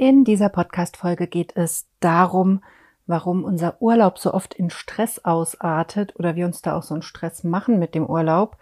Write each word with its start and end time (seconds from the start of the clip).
In 0.00 0.24
dieser 0.24 0.48
Podcast-Folge 0.48 1.26
geht 1.26 1.54
es 1.58 1.86
darum, 2.00 2.64
warum 3.06 3.44
unser 3.44 3.82
Urlaub 3.82 4.18
so 4.18 4.32
oft 4.32 4.54
in 4.54 4.70
Stress 4.70 5.22
ausartet 5.26 6.14
oder 6.18 6.36
wir 6.36 6.46
uns 6.46 6.62
da 6.62 6.74
auch 6.74 6.82
so 6.82 6.94
einen 6.94 7.02
Stress 7.02 7.44
machen 7.44 7.78
mit 7.78 7.94
dem 7.94 8.06
Urlaub 8.06 8.56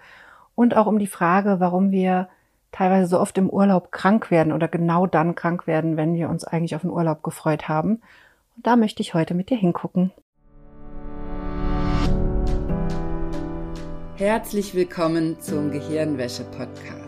und 0.57 0.77
auch 0.77 0.89
um 0.89 0.99
die 0.99 1.07
Frage, 1.07 1.61
warum 1.61 1.93
wir 1.93 2.29
teilweise 2.73 3.07
so 3.07 3.21
oft 3.21 3.39
im 3.39 3.49
Urlaub 3.49 3.93
krank 3.93 4.33
werden 4.33 4.53
oder 4.53 4.67
genau 4.67 5.07
dann 5.07 5.37
krank 5.37 5.69
werden, 5.69 5.97
wenn 5.97 6.15
wir 6.15 6.29
uns 6.29 6.43
eigentlich 6.43 6.75
auf 6.75 6.83
den 6.83 6.91
Urlaub 6.91 7.23
gefreut 7.23 7.69
haben. 7.69 8.03
Und 8.57 8.67
da 8.67 8.75
möchte 8.75 9.01
ich 9.01 9.15
heute 9.15 9.35
mit 9.35 9.49
dir 9.49 9.59
hingucken. 9.59 10.11
Herzlich 14.17 14.75
willkommen 14.75 15.39
zum 15.39 15.71
Gehirnwäsche-Podcast. 15.71 17.08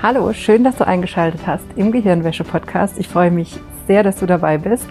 Hallo, 0.00 0.32
schön, 0.32 0.62
dass 0.62 0.76
du 0.76 0.86
eingeschaltet 0.86 1.44
hast 1.44 1.64
im 1.74 1.90
Gehirnwäsche-Podcast. 1.90 3.00
Ich 3.00 3.08
freue 3.08 3.32
mich 3.32 3.58
sehr, 3.88 4.04
dass 4.04 4.20
du 4.20 4.26
dabei 4.26 4.56
bist. 4.56 4.86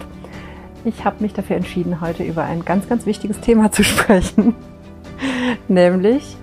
Ich 0.84 1.02
habe 1.06 1.22
mich 1.22 1.32
dafür 1.32 1.56
entschieden, 1.56 2.02
heute 2.02 2.24
über 2.24 2.44
ein 2.44 2.62
ganz, 2.62 2.90
ganz 2.90 3.06
wichtiges 3.06 3.40
Thema 3.40 3.72
zu 3.72 3.82
sprechen, 3.84 4.54
nämlich 5.66 6.36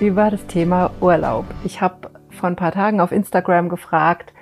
über 0.00 0.30
das 0.30 0.46
Thema 0.46 0.92
Urlaub. 1.02 1.44
Ich 1.62 1.82
habe 1.82 2.10
vor 2.30 2.48
ein 2.48 2.56
paar 2.56 2.72
Tagen 2.72 3.02
auf 3.02 3.12
Instagram 3.12 3.68
gefragt, 3.68 4.32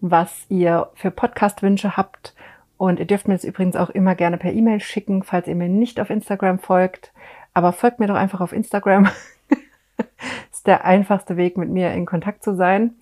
was 0.00 0.46
ihr 0.48 0.88
für 0.94 1.10
Podcast-Wünsche 1.10 1.98
habt. 1.98 2.34
Und 2.78 2.98
ihr 2.98 3.06
dürft 3.06 3.28
mir 3.28 3.34
das 3.34 3.44
übrigens 3.44 3.76
auch 3.76 3.90
immer 3.90 4.14
gerne 4.14 4.38
per 4.38 4.54
E-Mail 4.54 4.80
schicken, 4.80 5.22
falls 5.22 5.48
ihr 5.48 5.54
mir 5.54 5.68
nicht 5.68 6.00
auf 6.00 6.08
Instagram 6.08 6.60
folgt. 6.60 7.12
Aber 7.52 7.74
folgt 7.74 8.00
mir 8.00 8.06
doch 8.06 8.16
einfach 8.16 8.40
auf 8.40 8.54
Instagram. 8.54 9.10
Der 10.66 10.84
einfachste 10.84 11.36
Weg, 11.36 11.56
mit 11.56 11.70
mir 11.70 11.92
in 11.92 12.06
Kontakt 12.06 12.42
zu 12.42 12.54
sein. 12.54 12.94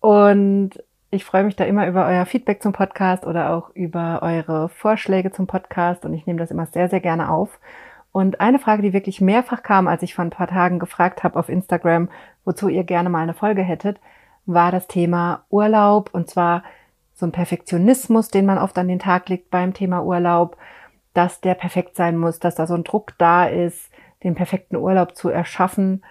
Und 0.00 0.72
ich 1.10 1.24
freue 1.24 1.44
mich 1.44 1.56
da 1.56 1.64
immer 1.64 1.86
über 1.86 2.06
euer 2.06 2.26
Feedback 2.26 2.62
zum 2.62 2.72
Podcast 2.72 3.26
oder 3.26 3.50
auch 3.50 3.70
über 3.74 4.20
eure 4.22 4.68
Vorschläge 4.68 5.30
zum 5.30 5.46
Podcast 5.46 6.04
und 6.04 6.12
ich 6.14 6.26
nehme 6.26 6.38
das 6.38 6.50
immer 6.50 6.66
sehr, 6.66 6.88
sehr 6.88 7.00
gerne 7.00 7.30
auf. 7.30 7.58
Und 8.12 8.40
eine 8.40 8.58
Frage, 8.58 8.82
die 8.82 8.92
wirklich 8.92 9.20
mehrfach 9.20 9.62
kam, 9.62 9.88
als 9.88 10.02
ich 10.02 10.14
vor 10.14 10.24
ein 10.24 10.30
paar 10.30 10.48
Tagen 10.48 10.78
gefragt 10.78 11.22
habe 11.22 11.38
auf 11.38 11.48
Instagram, 11.48 12.08
wozu 12.44 12.68
ihr 12.68 12.84
gerne 12.84 13.10
mal 13.10 13.22
eine 13.22 13.34
Folge 13.34 13.62
hättet, 13.62 14.00
war 14.46 14.72
das 14.72 14.86
Thema 14.86 15.44
Urlaub 15.50 16.10
und 16.12 16.30
zwar 16.30 16.62
so 17.14 17.26
ein 17.26 17.32
Perfektionismus, 17.32 18.28
den 18.28 18.46
man 18.46 18.58
oft 18.58 18.76
an 18.78 18.88
den 18.88 18.98
Tag 18.98 19.28
legt 19.28 19.50
beim 19.50 19.74
Thema 19.74 20.02
Urlaub, 20.02 20.56
dass 21.14 21.40
der 21.40 21.54
perfekt 21.54 21.96
sein 21.96 22.16
muss, 22.16 22.38
dass 22.38 22.54
da 22.54 22.66
so 22.66 22.74
ein 22.74 22.84
Druck 22.84 23.14
da 23.18 23.46
ist, 23.46 23.90
den 24.22 24.34
perfekten 24.34 24.76
Urlaub 24.76 25.16
zu 25.16 25.28
erschaffen 25.28 26.02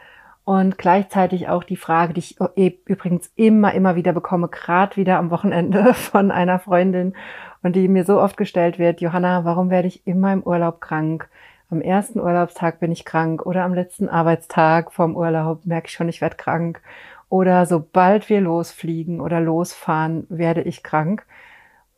und 0.45 0.77
gleichzeitig 0.77 1.49
auch 1.49 1.63
die 1.63 1.75
Frage, 1.75 2.13
die 2.13 2.19
ich 2.19 2.37
übrigens 2.85 3.31
immer, 3.35 3.73
immer 3.73 3.95
wieder 3.95 4.13
bekomme, 4.13 4.47
gerade 4.47 4.95
wieder 4.95 5.17
am 5.17 5.31
Wochenende 5.31 5.93
von 5.93 6.31
einer 6.31 6.59
Freundin 6.59 7.15
und 7.63 7.75
die 7.75 7.87
mir 7.87 8.05
so 8.05 8.21
oft 8.21 8.37
gestellt 8.37 8.77
wird, 8.77 9.01
Johanna, 9.01 9.43
warum 9.43 9.71
werde 9.71 9.87
ich 9.87 10.05
immer 10.05 10.31
im 10.31 10.43
Urlaub 10.43 10.81
krank? 10.81 11.27
Am 11.71 11.81
ersten 11.81 12.19
Urlaubstag 12.19 12.79
bin 12.79 12.91
ich 12.91 13.05
krank 13.05 13.43
oder 13.43 13.63
am 13.63 13.73
letzten 13.73 14.07
Arbeitstag 14.07 14.91
vom 14.93 15.17
Urlaub 15.17 15.65
merke 15.65 15.87
ich 15.87 15.93
schon, 15.93 16.09
ich 16.09 16.21
werde 16.21 16.35
krank. 16.35 16.79
Oder 17.27 17.65
sobald 17.65 18.29
wir 18.29 18.39
losfliegen 18.39 19.19
oder 19.19 19.41
losfahren, 19.41 20.27
werde 20.29 20.61
ich 20.61 20.83
krank. 20.83 21.25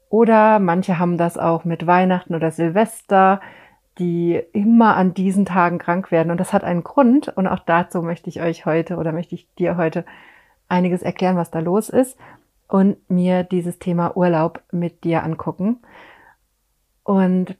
Oder 0.09 0.59
manche 0.59 0.99
haben 0.99 1.17
das 1.17 1.37
auch 1.37 1.65
mit 1.65 1.85
Weihnachten 1.85 2.33
oder 2.33 2.51
Silvester, 2.51 3.41
die 3.99 4.41
immer 4.53 4.95
an 4.95 5.13
diesen 5.13 5.45
Tagen 5.45 5.79
krank 5.79 6.11
werden. 6.11 6.31
Und 6.31 6.39
das 6.39 6.53
hat 6.53 6.63
einen 6.63 6.83
Grund. 6.83 7.29
Und 7.29 7.47
auch 7.47 7.59
dazu 7.59 8.01
möchte 8.01 8.29
ich 8.29 8.41
euch 8.41 8.65
heute 8.65 8.97
oder 8.97 9.11
möchte 9.11 9.35
ich 9.35 9.53
dir 9.55 9.77
heute 9.77 10.05
einiges 10.69 11.01
erklären, 11.01 11.37
was 11.37 11.51
da 11.51 11.59
los 11.59 11.89
ist 11.89 12.17
und 12.67 12.97
mir 13.09 13.43
dieses 13.43 13.79
Thema 13.79 14.15
Urlaub 14.17 14.61
mit 14.71 15.03
dir 15.03 15.23
angucken. 15.23 15.79
Und 17.03 17.57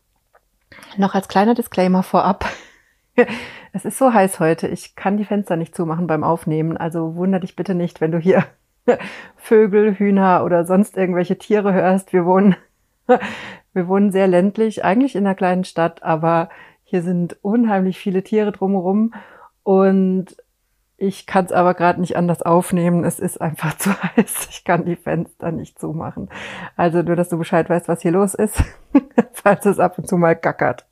noch 0.98 1.16
als 1.16 1.28
kleiner 1.28 1.56
Disclaimer 1.56 2.04
vorab. 2.04 2.46
Es 3.74 3.84
ist 3.84 3.98
so 3.98 4.14
heiß 4.14 4.40
heute. 4.40 4.68
Ich 4.68 4.96
kann 4.96 5.18
die 5.18 5.26
Fenster 5.26 5.56
nicht 5.56 5.76
zumachen 5.76 6.08
beim 6.08 6.24
Aufnehmen. 6.24 6.78
Also 6.78 7.16
wunder 7.16 7.40
dich 7.40 7.56
bitte 7.56 7.76
nicht, 7.76 8.00
wenn 8.00 8.12
du 8.12 8.20
hier 8.20 8.44
Vögel, 9.38 9.96
Hühner 9.96 10.44
oder 10.44 10.66
sonst 10.66 10.98
irgendwelche 10.98 11.38
Tiere 11.38 11.74
hörst. 11.74 12.14
Wir 12.14 12.26
wohnen, 12.26 12.56
wir 13.74 13.88
wohnen 13.88 14.12
sehr 14.12 14.28
ländlich, 14.28 14.84
eigentlich 14.84 15.16
in 15.16 15.26
einer 15.26 15.36
kleinen 15.36 15.64
Stadt, 15.64 16.04
aber 16.04 16.50
hier 16.84 17.02
sind 17.02 17.38
unheimlich 17.42 17.98
viele 18.00 18.24
Tiere 18.24 18.52
drumherum 18.52 19.14
und 19.64 20.38
ich 21.00 21.28
kann 21.28 21.46
es 21.46 21.52
aber 21.52 21.76
gerade 21.76 22.02
nicht 22.02 22.18
anders 22.18 22.42
aufnehmen. 22.42 23.04
Es 23.04 23.20
ist 23.20 23.40
einfach 23.40 23.74
zu 23.78 23.92
heiß. 23.92 24.48
Ich 24.50 24.64
kann 24.64 24.86
die 24.86 24.96
Fenster 24.96 25.52
nicht 25.52 25.80
zumachen. 25.80 26.30
Also 26.76 27.04
nur, 27.04 27.16
dass 27.16 27.30
du 27.30 27.38
Bescheid 27.38 27.70
weißt, 27.70 27.88
was 27.88 28.02
hier 28.02 28.12
los 28.12 28.34
ist, 28.34 28.64
falls 29.34 29.66
es 29.66 29.80
ab 29.80 29.98
und 29.98 30.08
zu 30.08 30.18
mal 30.18 30.36
gackert. 30.36 30.88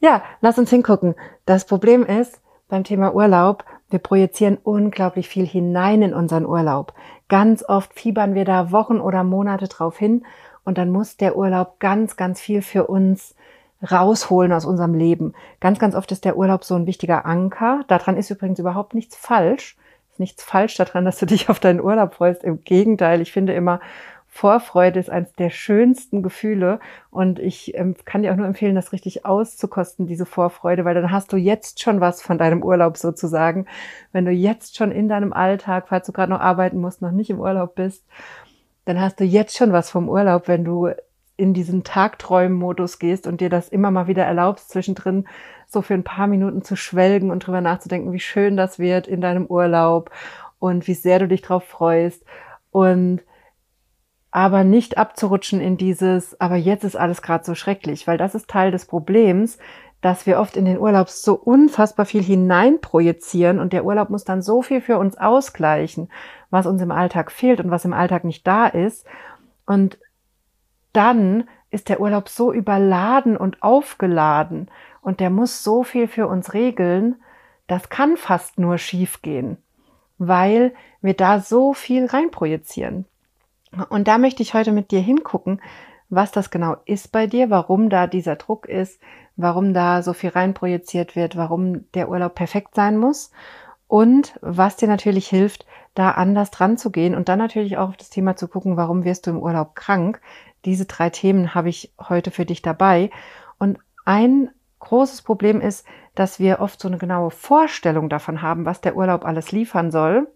Ja, 0.00 0.22
lass 0.40 0.58
uns 0.58 0.70
hingucken. 0.70 1.14
Das 1.46 1.64
Problem 1.64 2.04
ist 2.04 2.40
beim 2.68 2.82
Thema 2.82 3.14
Urlaub, 3.14 3.64
wir 3.90 4.00
projizieren 4.00 4.58
unglaublich 4.62 5.28
viel 5.28 5.46
hinein 5.46 6.02
in 6.02 6.14
unseren 6.14 6.46
Urlaub. 6.46 6.94
Ganz 7.28 7.64
oft 7.68 7.94
fiebern 7.94 8.34
wir 8.34 8.44
da 8.44 8.72
Wochen 8.72 8.98
oder 9.00 9.22
Monate 9.22 9.68
drauf 9.68 9.96
hin 9.96 10.26
und 10.64 10.78
dann 10.78 10.90
muss 10.90 11.16
der 11.16 11.36
Urlaub 11.36 11.78
ganz, 11.78 12.16
ganz 12.16 12.40
viel 12.40 12.62
für 12.62 12.86
uns 12.86 13.34
rausholen 13.90 14.52
aus 14.52 14.64
unserem 14.64 14.94
Leben. 14.94 15.34
Ganz, 15.60 15.78
ganz 15.78 15.94
oft 15.94 16.10
ist 16.12 16.24
der 16.24 16.36
Urlaub 16.36 16.64
so 16.64 16.74
ein 16.74 16.86
wichtiger 16.86 17.26
Anker. 17.26 17.84
Daran 17.88 18.16
ist 18.16 18.30
übrigens 18.30 18.58
überhaupt 18.58 18.94
nichts 18.94 19.16
falsch. 19.16 19.76
Ist 20.10 20.20
nichts 20.20 20.42
falsch 20.42 20.76
daran, 20.76 21.04
dass 21.04 21.18
du 21.18 21.26
dich 21.26 21.48
auf 21.48 21.60
deinen 21.60 21.80
Urlaub 21.80 22.14
freust. 22.14 22.44
Im 22.44 22.64
Gegenteil, 22.64 23.20
ich 23.20 23.32
finde 23.32 23.52
immer, 23.52 23.80
Vorfreude 24.36 24.98
ist 24.98 25.10
eines 25.10 25.32
der 25.34 25.50
schönsten 25.50 26.20
Gefühle 26.20 26.80
und 27.12 27.38
ich 27.38 27.76
ähm, 27.76 27.94
kann 28.04 28.22
dir 28.22 28.32
auch 28.32 28.36
nur 28.36 28.48
empfehlen, 28.48 28.74
das 28.74 28.92
richtig 28.92 29.24
auszukosten, 29.24 30.08
diese 30.08 30.26
Vorfreude, 30.26 30.84
weil 30.84 30.96
dann 30.96 31.12
hast 31.12 31.32
du 31.32 31.36
jetzt 31.36 31.80
schon 31.80 32.00
was 32.00 32.20
von 32.20 32.36
deinem 32.36 32.64
Urlaub 32.64 32.96
sozusagen. 32.96 33.66
Wenn 34.10 34.24
du 34.24 34.32
jetzt 34.32 34.76
schon 34.76 34.90
in 34.90 35.08
deinem 35.08 35.32
Alltag, 35.32 35.86
falls 35.86 36.06
du 36.06 36.12
gerade 36.12 36.32
noch 36.32 36.40
arbeiten 36.40 36.80
musst, 36.80 37.00
noch 37.00 37.12
nicht 37.12 37.30
im 37.30 37.38
Urlaub 37.38 37.76
bist, 37.76 38.04
dann 38.84 39.00
hast 39.00 39.20
du 39.20 39.24
jetzt 39.24 39.56
schon 39.56 39.72
was 39.72 39.90
vom 39.90 40.08
Urlaub, 40.08 40.48
wenn 40.48 40.64
du 40.64 40.90
in 41.36 41.52
diesen 41.52 41.82
Tagträumen-Modus 41.84 42.98
gehst 42.98 43.26
und 43.26 43.40
dir 43.40 43.50
das 43.50 43.68
immer 43.68 43.90
mal 43.90 44.06
wieder 44.06 44.24
erlaubst, 44.24 44.70
zwischendrin 44.70 45.26
so 45.66 45.82
für 45.82 45.94
ein 45.94 46.04
paar 46.04 46.26
Minuten 46.26 46.62
zu 46.62 46.76
schwelgen 46.76 47.30
und 47.30 47.46
drüber 47.46 47.60
nachzudenken, 47.60 48.12
wie 48.12 48.20
schön 48.20 48.56
das 48.56 48.78
wird 48.78 49.08
in 49.08 49.20
deinem 49.20 49.46
Urlaub 49.46 50.10
und 50.58 50.86
wie 50.86 50.94
sehr 50.94 51.18
du 51.18 51.26
dich 51.26 51.42
drauf 51.42 51.64
freust. 51.64 52.24
Und 52.70 53.22
aber 54.30 54.64
nicht 54.64 54.98
abzurutschen 54.98 55.60
in 55.60 55.76
dieses, 55.76 56.40
aber 56.40 56.56
jetzt 56.56 56.82
ist 56.82 56.96
alles 56.96 57.22
gerade 57.22 57.44
so 57.44 57.54
schrecklich, 57.54 58.06
weil 58.08 58.18
das 58.18 58.34
ist 58.34 58.50
Teil 58.50 58.72
des 58.72 58.84
Problems, 58.84 59.58
dass 60.04 60.26
wir 60.26 60.38
oft 60.38 60.58
in 60.58 60.66
den 60.66 60.78
Urlaub 60.78 61.08
so 61.08 61.32
unfassbar 61.32 62.04
viel 62.04 62.22
hineinprojizieren 62.22 63.58
und 63.58 63.72
der 63.72 63.86
Urlaub 63.86 64.10
muss 64.10 64.24
dann 64.24 64.42
so 64.42 64.60
viel 64.60 64.82
für 64.82 64.98
uns 64.98 65.16
ausgleichen, 65.16 66.10
was 66.50 66.66
uns 66.66 66.82
im 66.82 66.90
Alltag 66.90 67.32
fehlt 67.32 67.58
und 67.58 67.70
was 67.70 67.86
im 67.86 67.94
Alltag 67.94 68.24
nicht 68.24 68.46
da 68.46 68.66
ist. 68.66 69.06
Und 69.64 69.98
dann 70.92 71.48
ist 71.70 71.88
der 71.88 72.00
Urlaub 72.00 72.28
so 72.28 72.52
überladen 72.52 73.38
und 73.38 73.62
aufgeladen 73.62 74.70
und 75.00 75.20
der 75.20 75.30
muss 75.30 75.64
so 75.64 75.84
viel 75.84 76.06
für 76.06 76.26
uns 76.26 76.52
regeln, 76.52 77.16
das 77.66 77.88
kann 77.88 78.18
fast 78.18 78.58
nur 78.58 78.76
schiefgehen, 78.76 79.56
weil 80.18 80.74
wir 81.00 81.14
da 81.14 81.40
so 81.40 81.72
viel 81.72 82.04
reinprojizieren. 82.04 83.06
Und 83.88 84.06
da 84.06 84.18
möchte 84.18 84.42
ich 84.42 84.52
heute 84.52 84.72
mit 84.72 84.90
dir 84.90 85.00
hingucken, 85.00 85.62
was 86.10 86.30
das 86.30 86.50
genau 86.50 86.76
ist 86.84 87.10
bei 87.10 87.26
dir, 87.26 87.48
warum 87.48 87.88
da 87.88 88.06
dieser 88.06 88.36
Druck 88.36 88.66
ist, 88.66 89.00
warum 89.36 89.74
da 89.74 90.02
so 90.02 90.12
viel 90.12 90.30
reinprojiziert 90.30 91.16
wird, 91.16 91.36
warum 91.36 91.90
der 91.92 92.08
Urlaub 92.08 92.34
perfekt 92.34 92.74
sein 92.74 92.96
muss 92.96 93.30
und 93.88 94.38
was 94.40 94.76
dir 94.76 94.88
natürlich 94.88 95.28
hilft, 95.28 95.66
da 95.94 96.12
anders 96.12 96.50
dran 96.50 96.76
zu 96.76 96.90
gehen 96.90 97.14
und 97.14 97.28
dann 97.28 97.38
natürlich 97.38 97.76
auch 97.76 97.90
auf 97.90 97.96
das 97.96 98.10
Thema 98.10 98.36
zu 98.36 98.48
gucken, 98.48 98.76
warum 98.76 99.04
wirst 99.04 99.26
du 99.26 99.30
im 99.30 99.38
Urlaub 99.38 99.74
krank. 99.76 100.20
Diese 100.64 100.86
drei 100.86 101.10
Themen 101.10 101.54
habe 101.54 101.68
ich 101.68 101.92
heute 102.08 102.30
für 102.30 102.44
dich 102.44 102.62
dabei. 102.62 103.10
Und 103.58 103.78
ein 104.04 104.50
großes 104.80 105.22
Problem 105.22 105.60
ist, 105.60 105.86
dass 106.14 106.38
wir 106.38 106.60
oft 106.60 106.80
so 106.80 106.88
eine 106.88 106.98
genaue 106.98 107.30
Vorstellung 107.30 108.08
davon 108.08 108.42
haben, 108.42 108.64
was 108.64 108.80
der 108.80 108.96
Urlaub 108.96 109.24
alles 109.24 109.52
liefern 109.52 109.90
soll 109.90 110.28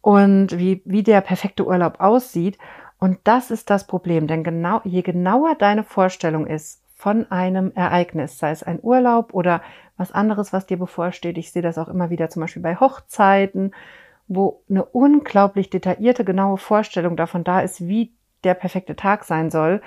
und 0.00 0.58
wie, 0.58 0.82
wie 0.84 1.02
der 1.02 1.20
perfekte 1.20 1.66
Urlaub 1.66 2.00
aussieht. 2.00 2.58
Und 2.98 3.18
das 3.24 3.50
ist 3.50 3.70
das 3.70 3.86
Problem, 3.86 4.26
denn 4.26 4.44
genau, 4.44 4.80
je 4.84 5.02
genauer 5.02 5.54
deine 5.54 5.84
Vorstellung 5.84 6.46
ist 6.46 6.82
von 6.98 7.30
einem 7.30 7.70
Ereignis, 7.76 8.38
sei 8.38 8.50
es 8.50 8.64
ein 8.64 8.80
Urlaub 8.82 9.32
oder 9.32 9.62
was 9.96 10.10
anderes, 10.10 10.52
was 10.52 10.66
dir 10.66 10.76
bevorsteht. 10.76 11.38
Ich 11.38 11.52
sehe 11.52 11.62
das 11.62 11.78
auch 11.78 11.88
immer 11.88 12.10
wieder 12.10 12.28
zum 12.28 12.40
Beispiel 12.40 12.62
bei 12.62 12.74
Hochzeiten, 12.74 13.72
wo 14.26 14.62
eine 14.68 14.84
unglaublich 14.84 15.70
detaillierte, 15.70 16.24
genaue 16.24 16.58
Vorstellung 16.58 17.16
davon 17.16 17.44
da 17.44 17.60
ist, 17.60 17.86
wie 17.86 18.12
der 18.42 18.54
perfekte 18.54 18.96
Tag 18.96 19.24
sein 19.24 19.50
soll 19.50 19.80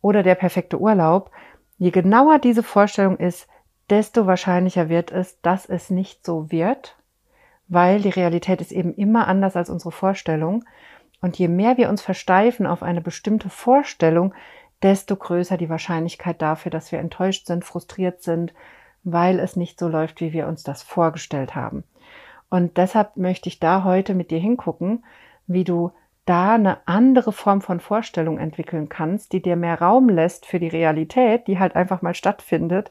oder 0.00 0.22
der 0.22 0.36
perfekte 0.36 0.80
Urlaub. 0.80 1.30
Je 1.76 1.90
genauer 1.90 2.38
diese 2.38 2.62
Vorstellung 2.62 3.18
ist, 3.18 3.46
desto 3.90 4.26
wahrscheinlicher 4.26 4.88
wird 4.88 5.12
es, 5.12 5.40
dass 5.42 5.66
es 5.66 5.90
nicht 5.90 6.24
so 6.24 6.50
wird, 6.50 6.96
weil 7.68 8.00
die 8.00 8.08
Realität 8.08 8.62
ist 8.62 8.72
eben 8.72 8.94
immer 8.94 9.28
anders 9.28 9.54
als 9.54 9.68
unsere 9.68 9.92
Vorstellung. 9.92 10.64
Und 11.20 11.38
je 11.38 11.48
mehr 11.48 11.76
wir 11.76 11.90
uns 11.90 12.00
versteifen 12.00 12.66
auf 12.66 12.82
eine 12.82 13.02
bestimmte 13.02 13.50
Vorstellung, 13.50 14.34
desto 14.82 15.16
größer 15.16 15.56
die 15.56 15.68
Wahrscheinlichkeit 15.68 16.42
dafür, 16.42 16.70
dass 16.70 16.92
wir 16.92 16.98
enttäuscht 16.98 17.46
sind, 17.46 17.64
frustriert 17.64 18.22
sind, 18.22 18.52
weil 19.02 19.38
es 19.38 19.56
nicht 19.56 19.78
so 19.78 19.88
läuft, 19.88 20.20
wie 20.20 20.32
wir 20.32 20.46
uns 20.46 20.62
das 20.62 20.82
vorgestellt 20.82 21.54
haben. 21.54 21.84
Und 22.50 22.76
deshalb 22.76 23.16
möchte 23.16 23.48
ich 23.48 23.60
da 23.60 23.84
heute 23.84 24.14
mit 24.14 24.30
dir 24.30 24.38
hingucken, 24.38 25.04
wie 25.46 25.64
du 25.64 25.92
da 26.24 26.54
eine 26.54 26.86
andere 26.86 27.32
Form 27.32 27.60
von 27.60 27.80
Vorstellung 27.80 28.38
entwickeln 28.38 28.88
kannst, 28.88 29.32
die 29.32 29.42
dir 29.42 29.56
mehr 29.56 29.80
Raum 29.80 30.08
lässt 30.08 30.46
für 30.46 30.58
die 30.58 30.68
Realität, 30.68 31.46
die 31.46 31.58
halt 31.58 31.76
einfach 31.76 32.00
mal 32.00 32.14
stattfindet. 32.14 32.90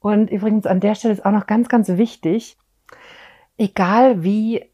Und 0.00 0.30
übrigens 0.30 0.66
an 0.66 0.80
der 0.80 0.94
Stelle 0.94 1.14
ist 1.14 1.24
auch 1.24 1.32
noch 1.32 1.46
ganz, 1.46 1.68
ganz 1.68 1.88
wichtig, 1.88 2.56
egal 3.56 4.22
wie 4.24 4.64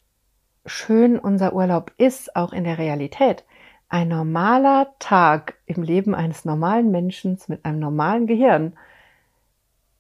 schön 0.65 1.19
unser 1.19 1.53
Urlaub 1.53 1.93
ist, 1.99 2.35
auch 2.37 2.53
in 2.53 2.65
der 2.65 2.79
Realität, 2.79 3.45
ein 3.93 4.09
normaler 4.09 4.95
Tag 5.01 5.55
im 5.67 5.83
Leben 5.83 6.15
eines 6.15 6.47
normalen 6.47 6.91
Menschen 6.91 7.39
mit 7.49 7.67
einem 7.67 7.79
normalen 7.79 8.27
Gehirn 8.27 8.73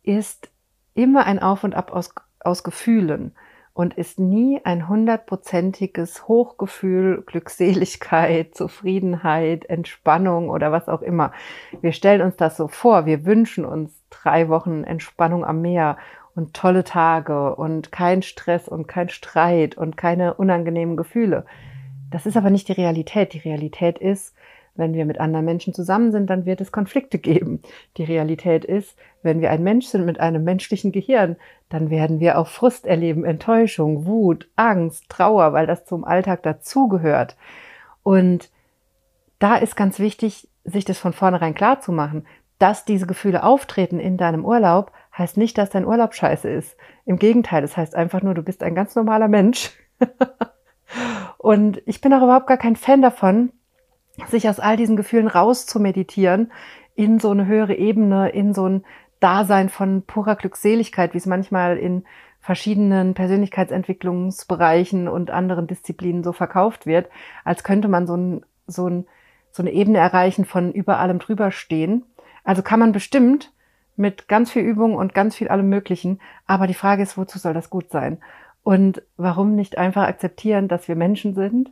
ist 0.02 0.50
immer 0.94 1.26
ein 1.26 1.40
Auf 1.40 1.62
und 1.62 1.74
Ab 1.74 1.92
aus, 1.92 2.14
aus 2.40 2.64
Gefühlen 2.64 3.34
und 3.74 3.92
ist 3.92 4.18
nie 4.18 4.58
ein 4.64 4.88
hundertprozentiges 4.88 6.26
Hochgefühl, 6.26 7.22
Glückseligkeit, 7.26 8.54
Zufriedenheit, 8.54 9.66
Entspannung 9.66 10.48
oder 10.48 10.72
was 10.72 10.88
auch 10.88 11.02
immer. 11.02 11.32
Wir 11.82 11.92
stellen 11.92 12.22
uns 12.22 12.36
das 12.36 12.56
so 12.56 12.68
vor, 12.68 13.04
wir 13.04 13.26
wünschen 13.26 13.66
uns 13.66 13.92
drei 14.08 14.48
Wochen 14.48 14.84
Entspannung 14.84 15.44
am 15.44 15.60
Meer 15.60 15.98
und 16.34 16.54
tolle 16.54 16.84
Tage 16.84 17.54
und 17.56 17.92
kein 17.92 18.22
Stress 18.22 18.68
und 18.68 18.88
kein 18.88 19.10
Streit 19.10 19.76
und 19.76 19.98
keine 19.98 20.32
unangenehmen 20.32 20.96
Gefühle. 20.96 21.44
Das 22.12 22.26
ist 22.26 22.36
aber 22.36 22.50
nicht 22.50 22.68
die 22.68 22.72
Realität. 22.72 23.32
Die 23.32 23.38
Realität 23.38 23.98
ist, 23.98 24.34
wenn 24.74 24.94
wir 24.94 25.04
mit 25.04 25.20
anderen 25.20 25.44
Menschen 25.44 25.74
zusammen 25.74 26.12
sind, 26.12 26.30
dann 26.30 26.46
wird 26.46 26.60
es 26.60 26.72
Konflikte 26.72 27.18
geben. 27.18 27.60
Die 27.96 28.04
Realität 28.04 28.64
ist, 28.64 28.96
wenn 29.22 29.40
wir 29.40 29.50
ein 29.50 29.62
Mensch 29.62 29.86
sind 29.86 30.06
mit 30.06 30.20
einem 30.20 30.44
menschlichen 30.44 30.92
Gehirn, 30.92 31.36
dann 31.68 31.90
werden 31.90 32.20
wir 32.20 32.38
auch 32.38 32.46
Frust 32.46 32.86
erleben, 32.86 33.24
Enttäuschung, 33.24 34.06
Wut, 34.06 34.48
Angst, 34.56 35.08
Trauer, 35.08 35.52
weil 35.52 35.66
das 35.66 35.84
zum 35.84 36.04
Alltag 36.04 36.42
dazugehört. 36.42 37.36
Und 38.02 38.50
da 39.38 39.56
ist 39.56 39.76
ganz 39.76 39.98
wichtig, 39.98 40.48
sich 40.64 40.84
das 40.84 40.98
von 40.98 41.12
vornherein 41.12 41.54
klar 41.54 41.80
zu 41.80 41.92
machen, 41.92 42.26
dass 42.58 42.84
diese 42.84 43.06
Gefühle 43.06 43.42
auftreten 43.42 43.98
in 43.98 44.16
deinem 44.16 44.44
Urlaub, 44.44 44.92
heißt 45.16 45.36
nicht, 45.36 45.58
dass 45.58 45.70
dein 45.70 45.84
Urlaub 45.84 46.14
scheiße 46.14 46.48
ist. 46.48 46.76
Im 47.04 47.18
Gegenteil, 47.18 47.64
es 47.64 47.70
das 47.70 47.76
heißt 47.76 47.94
einfach 47.96 48.22
nur, 48.22 48.34
du 48.34 48.42
bist 48.42 48.62
ein 48.62 48.74
ganz 48.74 48.94
normaler 48.94 49.28
Mensch. 49.28 49.72
Und 51.42 51.82
ich 51.86 52.00
bin 52.00 52.14
auch 52.14 52.22
überhaupt 52.22 52.46
gar 52.46 52.56
kein 52.56 52.76
Fan 52.76 53.02
davon, 53.02 53.50
sich 54.28 54.48
aus 54.48 54.60
all 54.60 54.76
diesen 54.76 54.94
Gefühlen 54.94 55.26
rauszumeditieren 55.26 56.52
in 56.94 57.18
so 57.18 57.30
eine 57.30 57.46
höhere 57.46 57.74
Ebene, 57.74 58.28
in 58.28 58.54
so 58.54 58.68
ein 58.68 58.84
Dasein 59.18 59.68
von 59.68 60.02
purer 60.02 60.36
Glückseligkeit, 60.36 61.14
wie 61.14 61.18
es 61.18 61.26
manchmal 61.26 61.78
in 61.78 62.04
verschiedenen 62.40 63.14
Persönlichkeitsentwicklungsbereichen 63.14 65.08
und 65.08 65.32
anderen 65.32 65.66
Disziplinen 65.66 66.22
so 66.22 66.32
verkauft 66.32 66.86
wird, 66.86 67.08
als 67.44 67.64
könnte 67.64 67.88
man 67.88 68.06
so, 68.06 68.16
ein, 68.16 68.46
so, 68.68 68.86
ein, 68.86 69.06
so 69.50 69.64
eine 69.64 69.72
Ebene 69.72 69.98
erreichen 69.98 70.44
von 70.44 70.72
über 70.72 71.00
allem 71.00 71.18
drüber 71.18 71.50
stehen. 71.50 72.04
Also 72.44 72.62
kann 72.62 72.78
man 72.78 72.92
bestimmt 72.92 73.52
mit 73.96 74.28
ganz 74.28 74.52
viel 74.52 74.62
Übung 74.62 74.94
und 74.94 75.12
ganz 75.12 75.34
viel 75.34 75.48
allem 75.48 75.68
Möglichen, 75.68 76.20
aber 76.46 76.68
die 76.68 76.74
Frage 76.74 77.02
ist, 77.02 77.18
wozu 77.18 77.40
soll 77.40 77.52
das 77.52 77.68
gut 77.68 77.90
sein? 77.90 78.18
Und 78.62 79.02
warum 79.16 79.54
nicht 79.54 79.78
einfach 79.78 80.06
akzeptieren, 80.06 80.68
dass 80.68 80.88
wir 80.88 80.96
Menschen 80.96 81.34
sind, 81.34 81.70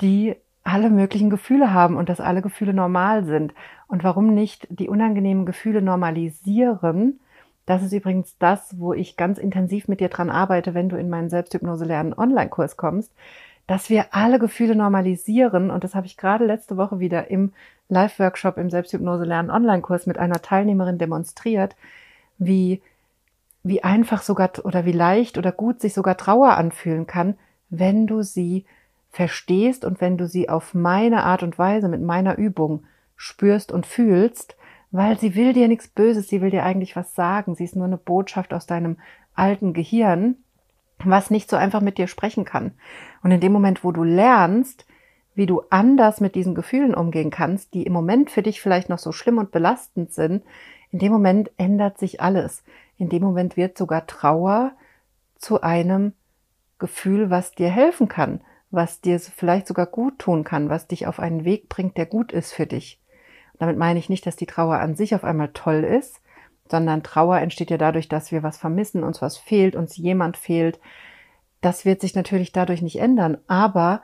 die 0.00 0.36
alle 0.64 0.90
möglichen 0.90 1.30
Gefühle 1.30 1.72
haben 1.72 1.96
und 1.96 2.08
dass 2.08 2.20
alle 2.20 2.42
Gefühle 2.42 2.72
normal 2.72 3.24
sind. 3.24 3.52
Und 3.88 4.04
warum 4.04 4.34
nicht 4.34 4.66
die 4.70 4.88
unangenehmen 4.88 5.46
Gefühle 5.46 5.82
normalisieren? 5.82 7.18
Das 7.66 7.82
ist 7.82 7.92
übrigens 7.92 8.36
das, 8.38 8.78
wo 8.78 8.92
ich 8.92 9.16
ganz 9.16 9.38
intensiv 9.38 9.88
mit 9.88 10.00
dir 10.00 10.08
dran 10.08 10.30
arbeite, 10.30 10.74
wenn 10.74 10.88
du 10.88 10.96
in 10.96 11.10
meinen 11.10 11.30
Selbsthypnose 11.30 11.84
lernen 11.84 12.14
Online-Kurs 12.14 12.76
kommst, 12.76 13.12
dass 13.66 13.90
wir 13.90 14.06
alle 14.10 14.38
Gefühle 14.38 14.74
normalisieren. 14.74 15.70
Und 15.70 15.84
das 15.84 15.94
habe 15.94 16.06
ich 16.06 16.16
gerade 16.16 16.44
letzte 16.44 16.76
Woche 16.76 16.98
wieder 16.98 17.30
im 17.30 17.52
Live-Workshop 17.88 18.56
im 18.56 18.70
Selbsthypnose 18.70 19.24
lernen 19.24 19.50
Online-Kurs 19.50 20.06
mit 20.06 20.18
einer 20.18 20.42
Teilnehmerin 20.42 20.98
demonstriert, 20.98 21.76
wie, 22.38 22.82
wie 23.62 23.84
einfach 23.84 24.22
sogar 24.22 24.50
oder 24.64 24.84
wie 24.84 24.92
leicht 24.92 25.38
oder 25.38 25.52
gut 25.52 25.80
sich 25.80 25.94
sogar 25.94 26.16
Trauer 26.16 26.56
anfühlen 26.56 27.06
kann, 27.06 27.36
wenn 27.70 28.06
du 28.06 28.22
sie 28.22 28.64
verstehst 29.10 29.84
und 29.84 30.00
wenn 30.00 30.16
du 30.16 30.26
sie 30.26 30.48
auf 30.48 30.74
meine 30.74 31.24
Art 31.24 31.42
und 31.42 31.58
Weise 31.58 31.88
mit 31.88 32.02
meiner 32.02 32.38
Übung 32.38 32.84
spürst 33.16 33.70
und 33.70 33.86
fühlst, 33.86 34.56
weil 34.90 35.18
sie 35.18 35.34
will 35.34 35.52
dir 35.52 35.68
nichts 35.68 35.88
Böses, 35.88 36.28
sie 36.28 36.40
will 36.40 36.50
dir 36.50 36.64
eigentlich 36.64 36.96
was 36.96 37.14
sagen, 37.14 37.54
sie 37.54 37.64
ist 37.64 37.76
nur 37.76 37.86
eine 37.86 37.96
Botschaft 37.96 38.52
aus 38.52 38.66
deinem 38.66 38.98
alten 39.34 39.72
Gehirn, 39.72 40.36
was 41.04 41.30
nicht 41.30 41.48
so 41.48 41.56
einfach 41.56 41.80
mit 41.80 41.98
dir 41.98 42.06
sprechen 42.06 42.44
kann. 42.44 42.72
Und 43.22 43.30
in 43.30 43.40
dem 43.40 43.52
Moment, 43.52 43.84
wo 43.84 43.92
du 43.92 44.02
lernst, 44.02 44.86
wie 45.34 45.46
du 45.46 45.62
anders 45.70 46.20
mit 46.20 46.34
diesen 46.34 46.54
Gefühlen 46.54 46.94
umgehen 46.94 47.30
kannst, 47.30 47.74
die 47.74 47.84
im 47.84 47.92
Moment 47.92 48.30
für 48.30 48.42
dich 48.42 48.60
vielleicht 48.60 48.88
noch 48.88 48.98
so 48.98 49.12
schlimm 49.12 49.38
und 49.38 49.50
belastend 49.50 50.12
sind, 50.12 50.42
in 50.90 50.98
dem 50.98 51.10
Moment 51.10 51.50
ändert 51.56 51.98
sich 51.98 52.20
alles. 52.20 52.62
In 52.96 53.08
dem 53.08 53.22
Moment 53.22 53.56
wird 53.56 53.76
sogar 53.76 54.06
Trauer 54.06 54.72
zu 55.36 55.60
einem 55.60 56.12
Gefühl, 56.78 57.30
was 57.30 57.52
dir 57.52 57.68
helfen 57.68 58.08
kann, 58.08 58.40
was 58.70 59.00
dir 59.00 59.18
vielleicht 59.20 59.66
sogar 59.66 59.86
gut 59.86 60.18
tun 60.18 60.44
kann, 60.44 60.68
was 60.68 60.86
dich 60.86 61.06
auf 61.06 61.20
einen 61.20 61.44
Weg 61.44 61.68
bringt, 61.68 61.96
der 61.96 62.06
gut 62.06 62.32
ist 62.32 62.52
für 62.52 62.66
dich. 62.66 63.00
damit 63.58 63.78
meine 63.78 63.98
ich 63.98 64.08
nicht, 64.08 64.26
dass 64.26 64.34
die 64.34 64.46
Trauer 64.46 64.78
an 64.78 64.96
sich 64.96 65.14
auf 65.14 65.22
einmal 65.22 65.50
toll 65.52 65.84
ist, 65.84 66.20
sondern 66.68 67.02
Trauer 67.02 67.38
entsteht 67.38 67.70
ja 67.70 67.76
dadurch, 67.76 68.08
dass 68.08 68.32
wir 68.32 68.42
was 68.42 68.56
vermissen, 68.56 69.04
uns 69.04 69.22
was 69.22 69.36
fehlt, 69.36 69.76
uns 69.76 69.96
jemand 69.96 70.36
fehlt. 70.36 70.80
Das 71.60 71.84
wird 71.84 72.00
sich 72.00 72.16
natürlich 72.16 72.50
dadurch 72.50 72.82
nicht 72.82 72.98
ändern, 72.98 73.38
aber 73.46 74.02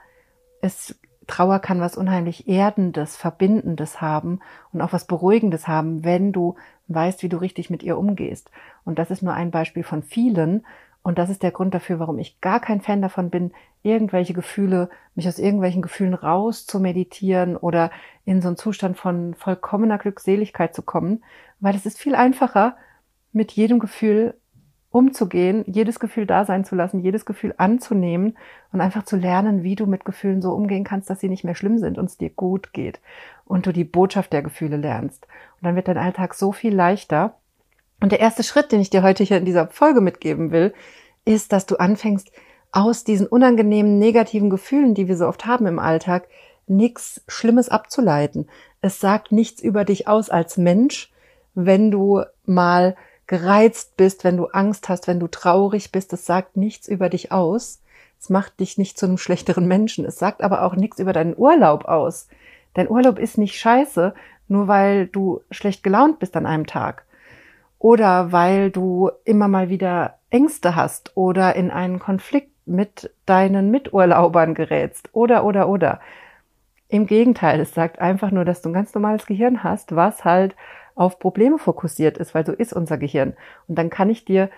es 0.61 0.97
Trauer 1.29 1.59
kann 1.59 1.79
was 1.79 1.95
unheimlich 1.95 2.47
Erdendes, 2.47 3.15
Verbindendes 3.15 4.01
haben 4.01 4.39
und 4.73 4.81
auch 4.81 4.93
was 4.93 5.05
Beruhigendes 5.05 5.67
haben, 5.67 6.03
wenn 6.03 6.31
du 6.31 6.55
weißt, 6.89 7.23
wie 7.23 7.29
du 7.29 7.37
richtig 7.37 7.69
mit 7.69 7.83
ihr 7.83 7.97
umgehst. 7.97 8.51
Und 8.83 8.99
das 8.99 9.11
ist 9.11 9.23
nur 9.23 9.33
ein 9.33 9.51
Beispiel 9.51 9.83
von 9.83 10.03
vielen. 10.03 10.65
Und 11.01 11.17
das 11.17 11.29
ist 11.29 11.43
der 11.43 11.51
Grund 11.51 11.73
dafür, 11.73 11.99
warum 11.99 12.19
ich 12.19 12.41
gar 12.41 12.59
kein 12.59 12.81
Fan 12.81 13.01
davon 13.01 13.29
bin, 13.29 13.51
irgendwelche 13.81 14.33
Gefühle, 14.33 14.89
mich 15.15 15.27
aus 15.27 15.39
irgendwelchen 15.39 15.81
Gefühlen 15.81 16.13
raus 16.13 16.65
zu 16.65 16.79
meditieren 16.79 17.55
oder 17.55 17.91
in 18.25 18.41
so 18.41 18.49
einen 18.49 18.57
Zustand 18.57 18.97
von 18.97 19.33
vollkommener 19.35 19.97
Glückseligkeit 19.97 20.75
zu 20.75 20.81
kommen, 20.81 21.23
weil 21.59 21.75
es 21.75 21.85
ist 21.85 21.97
viel 21.97 22.15
einfacher, 22.15 22.75
mit 23.31 23.51
jedem 23.51 23.79
Gefühl 23.79 24.33
umzugehen, 24.91 25.63
jedes 25.67 25.99
Gefühl 25.99 26.25
da 26.25 26.45
sein 26.45 26.65
zu 26.65 26.75
lassen, 26.75 26.99
jedes 26.99 27.25
Gefühl 27.25 27.53
anzunehmen 27.57 28.37
und 28.71 28.81
einfach 28.81 29.03
zu 29.03 29.17
lernen, 29.17 29.63
wie 29.63 29.75
du 29.75 29.85
mit 29.85 30.03
Gefühlen 30.03 30.41
so 30.41 30.51
umgehen 30.51 30.83
kannst, 30.83 31.09
dass 31.09 31.19
sie 31.19 31.29
nicht 31.29 31.43
mehr 31.43 31.55
schlimm 31.55 31.77
sind 31.77 31.97
und 31.97 32.05
es 32.05 32.17
dir 32.17 32.31
gut 32.31 32.73
geht 32.73 32.99
und 33.45 33.65
du 33.65 33.71
die 33.71 33.83
Botschaft 33.83 34.33
der 34.33 34.41
Gefühle 34.41 34.77
lernst. 34.77 35.25
Und 35.25 35.65
dann 35.65 35.75
wird 35.75 35.87
dein 35.87 35.97
Alltag 35.97 36.33
so 36.33 36.51
viel 36.51 36.73
leichter 36.73 37.35
und 38.01 38.11
der 38.11 38.19
erste 38.19 38.43
Schritt, 38.43 38.71
den 38.71 38.79
ich 38.79 38.89
dir 38.89 39.03
heute 39.03 39.23
hier 39.23 39.37
in 39.37 39.45
dieser 39.45 39.67
Folge 39.67 40.01
mitgeben 40.01 40.51
will, 40.51 40.73
ist, 41.25 41.51
dass 41.51 41.65
du 41.65 41.75
anfängst, 41.75 42.31
aus 42.71 43.03
diesen 43.03 43.27
unangenehmen 43.27 43.97
negativen 43.97 44.49
Gefühlen, 44.49 44.93
die 44.93 45.07
wir 45.07 45.17
so 45.17 45.27
oft 45.27 45.45
haben 45.45 45.65
im 45.65 45.79
Alltag, 45.79 46.27
nichts 46.67 47.23
Schlimmes 47.27 47.69
abzuleiten. 47.69 48.47
Es 48.81 48.99
sagt 48.99 49.31
nichts 49.31 49.61
über 49.61 49.85
dich 49.85 50.07
aus 50.07 50.29
als 50.29 50.57
Mensch, 50.57 51.11
wenn 51.55 51.89
du 51.89 52.23
mal 52.45 52.95
gereizt 53.29 53.95
bist, 53.95 54.25
wenn 54.25 54.37
du 54.37 54.47
Angst 54.47 54.89
hast, 54.89 55.07
wenn 55.07 55.19
du 55.19 55.27
traurig 55.27 55.93
bist. 55.93 56.11
Es 56.11 56.25
sagt 56.25 56.57
nichts 56.57 56.89
über 56.89 57.07
dich 57.09 57.31
aus. 57.31 57.81
Es 58.19 58.29
macht 58.29 58.59
dich 58.59 58.77
nicht 58.77 58.97
zu 58.97 59.05
einem 59.05 59.19
schlechteren 59.19 59.67
Menschen. 59.67 60.03
Es 60.03 60.17
sagt 60.17 60.41
aber 60.41 60.63
auch 60.63 60.75
nichts 60.75 60.99
über 60.99 61.13
deinen 61.13 61.37
Urlaub 61.37 61.85
aus. 61.85 62.27
Dein 62.73 62.89
Urlaub 62.89 63.19
ist 63.19 63.37
nicht 63.37 63.57
scheiße, 63.59 64.15
nur 64.47 64.67
weil 64.67 65.07
du 65.07 65.41
schlecht 65.51 65.83
gelaunt 65.83 66.19
bist 66.19 66.35
an 66.35 66.47
einem 66.47 66.65
Tag. 66.65 67.05
oder 67.79 68.31
weil 68.31 68.69
du 68.69 69.09
immer 69.23 69.47
mal 69.47 69.69
wieder 69.69 70.15
Ängste 70.29 70.75
hast 70.75 71.15
oder 71.17 71.55
in 71.55 71.71
einen 71.71 71.97
Konflikt 71.97 72.51
mit 72.67 73.09
deinen 73.25 73.71
Miturlaubern 73.71 74.53
gerätst 74.53 75.09
oder, 75.13 75.43
oder, 75.43 75.67
oder. 75.67 76.01
Im 76.89 77.07
Gegenteil, 77.07 77.59
es 77.59 77.73
sagt 77.73 77.99
einfach 77.99 78.31
nur, 78.31 78.45
dass 78.45 78.61
du 78.61 78.69
ein 78.69 78.73
ganz 78.73 78.93
normales 78.93 79.25
Gehirn 79.25 79.63
hast, 79.63 79.95
was 79.95 80.25
halt 80.25 80.55
auf 80.99 81.17
Probleme 81.17 81.57
fokussiert 81.57 82.17
ist, 82.17 82.35
weil 82.35 82.45
so 82.45 82.51
ist 82.51 82.73
unser 82.73 82.97
Gehirn. 82.97 83.33
Und 83.67 83.77
dann 83.77 83.89
kann 83.89 84.09
ich 84.09 84.25
dir 84.25 84.49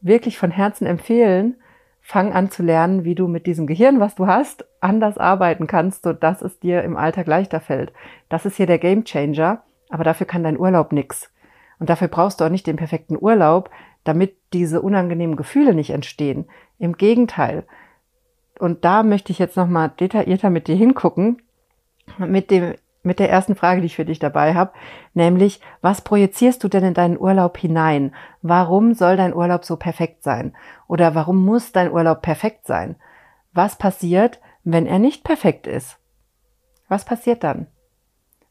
wirklich 0.00 0.38
von 0.38 0.50
Herzen 0.50 0.86
empfehlen, 0.86 1.56
fang 2.02 2.32
an 2.32 2.50
zu 2.50 2.62
lernen, 2.62 3.04
wie 3.04 3.14
du 3.14 3.28
mit 3.28 3.46
diesem 3.46 3.66
Gehirn, 3.66 4.00
was 4.00 4.14
du 4.14 4.26
hast, 4.26 4.66
anders 4.80 5.16
arbeiten 5.16 5.66
kannst, 5.66 6.02
so 6.02 6.12
dass 6.12 6.42
es 6.42 6.58
dir 6.58 6.82
im 6.82 6.96
Alltag 6.96 7.26
leichter 7.26 7.60
fällt. 7.60 7.92
Das 8.28 8.44
ist 8.44 8.56
hier 8.56 8.66
der 8.66 8.78
Game 8.78 9.04
Changer, 9.04 9.62
aber 9.88 10.04
dafür 10.04 10.26
kann 10.26 10.42
dein 10.42 10.58
Urlaub 10.58 10.92
nix. 10.92 11.30
Und 11.78 11.88
dafür 11.88 12.08
brauchst 12.08 12.40
du 12.40 12.44
auch 12.44 12.50
nicht 12.50 12.66
den 12.66 12.76
perfekten 12.76 13.16
Urlaub, 13.18 13.70
damit 14.02 14.36
diese 14.52 14.82
unangenehmen 14.82 15.36
Gefühle 15.36 15.74
nicht 15.74 15.90
entstehen. 15.90 16.46
Im 16.78 16.96
Gegenteil. 16.96 17.64
Und 18.58 18.84
da 18.84 19.02
möchte 19.02 19.32
ich 19.32 19.38
jetzt 19.38 19.56
nochmal 19.56 19.92
detaillierter 19.98 20.50
mit 20.50 20.66
dir 20.68 20.76
hingucken, 20.76 21.40
mit 22.18 22.50
dem, 22.50 22.74
mit 23.04 23.18
der 23.18 23.30
ersten 23.30 23.54
Frage, 23.54 23.80
die 23.80 23.86
ich 23.86 23.96
für 23.96 24.04
dich 24.04 24.18
dabei 24.18 24.54
habe, 24.54 24.72
nämlich, 25.12 25.60
was 25.80 26.00
projizierst 26.00 26.64
du 26.64 26.68
denn 26.68 26.84
in 26.84 26.94
deinen 26.94 27.18
Urlaub 27.18 27.56
hinein? 27.58 28.14
Warum 28.42 28.94
soll 28.94 29.16
dein 29.16 29.34
Urlaub 29.34 29.64
so 29.64 29.76
perfekt 29.76 30.22
sein? 30.22 30.54
Oder 30.88 31.14
warum 31.14 31.44
muss 31.44 31.72
dein 31.72 31.92
Urlaub 31.92 32.22
perfekt 32.22 32.66
sein? 32.66 32.96
Was 33.52 33.76
passiert, 33.76 34.40
wenn 34.64 34.86
er 34.86 34.98
nicht 34.98 35.22
perfekt 35.22 35.66
ist? 35.66 35.98
Was 36.88 37.04
passiert 37.04 37.44
dann? 37.44 37.66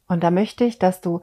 Und 0.07 0.23
da 0.23 0.31
möchte 0.31 0.63
ich, 0.63 0.79
dass 0.79 1.01
du 1.01 1.21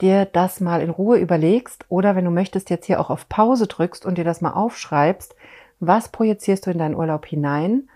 dir 0.00 0.24
das 0.24 0.60
mal 0.60 0.80
in 0.80 0.90
Ruhe 0.90 1.18
überlegst 1.18 1.84
oder 1.88 2.16
wenn 2.16 2.24
du 2.24 2.30
möchtest, 2.30 2.70
jetzt 2.70 2.86
hier 2.86 3.00
auch 3.00 3.10
auf 3.10 3.28
Pause 3.28 3.66
drückst 3.66 4.04
und 4.04 4.18
dir 4.18 4.24
das 4.24 4.40
mal 4.40 4.52
aufschreibst, 4.52 5.36
was 5.78 6.08
projizierst 6.08 6.66
du 6.66 6.70
in 6.70 6.78
deinen 6.78 6.94
Urlaub 6.94 7.26
hinein? 7.26 7.88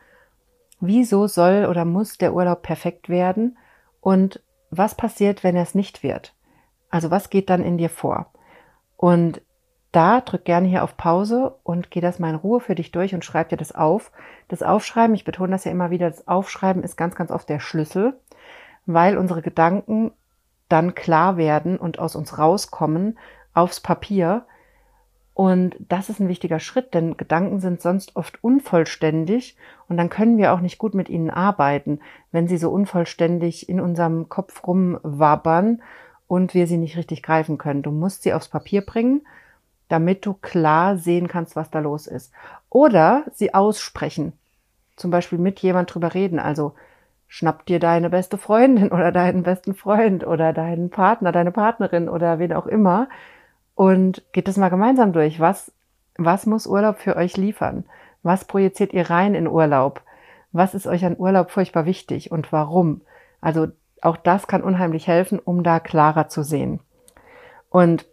Wieso 0.80 1.26
soll 1.26 1.66
oder 1.66 1.84
muss 1.84 2.18
der 2.18 2.34
Urlaub 2.34 2.62
perfekt 2.62 3.08
werden? 3.08 3.56
Und 4.00 4.40
was 4.70 4.94
passiert, 4.94 5.44
wenn 5.44 5.56
er 5.56 5.62
es 5.62 5.74
nicht 5.74 6.02
wird? 6.02 6.34
Also 6.90 7.10
was 7.10 7.30
geht 7.30 7.50
dann 7.50 7.62
in 7.62 7.78
dir 7.78 7.90
vor? 7.90 8.32
Und 8.96 9.42
da 9.92 10.20
drück 10.20 10.44
gerne 10.44 10.68
hier 10.68 10.84
auf 10.84 10.96
Pause 10.96 11.54
und 11.62 11.90
geh 11.90 12.00
das 12.00 12.18
mal 12.18 12.30
in 12.30 12.36
Ruhe 12.36 12.60
für 12.60 12.74
dich 12.74 12.92
durch 12.92 13.14
und 13.14 13.24
schreib 13.24 13.48
dir 13.48 13.56
das 13.56 13.74
auf. 13.74 14.12
Das 14.48 14.62
Aufschreiben, 14.62 15.14
ich 15.14 15.24
betone 15.24 15.52
das 15.52 15.64
ja 15.64 15.70
immer 15.70 15.90
wieder, 15.90 16.10
das 16.10 16.28
Aufschreiben 16.28 16.82
ist 16.82 16.96
ganz, 16.96 17.14
ganz 17.14 17.30
oft 17.30 17.48
der 17.48 17.60
Schlüssel, 17.60 18.18
weil 18.84 19.16
unsere 19.16 19.42
Gedanken 19.42 20.12
dann 20.68 20.94
klar 20.94 21.36
werden 21.36 21.78
und 21.78 21.98
aus 21.98 22.16
uns 22.16 22.38
rauskommen 22.38 23.18
aufs 23.54 23.80
Papier. 23.80 24.44
Und 25.36 25.76
das 25.90 26.08
ist 26.08 26.18
ein 26.18 26.30
wichtiger 26.30 26.58
Schritt, 26.58 26.94
denn 26.94 27.18
Gedanken 27.18 27.60
sind 27.60 27.82
sonst 27.82 28.16
oft 28.16 28.42
unvollständig 28.42 29.58
und 29.86 29.98
dann 29.98 30.08
können 30.08 30.38
wir 30.38 30.54
auch 30.54 30.60
nicht 30.60 30.78
gut 30.78 30.94
mit 30.94 31.10
ihnen 31.10 31.28
arbeiten, 31.28 32.00
wenn 32.32 32.48
sie 32.48 32.56
so 32.56 32.70
unvollständig 32.70 33.68
in 33.68 33.78
unserem 33.78 34.30
Kopf 34.30 34.66
rumwabbern 34.66 35.82
und 36.26 36.54
wir 36.54 36.66
sie 36.66 36.78
nicht 36.78 36.96
richtig 36.96 37.22
greifen 37.22 37.58
können. 37.58 37.82
Du 37.82 37.90
musst 37.90 38.22
sie 38.22 38.32
aufs 38.32 38.48
Papier 38.48 38.80
bringen, 38.80 39.26
damit 39.88 40.24
du 40.24 40.32
klar 40.32 40.96
sehen 40.96 41.28
kannst, 41.28 41.54
was 41.54 41.70
da 41.70 41.80
los 41.80 42.06
ist. 42.06 42.32
Oder 42.70 43.24
sie 43.34 43.52
aussprechen. 43.52 44.32
Zum 44.96 45.10
Beispiel 45.10 45.38
mit 45.38 45.60
jemand 45.60 45.94
drüber 45.94 46.14
reden. 46.14 46.38
Also 46.38 46.72
schnapp 47.26 47.66
dir 47.66 47.78
deine 47.78 48.08
beste 48.08 48.38
Freundin 48.38 48.88
oder 48.90 49.12
deinen 49.12 49.42
besten 49.42 49.74
Freund 49.74 50.26
oder 50.26 50.54
deinen 50.54 50.88
Partner, 50.88 51.30
deine 51.30 51.52
Partnerin 51.52 52.08
oder 52.08 52.38
wen 52.38 52.54
auch 52.54 52.66
immer 52.66 53.10
und 53.76 54.24
geht 54.32 54.48
das 54.48 54.56
mal 54.56 54.70
gemeinsam 54.70 55.12
durch. 55.12 55.38
Was, 55.38 55.70
was 56.16 56.46
muss 56.46 56.66
Urlaub 56.66 56.98
für 56.98 57.14
euch 57.14 57.36
liefern? 57.36 57.84
Was 58.24 58.44
projiziert 58.44 58.92
ihr 58.92 59.08
rein 59.08 59.36
in 59.36 59.46
Urlaub? 59.46 60.02
Was 60.50 60.74
ist 60.74 60.88
euch 60.88 61.04
an 61.04 61.16
Urlaub 61.16 61.52
furchtbar 61.52 61.84
wichtig 61.84 62.32
und 62.32 62.50
warum? 62.50 63.02
Also 63.40 63.68
auch 64.00 64.16
das 64.16 64.48
kann 64.48 64.62
unheimlich 64.62 65.06
helfen, 65.06 65.38
um 65.38 65.62
da 65.62 65.78
klarer 65.78 66.28
zu 66.28 66.42
sehen. 66.42 66.80
Und 67.70 68.06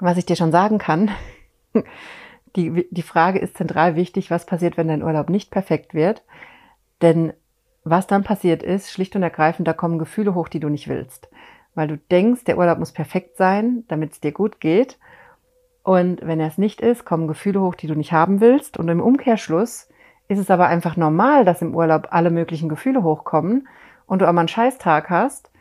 was 0.00 0.16
ich 0.16 0.26
dir 0.26 0.36
schon 0.36 0.52
sagen 0.52 0.78
kann, 0.78 1.10
die, 2.56 2.88
die 2.90 3.02
Frage 3.02 3.38
ist 3.38 3.58
zentral 3.58 3.94
wichtig, 3.94 4.30
was 4.30 4.46
passiert, 4.46 4.76
wenn 4.76 4.88
dein 4.88 5.02
Urlaub 5.02 5.28
nicht 5.28 5.50
perfekt 5.50 5.92
wird? 5.92 6.22
Denn 7.02 7.34
was 7.84 8.06
dann 8.06 8.24
passiert 8.24 8.62
ist, 8.62 8.90
schlicht 8.90 9.14
und 9.16 9.22
ergreifend, 9.22 9.68
da 9.68 9.74
kommen 9.74 9.98
Gefühle 9.98 10.34
hoch, 10.34 10.48
die 10.48 10.60
du 10.60 10.70
nicht 10.70 10.88
willst. 10.88 11.28
Weil 11.78 11.86
du 11.86 11.96
denkst, 11.96 12.42
der 12.42 12.58
Urlaub 12.58 12.80
muss 12.80 12.90
perfekt 12.90 13.36
sein, 13.36 13.84
damit 13.86 14.10
es 14.10 14.20
dir 14.20 14.32
gut 14.32 14.58
geht. 14.58 14.98
Und 15.84 16.20
wenn 16.26 16.40
er 16.40 16.48
es 16.48 16.58
nicht 16.58 16.80
ist, 16.80 17.04
kommen 17.04 17.28
Gefühle 17.28 17.60
hoch, 17.60 17.76
die 17.76 17.86
du 17.86 17.94
nicht 17.94 18.10
haben 18.10 18.40
willst. 18.40 18.78
Und 18.78 18.88
im 18.88 19.00
Umkehrschluss 19.00 19.88
ist 20.26 20.40
es 20.40 20.50
aber 20.50 20.66
einfach 20.66 20.96
normal, 20.96 21.44
dass 21.44 21.62
im 21.62 21.76
Urlaub 21.76 22.08
alle 22.10 22.30
möglichen 22.30 22.68
Gefühle 22.68 23.04
hochkommen 23.04 23.68
und 24.06 24.20
du 24.20 24.26
aber 24.26 24.40
einen 24.40 24.48
Scheißtag 24.48 25.08
hast. 25.08 25.52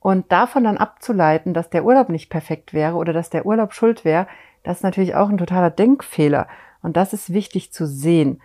Und 0.00 0.32
davon 0.32 0.64
dann 0.64 0.78
abzuleiten, 0.78 1.52
dass 1.52 1.68
der 1.68 1.84
Urlaub 1.84 2.08
nicht 2.08 2.30
perfekt 2.30 2.72
wäre 2.72 2.94
oder 2.94 3.12
dass 3.12 3.28
der 3.28 3.44
Urlaub 3.44 3.74
schuld 3.74 4.02
wäre, 4.02 4.28
das 4.62 4.78
ist 4.78 4.82
natürlich 4.82 5.14
auch 5.14 5.28
ein 5.28 5.36
totaler 5.36 5.68
Denkfehler. 5.68 6.48
Und 6.80 6.96
das 6.96 7.12
ist 7.12 7.34
wichtig 7.34 7.70
zu 7.74 7.86
sehen. 7.86 8.40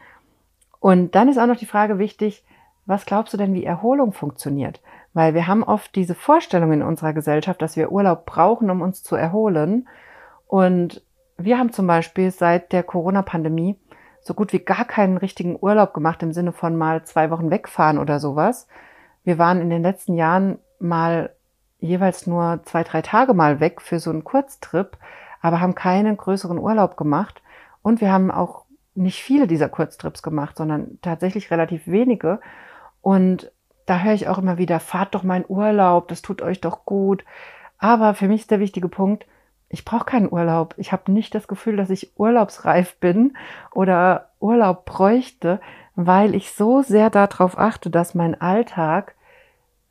Und 0.82 1.16
dann 1.16 1.30
ist 1.30 1.38
auch 1.38 1.48
noch 1.48 1.56
die 1.56 1.66
Frage 1.66 1.98
wichtig, 1.98 2.44
was 2.86 3.06
glaubst 3.06 3.34
du 3.34 3.38
denn, 3.38 3.54
wie 3.54 3.64
Erholung 3.64 4.12
funktioniert? 4.12 4.82
Weil 5.14 5.34
wir 5.34 5.48
haben 5.48 5.64
oft 5.64 5.96
diese 5.96 6.16
Vorstellung 6.16 6.72
in 6.72 6.82
unserer 6.82 7.14
Gesellschaft, 7.14 7.62
dass 7.62 7.76
wir 7.76 7.92
Urlaub 7.92 8.26
brauchen, 8.26 8.70
um 8.70 8.82
uns 8.82 9.04
zu 9.04 9.16
erholen. 9.16 9.88
Und 10.48 11.04
wir 11.38 11.58
haben 11.58 11.72
zum 11.72 11.88
Beispiel 11.88 12.32
seit 12.32 12.72
der 12.72 12.84
Corona-Pandemie 12.84 13.78
so 14.22 14.34
gut 14.34 14.54
wie 14.54 14.60
gar 14.60 14.86
keinen 14.86 15.18
richtigen 15.18 15.58
Urlaub 15.60 15.94
gemacht 15.94 16.22
im 16.24 16.32
Sinne 16.32 16.52
von 16.52 16.78
mal 16.78 17.04
zwei 17.04 17.32
Wochen 17.32 17.50
wegfahren 17.50 17.98
oder 17.98 18.20
sowas. 18.20 18.68
Wir 19.24 19.38
waren 19.38 19.62
in 19.62 19.70
den 19.70 19.82
letzten 19.82 20.16
Jahren 20.16 20.60
mal 20.80 21.34
jeweils 21.80 22.28
nur 22.28 22.62
zwei, 22.64 22.84
drei 22.84 23.02
Tage 23.02 23.34
mal 23.34 23.60
weg 23.60 23.82
für 23.82 24.00
so 24.00 24.12
einen 24.12 24.24
Kurztrip, 24.24 24.98
aber 25.42 25.60
haben 25.60 25.76
keinen 25.76 26.18
größeren 26.18 26.60
Urlaub 26.60 26.96
gemacht. 26.98 27.42
Und 27.82 28.02
wir 28.02 28.12
haben 28.12 28.30
auch 28.30 28.66
nicht 28.94 29.22
viele 29.24 29.48
dieser 29.48 29.70
Kurztrips 29.70 30.22
gemacht, 30.22 30.58
sondern 30.58 31.00
tatsächlich 31.02 31.50
relativ 31.50 31.88
wenige. 31.88 32.40
Und 33.02 33.52
da 33.92 34.00
höre 34.00 34.14
ich 34.14 34.30
auch 34.30 34.38
immer 34.38 34.58
wieder, 34.58 34.80
fahrt 34.80 35.14
doch 35.14 35.24
mal 35.24 35.42
in 35.42 35.46
Urlaub, 35.50 36.08
das 36.08 36.22
tut 36.22 36.42
euch 36.42 36.62
doch 36.62 36.86
gut. 36.86 37.26
Aber 37.78 38.14
für 38.14 38.30
mich 38.30 38.42
ist 38.42 38.52
der 38.52 38.62
wichtige 38.62 38.88
Punkt, 38.88 39.26
ich 39.68 39.84
brauche 39.84 40.06
keinen 40.06 40.32
Urlaub. 40.32 40.76
Ich 40.78 40.94
habe 40.94 41.12
nicht 41.12 41.36
das 41.36 41.46
Gefühl, 41.50 41.76
dass 41.76 41.90
ich 41.90 42.14
urlaubsreif 42.18 42.96
bin 43.02 43.36
oder 43.74 44.30
Urlaub 44.40 44.86
bräuchte, 44.86 45.60
weil 45.96 46.36
ich 46.36 46.54
so 46.54 46.82
sehr 46.82 47.10
darauf 47.10 47.60
achte, 47.60 47.90
dass 47.90 48.16
mein 48.16 48.40
Alltag 48.40 49.14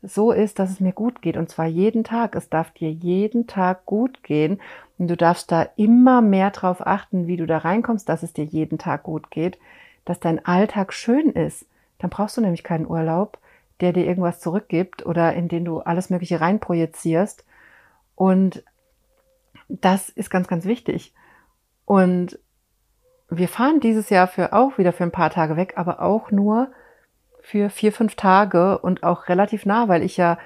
so 0.01 0.31
ist, 0.31 0.57
dass 0.57 0.71
es 0.71 0.79
mir 0.79 0.93
gut 0.93 1.21
geht. 1.21 1.37
Und 1.37 1.49
zwar 1.49 1.67
jeden 1.67 2.03
Tag. 2.03 2.33
Es 2.33 2.49
darf 2.49 2.71
dir 2.71 2.91
jeden 2.91 3.45
Tag 3.45 3.85
gut 3.85 4.23
gehen. 4.23 4.59
Und 4.97 5.09
du 5.09 5.15
darfst 5.15 5.51
da 5.51 5.67
immer 5.75 6.21
mehr 6.21 6.49
drauf 6.49 6.85
achten, 6.87 7.27
wie 7.27 7.37
du 7.37 7.45
da 7.45 7.59
reinkommst, 7.59 8.09
dass 8.09 8.23
es 8.23 8.33
dir 8.33 8.45
jeden 8.45 8.79
Tag 8.79 9.03
gut 9.03 9.29
geht, 9.29 9.59
dass 10.05 10.19
dein 10.19 10.43
Alltag 10.43 10.91
schön 10.91 11.29
ist 11.29 11.67
dann 12.01 12.09
brauchst 12.09 12.37
du 12.37 12.41
nämlich 12.41 12.63
keinen 12.63 12.87
Urlaub, 12.87 13.37
der 13.81 13.93
dir 13.93 14.05
irgendwas 14.05 14.39
zurückgibt 14.39 15.05
oder 15.05 15.33
in 15.33 15.47
den 15.47 15.65
du 15.65 15.79
alles 15.79 16.09
Mögliche 16.09 16.39
reinprojizierst. 16.39 17.45
Und 18.15 18.63
das 19.67 20.09
ist 20.09 20.29
ganz, 20.29 20.47
ganz 20.47 20.65
wichtig. 20.65 21.13
Und 21.85 22.39
wir 23.29 23.47
fahren 23.47 23.79
dieses 23.79 24.09
Jahr 24.09 24.27
für 24.27 24.53
auch 24.53 24.77
wieder 24.77 24.93
für 24.93 25.03
ein 25.03 25.11
paar 25.11 25.29
Tage 25.29 25.55
weg, 25.55 25.73
aber 25.77 26.01
auch 26.01 26.31
nur 26.31 26.67
für 27.41 27.69
vier, 27.69 27.91
fünf 27.91 28.15
Tage 28.15 28.77
und 28.77 29.03
auch 29.03 29.27
relativ 29.27 29.65
nah, 29.65 29.87
weil 29.87 30.03
ich 30.03 30.17
ja 30.17 30.37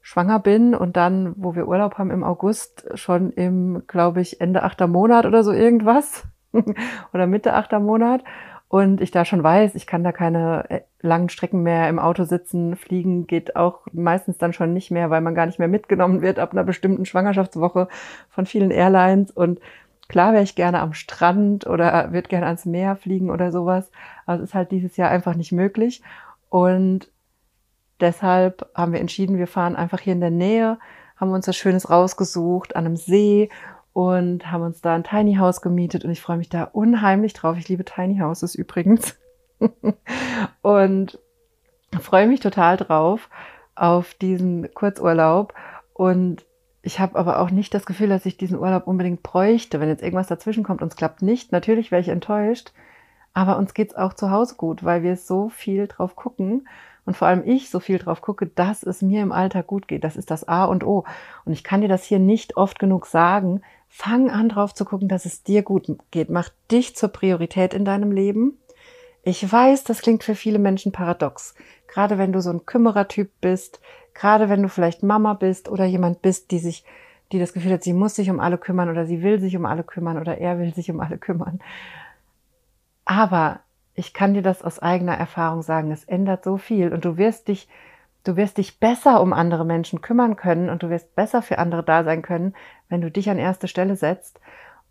schwanger 0.00 0.38
bin 0.38 0.74
und 0.74 0.96
dann, 0.96 1.34
wo 1.36 1.54
wir 1.54 1.68
Urlaub 1.68 1.98
haben 1.98 2.10
im 2.10 2.24
August, 2.24 2.88
schon 2.94 3.32
im, 3.32 3.82
glaube 3.86 4.20
ich, 4.20 4.40
Ende 4.40 4.62
achter 4.62 4.86
Monat 4.86 5.26
oder 5.26 5.44
so 5.44 5.52
irgendwas 5.52 6.24
oder 7.12 7.26
Mitte 7.26 7.52
achter 7.54 7.80
Monat 7.80 8.24
und 8.70 9.00
ich 9.00 9.10
da 9.10 9.24
schon 9.24 9.42
weiß, 9.42 9.74
ich 9.74 9.88
kann 9.88 10.04
da 10.04 10.12
keine 10.12 10.64
äh, 10.70 10.80
langen 11.00 11.28
Strecken 11.28 11.64
mehr 11.64 11.88
im 11.88 11.98
Auto 11.98 12.22
sitzen. 12.22 12.76
Fliegen 12.76 13.26
geht 13.26 13.56
auch 13.56 13.80
meistens 13.92 14.38
dann 14.38 14.52
schon 14.52 14.72
nicht 14.72 14.92
mehr, 14.92 15.10
weil 15.10 15.20
man 15.22 15.34
gar 15.34 15.46
nicht 15.46 15.58
mehr 15.58 15.66
mitgenommen 15.66 16.22
wird 16.22 16.38
ab 16.38 16.52
einer 16.52 16.62
bestimmten 16.62 17.04
Schwangerschaftswoche 17.04 17.88
von 18.28 18.46
vielen 18.46 18.70
Airlines. 18.70 19.32
Und 19.32 19.58
klar 20.06 20.32
wäre 20.34 20.44
ich 20.44 20.54
gerne 20.54 20.78
am 20.78 20.94
Strand 20.94 21.66
oder 21.66 22.12
würde 22.12 22.28
gerne 22.28 22.46
ans 22.46 22.64
Meer 22.64 22.94
fliegen 22.94 23.32
oder 23.32 23.50
sowas. 23.50 23.90
Aber 24.24 24.36
es 24.36 24.50
ist 24.50 24.54
halt 24.54 24.70
dieses 24.70 24.96
Jahr 24.96 25.10
einfach 25.10 25.34
nicht 25.34 25.50
möglich. 25.50 26.00
Und 26.48 27.10
deshalb 27.98 28.70
haben 28.76 28.92
wir 28.92 29.00
entschieden, 29.00 29.36
wir 29.36 29.48
fahren 29.48 29.74
einfach 29.74 29.98
hier 29.98 30.12
in 30.12 30.20
der 30.20 30.30
Nähe, 30.30 30.78
haben 31.16 31.32
uns 31.32 31.48
was 31.48 31.56
Schönes 31.56 31.90
rausgesucht 31.90 32.76
an 32.76 32.86
einem 32.86 32.96
See 32.96 33.48
und 33.92 34.50
haben 34.50 34.62
uns 34.62 34.80
da 34.80 34.94
ein 34.94 35.04
Tiny 35.04 35.36
House 35.36 35.60
gemietet 35.62 36.04
und 36.04 36.10
ich 36.10 36.20
freue 36.20 36.36
mich 36.36 36.48
da 36.48 36.64
unheimlich 36.64 37.32
drauf. 37.32 37.56
Ich 37.56 37.68
liebe 37.68 37.84
Tiny 37.84 38.18
Houses 38.18 38.54
übrigens. 38.54 39.18
und 40.62 41.18
freue 42.00 42.26
mich 42.26 42.40
total 42.40 42.76
drauf 42.76 43.28
auf 43.74 44.14
diesen 44.14 44.72
Kurzurlaub 44.74 45.54
und 45.92 46.44
ich 46.82 46.98
habe 46.98 47.18
aber 47.18 47.40
auch 47.40 47.50
nicht 47.50 47.74
das 47.74 47.84
Gefühl, 47.84 48.08
dass 48.08 48.24
ich 48.24 48.38
diesen 48.38 48.58
Urlaub 48.58 48.86
unbedingt 48.86 49.22
bräuchte. 49.22 49.80
Wenn 49.80 49.88
jetzt 49.90 50.02
irgendwas 50.02 50.28
dazwischen 50.28 50.64
kommt 50.64 50.80
und 50.80 50.88
es 50.88 50.96
klappt 50.96 51.20
nicht, 51.20 51.52
natürlich 51.52 51.90
wäre 51.90 52.00
ich 52.00 52.08
enttäuscht. 52.08 52.72
Aber 53.34 53.58
uns 53.58 53.74
geht's 53.74 53.94
auch 53.94 54.14
zu 54.14 54.30
Hause 54.30 54.54
gut, 54.56 54.82
weil 54.82 55.02
wir 55.02 55.16
so 55.16 55.50
viel 55.50 55.86
drauf 55.86 56.16
gucken 56.16 56.66
und 57.04 57.16
vor 57.16 57.28
allem 57.28 57.42
ich 57.44 57.70
so 57.70 57.80
viel 57.80 57.98
drauf 57.98 58.22
gucke, 58.22 58.46
dass 58.46 58.82
es 58.82 59.02
mir 59.02 59.22
im 59.22 59.32
Alltag 59.32 59.66
gut 59.66 59.88
geht. 59.88 60.04
Das 60.04 60.16
ist 60.16 60.30
das 60.30 60.48
A 60.48 60.64
und 60.64 60.84
O. 60.84 61.04
Und 61.44 61.52
ich 61.52 61.64
kann 61.64 61.80
dir 61.80 61.88
das 61.88 62.04
hier 62.04 62.18
nicht 62.18 62.56
oft 62.56 62.78
genug 62.78 63.06
sagen. 63.06 63.62
Fang 63.92 64.30
an 64.30 64.48
drauf 64.48 64.72
zu 64.72 64.84
gucken, 64.84 65.08
dass 65.08 65.26
es 65.26 65.42
dir 65.42 65.62
gut 65.62 65.88
geht. 66.12 66.30
Mach 66.30 66.48
dich 66.70 66.94
zur 66.94 67.08
Priorität 67.08 67.74
in 67.74 67.84
deinem 67.84 68.12
Leben. 68.12 68.56
Ich 69.24 69.52
weiß, 69.52 69.82
das 69.82 70.00
klingt 70.00 70.22
für 70.22 70.36
viele 70.36 70.60
Menschen 70.60 70.92
paradox. 70.92 71.54
Gerade 71.88 72.16
wenn 72.16 72.32
du 72.32 72.40
so 72.40 72.50
ein 72.50 72.64
Kümmerertyp 72.64 73.32
bist, 73.40 73.80
gerade 74.14 74.48
wenn 74.48 74.62
du 74.62 74.68
vielleicht 74.68 75.02
Mama 75.02 75.34
bist 75.34 75.68
oder 75.68 75.84
jemand 75.84 76.22
bist, 76.22 76.52
die 76.52 76.60
sich, 76.60 76.84
die 77.32 77.40
das 77.40 77.52
Gefühl 77.52 77.72
hat, 77.72 77.82
sie 77.82 77.92
muss 77.92 78.14
sich 78.14 78.30
um 78.30 78.38
alle 78.38 78.58
kümmern 78.58 78.88
oder 78.88 79.06
sie 79.06 79.22
will 79.22 79.40
sich 79.40 79.56
um 79.56 79.66
alle 79.66 79.82
kümmern 79.82 80.18
oder 80.18 80.38
er 80.38 80.60
will 80.60 80.72
sich 80.72 80.88
um 80.90 81.00
alle 81.00 81.18
kümmern. 81.18 81.58
Aber 83.04 83.60
ich 83.94 84.14
kann 84.14 84.34
dir 84.34 84.42
das 84.42 84.62
aus 84.62 84.78
eigener 84.78 85.16
Erfahrung 85.16 85.62
sagen, 85.62 85.90
es 85.90 86.04
ändert 86.04 86.44
so 86.44 86.58
viel 86.58 86.92
und 86.92 87.04
du 87.04 87.16
wirst 87.16 87.48
dich, 87.48 87.68
du 88.24 88.36
wirst 88.36 88.58
dich 88.58 88.78
besser 88.78 89.20
um 89.20 89.32
andere 89.32 89.64
Menschen 89.64 90.00
kümmern 90.00 90.36
können 90.36 90.68
und 90.68 90.82
du 90.82 90.90
wirst 90.90 91.14
besser 91.14 91.42
für 91.42 91.58
andere 91.58 91.82
da 91.82 92.04
sein 92.04 92.22
können, 92.22 92.54
wenn 92.88 93.00
du 93.00 93.10
dich 93.10 93.30
an 93.30 93.38
erste 93.38 93.68
Stelle 93.68 93.96
setzt 93.96 94.40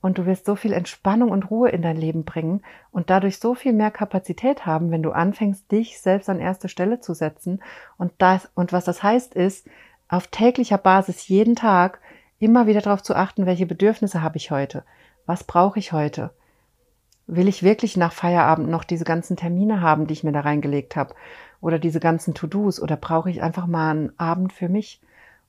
und 0.02 0.18
du 0.18 0.26
wirst 0.26 0.46
so 0.46 0.56
viel 0.56 0.74
Entspannung 0.74 1.32
und 1.32 1.50
Ruhe 1.50 1.70
in 1.70 1.82
dein 1.82 1.98
Leben 1.98 2.24
bringen 2.24 2.62
und 2.92 3.10
dadurch 3.10 3.40
so 3.40 3.54
viel 3.54 3.74
mehr 3.74 3.92
Kapazität 3.92 4.66
haben, 4.66 4.92
wenn 4.92 5.04
du 5.04 5.12
anfängst, 5.12 5.72
dich 5.72 6.00
selbst 6.00 6.30
an 6.30 6.40
erste 6.40 6.70
Stelle 6.70 7.02
zu 7.02 7.14
setzen. 7.14 7.62
Und 7.98 8.14
das, 8.18 8.50
und 8.56 8.72
was 8.72 8.86
das 8.86 9.04
heißt, 9.04 9.36
ist, 9.36 9.68
auf 10.08 10.28
täglicher 10.28 10.78
Basis 10.78 11.28
jeden 11.28 11.56
Tag 11.56 12.00
immer 12.40 12.68
wieder 12.68 12.82
darauf 12.82 13.04
zu 13.04 13.16
achten, 13.16 13.46
welche 13.46 13.66
Bedürfnisse 13.66 14.22
habe 14.22 14.38
ich 14.38 14.52
heute? 14.52 14.84
Was 15.26 15.44
brauche 15.44 15.80
ich 15.80 15.92
heute? 15.92 16.32
Will 17.28 17.48
ich 17.48 17.62
wirklich 17.62 17.96
nach 17.96 18.14
Feierabend 18.14 18.70
noch 18.70 18.84
diese 18.84 19.04
ganzen 19.04 19.38
Termine 19.38 19.82
haben, 19.82 20.08
die 20.08 20.14
ich 20.14 20.24
mir 20.24 20.32
da 20.32 20.40
reingelegt 20.40 20.96
habe? 20.96 21.14
Oder 21.62 21.80
diese 21.80 22.00
ganzen 22.00 22.34
To-Dos? 22.34 22.82
Oder 22.82 22.98
brauche 22.98 23.30
ich 23.30 23.42
einfach 23.42 23.68
mal 23.68 23.92
einen 23.92 24.20
Abend 24.20 24.54
für 24.54 24.70
mich? 24.70 25.02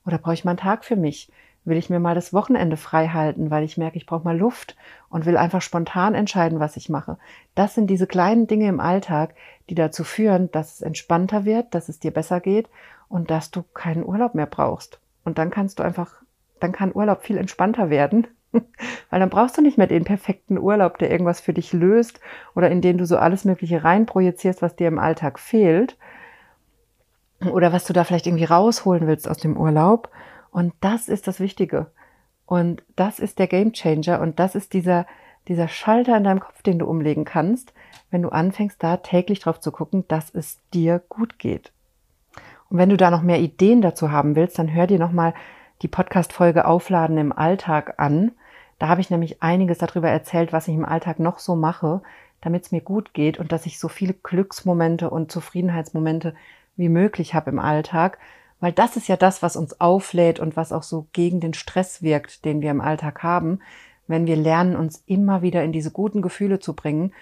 Oder 0.05 0.17
brauche 0.17 0.33
ich 0.33 0.45
mal 0.45 0.51
einen 0.51 0.57
Tag 0.57 0.85
für 0.85 0.95
mich? 0.95 1.31
Will 1.63 1.77
ich 1.77 1.89
mir 1.89 1.99
mal 1.99 2.15
das 2.15 2.33
Wochenende 2.33 2.75
frei 2.75 3.09
halten, 3.09 3.51
weil 3.51 3.63
ich 3.63 3.77
merke, 3.77 3.97
ich 3.97 4.07
brauche 4.07 4.23
mal 4.23 4.37
Luft 4.37 4.75
und 5.09 5.27
will 5.27 5.37
einfach 5.37 5.61
spontan 5.61 6.15
entscheiden, 6.15 6.59
was 6.59 6.75
ich 6.75 6.89
mache? 6.89 7.17
Das 7.53 7.75
sind 7.75 7.87
diese 7.87 8.07
kleinen 8.07 8.47
Dinge 8.47 8.67
im 8.67 8.79
Alltag, 8.79 9.35
die 9.69 9.75
dazu 9.75 10.03
führen, 10.03 10.49
dass 10.51 10.73
es 10.73 10.81
entspannter 10.81 11.45
wird, 11.45 11.75
dass 11.75 11.87
es 11.87 11.99
dir 11.99 12.11
besser 12.11 12.39
geht 12.39 12.67
und 13.09 13.29
dass 13.29 13.51
du 13.51 13.61
keinen 13.61 14.03
Urlaub 14.03 14.33
mehr 14.33 14.47
brauchst. 14.47 14.99
Und 15.23 15.37
dann 15.37 15.51
kannst 15.51 15.77
du 15.77 15.83
einfach, 15.83 16.15
dann 16.59 16.71
kann 16.71 16.95
Urlaub 16.95 17.21
viel 17.23 17.37
entspannter 17.37 17.91
werden 17.91 18.25
Weil 19.09 19.19
dann 19.19 19.29
brauchst 19.29 19.57
du 19.57 19.61
nicht 19.61 19.77
mehr 19.77 19.87
den 19.87 20.03
perfekten 20.03 20.57
Urlaub, 20.57 20.97
der 20.97 21.11
irgendwas 21.11 21.41
für 21.41 21.53
dich 21.53 21.73
löst 21.73 22.19
oder 22.55 22.69
in 22.69 22.81
den 22.81 22.97
du 22.97 23.05
so 23.05 23.17
alles 23.17 23.45
Mögliche 23.45 23.83
reinprojizierst, 23.83 24.61
was 24.61 24.75
dir 24.75 24.87
im 24.87 24.99
Alltag 24.99 25.39
fehlt 25.39 25.97
oder 27.51 27.73
was 27.73 27.85
du 27.85 27.93
da 27.93 28.03
vielleicht 28.03 28.27
irgendwie 28.27 28.45
rausholen 28.45 29.07
willst 29.07 29.29
aus 29.29 29.37
dem 29.37 29.57
Urlaub. 29.57 30.09
Und 30.51 30.73
das 30.81 31.07
ist 31.07 31.27
das 31.27 31.39
Wichtige. 31.39 31.87
Und 32.45 32.83
das 32.95 33.19
ist 33.19 33.39
der 33.39 33.47
Game 33.47 33.71
Changer 33.71 34.19
und 34.19 34.39
das 34.39 34.55
ist 34.55 34.73
dieser, 34.73 35.05
dieser 35.47 35.69
Schalter 35.69 36.17
in 36.17 36.25
deinem 36.25 36.41
Kopf, 36.41 36.61
den 36.61 36.79
du 36.79 36.85
umlegen 36.85 37.23
kannst, 37.23 37.73
wenn 38.09 38.21
du 38.21 38.29
anfängst, 38.29 38.83
da 38.83 38.97
täglich 38.97 39.39
drauf 39.39 39.61
zu 39.61 39.71
gucken, 39.71 40.03
dass 40.09 40.35
es 40.35 40.59
dir 40.73 41.01
gut 41.07 41.39
geht. 41.39 41.71
Und 42.69 42.77
wenn 42.77 42.89
du 42.89 42.97
da 42.97 43.09
noch 43.09 43.21
mehr 43.21 43.39
Ideen 43.39 43.81
dazu 43.81 44.11
haben 44.11 44.35
willst, 44.35 44.59
dann 44.59 44.73
hör 44.73 44.87
dir 44.87 44.99
nochmal 44.99 45.33
die 45.81 45.87
Podcast-Folge 45.87 46.65
Aufladen 46.65 47.17
im 47.17 47.31
Alltag 47.31 47.95
an. 47.97 48.31
Da 48.81 48.87
habe 48.87 48.99
ich 48.99 49.11
nämlich 49.11 49.43
einiges 49.43 49.77
darüber 49.77 50.09
erzählt, 50.09 50.51
was 50.53 50.67
ich 50.67 50.73
im 50.73 50.85
Alltag 50.85 51.19
noch 51.19 51.37
so 51.37 51.55
mache, 51.55 52.01
damit 52.41 52.63
es 52.63 52.71
mir 52.71 52.81
gut 52.81 53.13
geht 53.13 53.37
und 53.37 53.51
dass 53.51 53.67
ich 53.67 53.77
so 53.77 53.87
viele 53.87 54.15
Glücksmomente 54.15 55.11
und 55.11 55.31
Zufriedenheitsmomente 55.31 56.33
wie 56.77 56.89
möglich 56.89 57.35
habe 57.35 57.51
im 57.51 57.59
Alltag, 57.59 58.17
weil 58.59 58.71
das 58.71 58.97
ist 58.97 59.07
ja 59.07 59.17
das, 59.17 59.43
was 59.43 59.55
uns 59.55 59.79
auflädt 59.79 60.39
und 60.39 60.55
was 60.55 60.71
auch 60.71 60.81
so 60.81 61.05
gegen 61.13 61.39
den 61.39 61.53
Stress 61.53 62.01
wirkt, 62.01 62.43
den 62.43 62.63
wir 62.63 62.71
im 62.71 62.81
Alltag 62.81 63.21
haben, 63.21 63.59
wenn 64.07 64.25
wir 64.25 64.35
lernen, 64.35 64.75
uns 64.75 65.03
immer 65.05 65.43
wieder 65.43 65.63
in 65.63 65.73
diese 65.73 65.91
guten 65.91 66.23
Gefühle 66.23 66.57
zu 66.57 66.73
bringen 66.73 67.13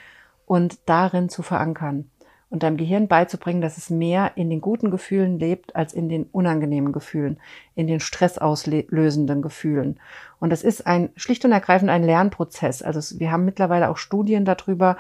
und 0.46 0.80
darin 0.86 1.28
zu 1.28 1.44
verankern 1.44 2.10
und 2.50 2.64
deinem 2.64 2.78
Gehirn 2.78 3.08
beizubringen, 3.08 3.62
dass 3.62 3.78
es 3.78 3.90
mehr 3.90 4.32
in 4.36 4.50
den 4.50 4.62
guten 4.62 4.90
Gefühlen 4.90 5.38
lebt 5.38 5.76
als 5.76 5.94
in 5.94 6.10
den 6.10 6.24
unangenehmen 6.24 6.92
Gefühlen, 6.92 7.40
in 7.76 7.88
den 7.88 8.00
stressauslösenden 8.00 9.42
Gefühlen. 9.42 10.00
Und 10.40 10.50
das 10.50 10.64
ist 10.64 10.88
ein 10.88 11.10
schlicht 11.16 11.46
und 11.46 11.52
ergreifend 11.52 11.92
ein 11.92 12.04
Lernprozess. 12.04 12.82
Also 12.82 13.20
wir 13.20 13.32
haben 13.32 13.46
mittlerweile 13.46 13.90
auch 13.90 13.98
Studien 13.98 14.46
darüber, 14.46 14.98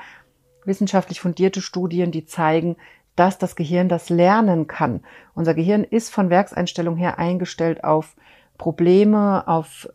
wissenschaftlich 0.65 1.19
fundierte 1.21 1.61
Studien, 1.61 2.11
die 2.11 2.25
zeigen, 2.25 2.75
dass 3.15 3.37
das 3.37 3.55
Gehirn 3.55 3.89
das 3.89 4.09
lernen 4.09 4.67
kann. 4.67 5.01
Unser 5.33 5.53
Gehirn 5.53 5.83
ist 5.83 6.13
von 6.13 6.29
Werkseinstellung 6.29 6.95
her 6.97 7.17
eingestellt 7.17 7.83
auf 7.83 8.15
Probleme, 8.57 9.47
auf 9.47 9.89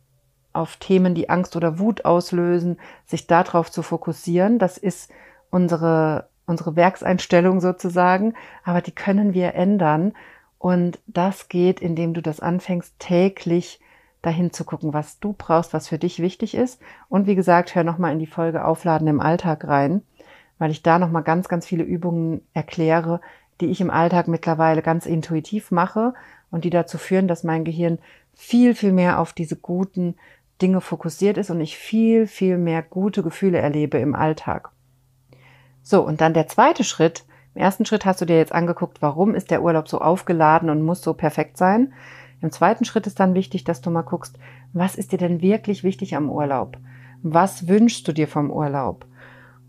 auf 0.54 0.76
Themen, 0.76 1.14
die 1.16 1.28
Angst 1.28 1.56
oder 1.56 1.80
Wut 1.80 2.04
auslösen, 2.04 2.78
sich 3.04 3.26
darauf 3.26 3.72
zu 3.72 3.82
fokussieren. 3.82 4.60
Das 4.60 4.78
ist 4.78 5.10
unsere 5.50 6.28
unsere 6.46 6.76
Werkseinstellung 6.76 7.60
sozusagen, 7.60 8.34
aber 8.64 8.80
die 8.80 8.92
können 8.92 9.34
wir 9.34 9.54
ändern. 9.54 10.12
Und 10.58 10.98
das 11.06 11.48
geht, 11.48 11.80
indem 11.80 12.14
du 12.14 12.22
das 12.22 12.40
anfängst, 12.40 12.98
täglich 12.98 13.80
dahin 14.22 14.52
zu 14.52 14.64
gucken, 14.64 14.94
was 14.94 15.20
du 15.20 15.34
brauchst, 15.36 15.74
was 15.74 15.88
für 15.88 15.98
dich 15.98 16.20
wichtig 16.20 16.54
ist. 16.54 16.80
Und 17.08 17.26
wie 17.26 17.34
gesagt, 17.34 17.74
hör 17.74 17.84
nochmal 17.84 18.12
in 18.12 18.18
die 18.18 18.26
Folge 18.26 18.64
Aufladen 18.64 19.06
im 19.06 19.20
Alltag 19.20 19.66
rein, 19.66 20.02
weil 20.58 20.70
ich 20.70 20.82
da 20.82 20.98
nochmal 20.98 21.22
ganz, 21.22 21.48
ganz 21.48 21.66
viele 21.66 21.84
Übungen 21.84 22.40
erkläre, 22.54 23.20
die 23.60 23.66
ich 23.66 23.80
im 23.80 23.90
Alltag 23.90 24.28
mittlerweile 24.28 24.82
ganz 24.82 25.06
intuitiv 25.06 25.70
mache 25.70 26.14
und 26.50 26.64
die 26.64 26.70
dazu 26.70 26.98
führen, 26.98 27.28
dass 27.28 27.44
mein 27.44 27.64
Gehirn 27.64 27.98
viel, 28.34 28.74
viel 28.74 28.92
mehr 28.92 29.20
auf 29.20 29.32
diese 29.32 29.56
guten 29.56 30.16
Dinge 30.62 30.80
fokussiert 30.80 31.36
ist 31.36 31.50
und 31.50 31.60
ich 31.60 31.76
viel, 31.76 32.26
viel 32.26 32.58
mehr 32.58 32.82
gute 32.82 33.22
Gefühle 33.22 33.58
erlebe 33.58 33.98
im 33.98 34.14
Alltag. 34.14 34.70
So, 35.84 36.00
und 36.00 36.22
dann 36.22 36.32
der 36.32 36.48
zweite 36.48 36.82
Schritt. 36.82 37.24
Im 37.54 37.60
ersten 37.60 37.84
Schritt 37.84 38.06
hast 38.06 38.20
du 38.20 38.24
dir 38.24 38.38
jetzt 38.38 38.52
angeguckt, 38.52 39.02
warum 39.02 39.34
ist 39.34 39.50
der 39.50 39.62
Urlaub 39.62 39.86
so 39.86 40.00
aufgeladen 40.00 40.70
und 40.70 40.82
muss 40.82 41.02
so 41.02 41.12
perfekt 41.12 41.58
sein. 41.58 41.92
Im 42.40 42.50
zweiten 42.50 42.86
Schritt 42.86 43.06
ist 43.06 43.20
dann 43.20 43.34
wichtig, 43.34 43.64
dass 43.64 43.82
du 43.82 43.90
mal 43.90 44.02
guckst, 44.02 44.38
was 44.72 44.96
ist 44.96 45.12
dir 45.12 45.18
denn 45.18 45.42
wirklich 45.42 45.84
wichtig 45.84 46.16
am 46.16 46.30
Urlaub? 46.30 46.78
Was 47.22 47.68
wünschst 47.68 48.08
du 48.08 48.12
dir 48.12 48.26
vom 48.26 48.50
Urlaub? 48.50 49.04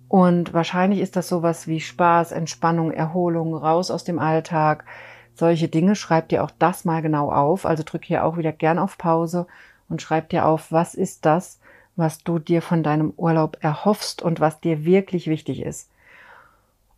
Und 0.08 0.54
wahrscheinlich 0.54 1.01
ist 1.01 1.17
das 1.17 1.28
sowas 1.28 1.67
wie 1.67 1.82
Spaß, 1.82 2.32
Entspannung, 2.32 2.91
Erholung, 2.91 3.54
raus 3.54 3.91
aus 3.91 4.06
dem 4.06 4.17
Alltag. 4.17 4.86
Solche 5.34 5.67
Dinge. 5.67 5.95
Schreib 5.95 6.30
dir 6.30 6.45
auch 6.45 6.51
das 6.58 6.86
mal 6.86 7.01
genau 7.01 7.30
auf. 7.30 7.65
Also 7.65 7.84
drück 7.84 8.06
hier 8.06 8.23
auch 8.23 8.38
wieder 8.38 8.54
gern 8.54 8.80
auf 8.80 8.97
Pause 8.97 9.47
und 9.89 10.01
schreib 10.01 10.30
dir 10.30 10.45
auf, 10.45 10.71
was 10.71 10.95
ist 10.95 11.25
das, 11.25 11.60
was 11.97 12.23
du 12.23 12.39
dir 12.39 12.62
von 12.62 12.84
deinem 12.84 13.13
Urlaub 13.17 13.58
erhoffst 13.60 14.21
und 14.21 14.39
was 14.39 14.62
dir 14.62 14.86
wirklich 14.86 15.28
wichtig 15.28 15.62
ist. 15.62 15.89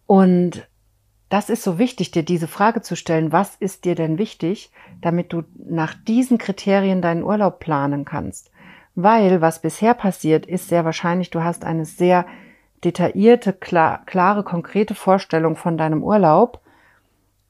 Und 0.07 0.67
das 1.29 1.49
ist 1.49 1.63
so 1.63 1.77
wichtig, 1.77 2.11
dir 2.11 2.23
diese 2.23 2.47
Frage 2.47 2.81
zu 2.81 2.95
stellen, 2.95 3.31
was 3.31 3.55
ist 3.55 3.85
dir 3.85 3.95
denn 3.95 4.17
wichtig, 4.17 4.71
damit 5.01 5.33
du 5.33 5.43
nach 5.55 5.93
diesen 5.93 6.37
Kriterien 6.37 7.01
deinen 7.01 7.23
Urlaub 7.23 7.59
planen 7.59 8.05
kannst. 8.05 8.49
Weil 8.95 9.41
was 9.41 9.61
bisher 9.61 9.93
passiert, 9.93 10.45
ist 10.45 10.69
sehr 10.69 10.85
wahrscheinlich, 10.85 11.29
du 11.29 11.43
hast 11.43 11.65
eine 11.65 11.85
sehr 11.85 12.25
detaillierte, 12.83 13.53
klar, 13.53 14.03
klare, 14.05 14.43
konkrete 14.43 14.95
Vorstellung 14.95 15.55
von 15.55 15.77
deinem 15.77 16.01
Urlaub 16.01 16.61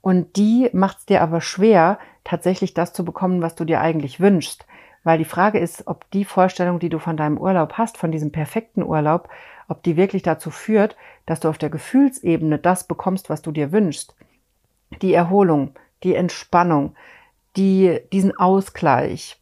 und 0.02 0.38
die 0.38 0.70
macht 0.74 1.00
es 1.00 1.06
dir 1.06 1.22
aber 1.22 1.42
schwer, 1.42 2.00
tatsächlich 2.24 2.74
das 2.74 2.94
zu 2.94 3.06
bekommen, 3.06 3.42
was 3.42 3.56
du 3.56 3.66
dir 3.66 3.82
eigentlich 3.82 4.20
wünschst. 4.20 4.66
Weil 5.04 5.18
die 5.18 5.26
Frage 5.26 5.60
ist, 5.60 5.88
ob 5.88 6.10
die 6.12 6.26
Vorstellung, 6.26 6.80
die 6.80 6.90
du 6.90 7.00
von 7.00 7.18
deinem 7.18 7.38
Urlaub 7.38 7.74
hast, 7.74 7.98
von 7.98 8.12
diesem 8.12 8.32
perfekten 8.32 8.84
Urlaub, 8.84 9.30
ob 9.68 9.84
die 9.84 9.98
wirklich 9.98 10.24
dazu 10.24 10.52
führt, 10.52 10.96
dass 11.26 11.40
du 11.40 11.50
auf 11.50 11.58
der 11.58 11.70
Gefühlsebene 11.70 12.60
das 12.60 12.86
bekommst, 12.86 13.30
was 13.30 13.42
du 13.42 13.52
dir 13.52 13.72
wünschst. 13.72 14.16
Die 15.02 15.14
Erholung, 15.14 15.74
die 16.04 16.16
Entspannung, 16.16 16.96
die, 17.56 18.00
diesen 18.14 18.38
Ausgleich. 18.38 19.42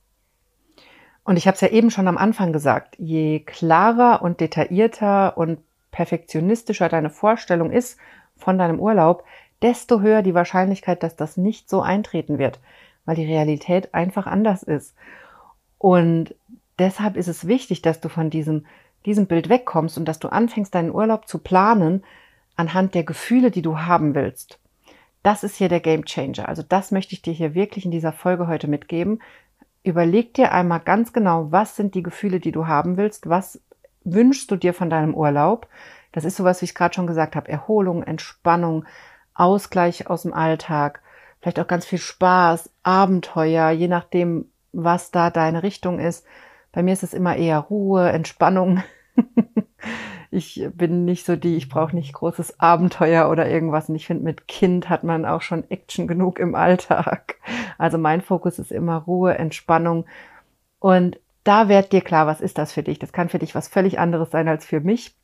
Und 1.24 1.38
ich 1.38 1.48
habe 1.48 1.56
es 1.56 1.62
ja 1.62 1.70
eben 1.70 1.92
schon 1.92 2.08
am 2.08 2.18
Anfang 2.18 2.54
gesagt, 2.54 2.96
je 2.98 3.40
klarer 3.40 4.22
und 4.22 4.40
detaillierter 4.40 5.38
und 5.38 5.60
perfektionistischer 5.92 6.90
deine 6.90 7.10
Vorstellung 7.10 7.72
ist 7.72 7.98
von 8.38 8.58
deinem 8.58 8.80
Urlaub, 8.80 9.24
desto 9.62 10.02
höher 10.02 10.22
die 10.22 10.34
Wahrscheinlichkeit, 10.34 11.04
dass 11.04 11.16
das 11.16 11.38
nicht 11.38 11.70
so 11.70 11.82
eintreten 11.82 12.38
wird, 12.38 12.60
weil 13.06 13.16
die 13.16 13.26
Realität 13.26 13.94
einfach 13.94 14.28
anders 14.28 14.62
ist. 14.62 14.96
Und 15.78 16.36
deshalb 16.78 17.16
ist 17.16 17.28
es 17.28 17.48
wichtig, 17.48 17.82
dass 17.82 18.02
du 18.02 18.10
von 18.10 18.30
diesem 18.30 18.66
diesem 19.06 19.28
Bild 19.28 19.50
wegkommst 19.50 19.98
und 19.98 20.06
dass 20.06 20.20
du 20.20 20.30
anfängst, 20.30 20.74
deinen 20.74 20.92
Urlaub 20.92 21.28
zu 21.28 21.40
planen 21.40 22.04
anhand 22.56 22.96
der 22.96 23.04
Gefühle, 23.04 23.52
die 23.52 23.62
du 23.62 23.80
haben 23.80 24.16
willst. 24.16 24.60
Das 25.24 25.44
ist 25.44 25.56
hier 25.56 25.70
der 25.70 25.80
Game 25.80 26.06
Changer. 26.06 26.48
Also 26.48 26.64
das 26.64 26.92
möchte 26.92 27.14
ich 27.14 27.22
dir 27.22 27.34
hier 27.34 27.56
wirklich 27.56 27.86
in 27.86 27.92
dieser 27.92 28.14
Folge 28.14 28.48
heute 28.48 28.68
mitgeben. 28.68 29.22
überleg 29.84 30.34
dir 30.34 30.52
einmal 30.52 30.80
ganz 30.80 31.14
genau, 31.14 31.52
was 31.52 31.76
sind 31.76 31.94
die 31.94 32.04
Gefühle, 32.04 32.40
die 32.40 32.52
du 32.52 32.66
haben 32.68 32.98
willst, 32.98 33.30
was 33.30 33.62
wünschst 34.04 34.50
du 34.50 34.56
dir 34.56 34.74
von 34.74 34.90
deinem 34.90 35.14
Urlaub. 35.14 35.68
Das 36.12 36.26
ist 36.26 36.38
sowas, 36.38 36.62
wie 36.62 36.66
ich 36.66 36.72
es 36.72 36.76
gerade 36.76 36.96
schon 36.96 37.08
gesagt 37.08 37.36
habe, 37.36 37.50
Erholung, 37.50 38.02
Entspannung, 38.02 38.86
Ausgleich 39.34 40.10
aus 40.10 40.24
dem 40.24 40.34
Alltag, 40.34 41.02
vielleicht 41.42 41.60
auch 41.60 41.68
ganz 41.68 41.86
viel 41.86 42.00
Spaß, 42.00 42.70
Abenteuer, 42.84 43.70
je 43.72 43.88
nachdem, 43.88 44.50
was 44.72 45.12
da 45.12 45.30
deine 45.30 45.62
Richtung 45.62 46.00
ist. 46.00 46.26
Bei 46.72 46.84
mir 46.84 46.94
ist 46.94 47.04
es 47.04 47.14
immer 47.14 47.36
eher 47.36 47.60
Ruhe, 47.60 48.10
Entspannung. 48.10 48.84
ich 50.32 50.68
bin 50.74 51.06
nicht 51.06 51.26
so 51.26 51.36
die, 51.36 51.56
ich 51.56 51.70
brauche 51.70 51.96
nicht 51.96 52.14
großes 52.14 52.60
Abenteuer 52.60 53.30
oder 53.30 53.50
irgendwas. 53.50 53.90
Und 53.90 53.96
ich 53.96 54.08
finde, 54.08 54.24
mit 54.24 54.48
Kind 54.48 54.90
hat 54.90 55.04
man 55.04 55.26
auch 55.26 55.42
schon 55.42 55.70
Action 55.70 56.08
genug 56.08 56.40
im 56.40 56.56
Alltag. 56.56 57.36
Also 57.78 57.98
mein 57.98 58.22
Fokus 58.22 58.60
ist 58.60 58.72
immer 58.72 58.98
Ruhe, 58.98 59.38
Entspannung. 59.38 60.06
Und 60.80 61.20
da 61.44 61.70
wird 61.70 61.92
dir 61.92 62.02
klar, 62.02 62.28
was 62.28 62.42
ist 62.42 62.58
das 62.58 62.74
für 62.74 62.84
dich? 62.84 63.00
Das 63.00 63.14
kann 63.14 63.30
für 63.30 63.40
dich 63.40 63.56
was 63.56 63.68
völlig 63.68 64.00
anderes 64.00 64.32
sein 64.32 64.48
als 64.48 64.66
für 64.66 64.82
mich. 64.82 65.16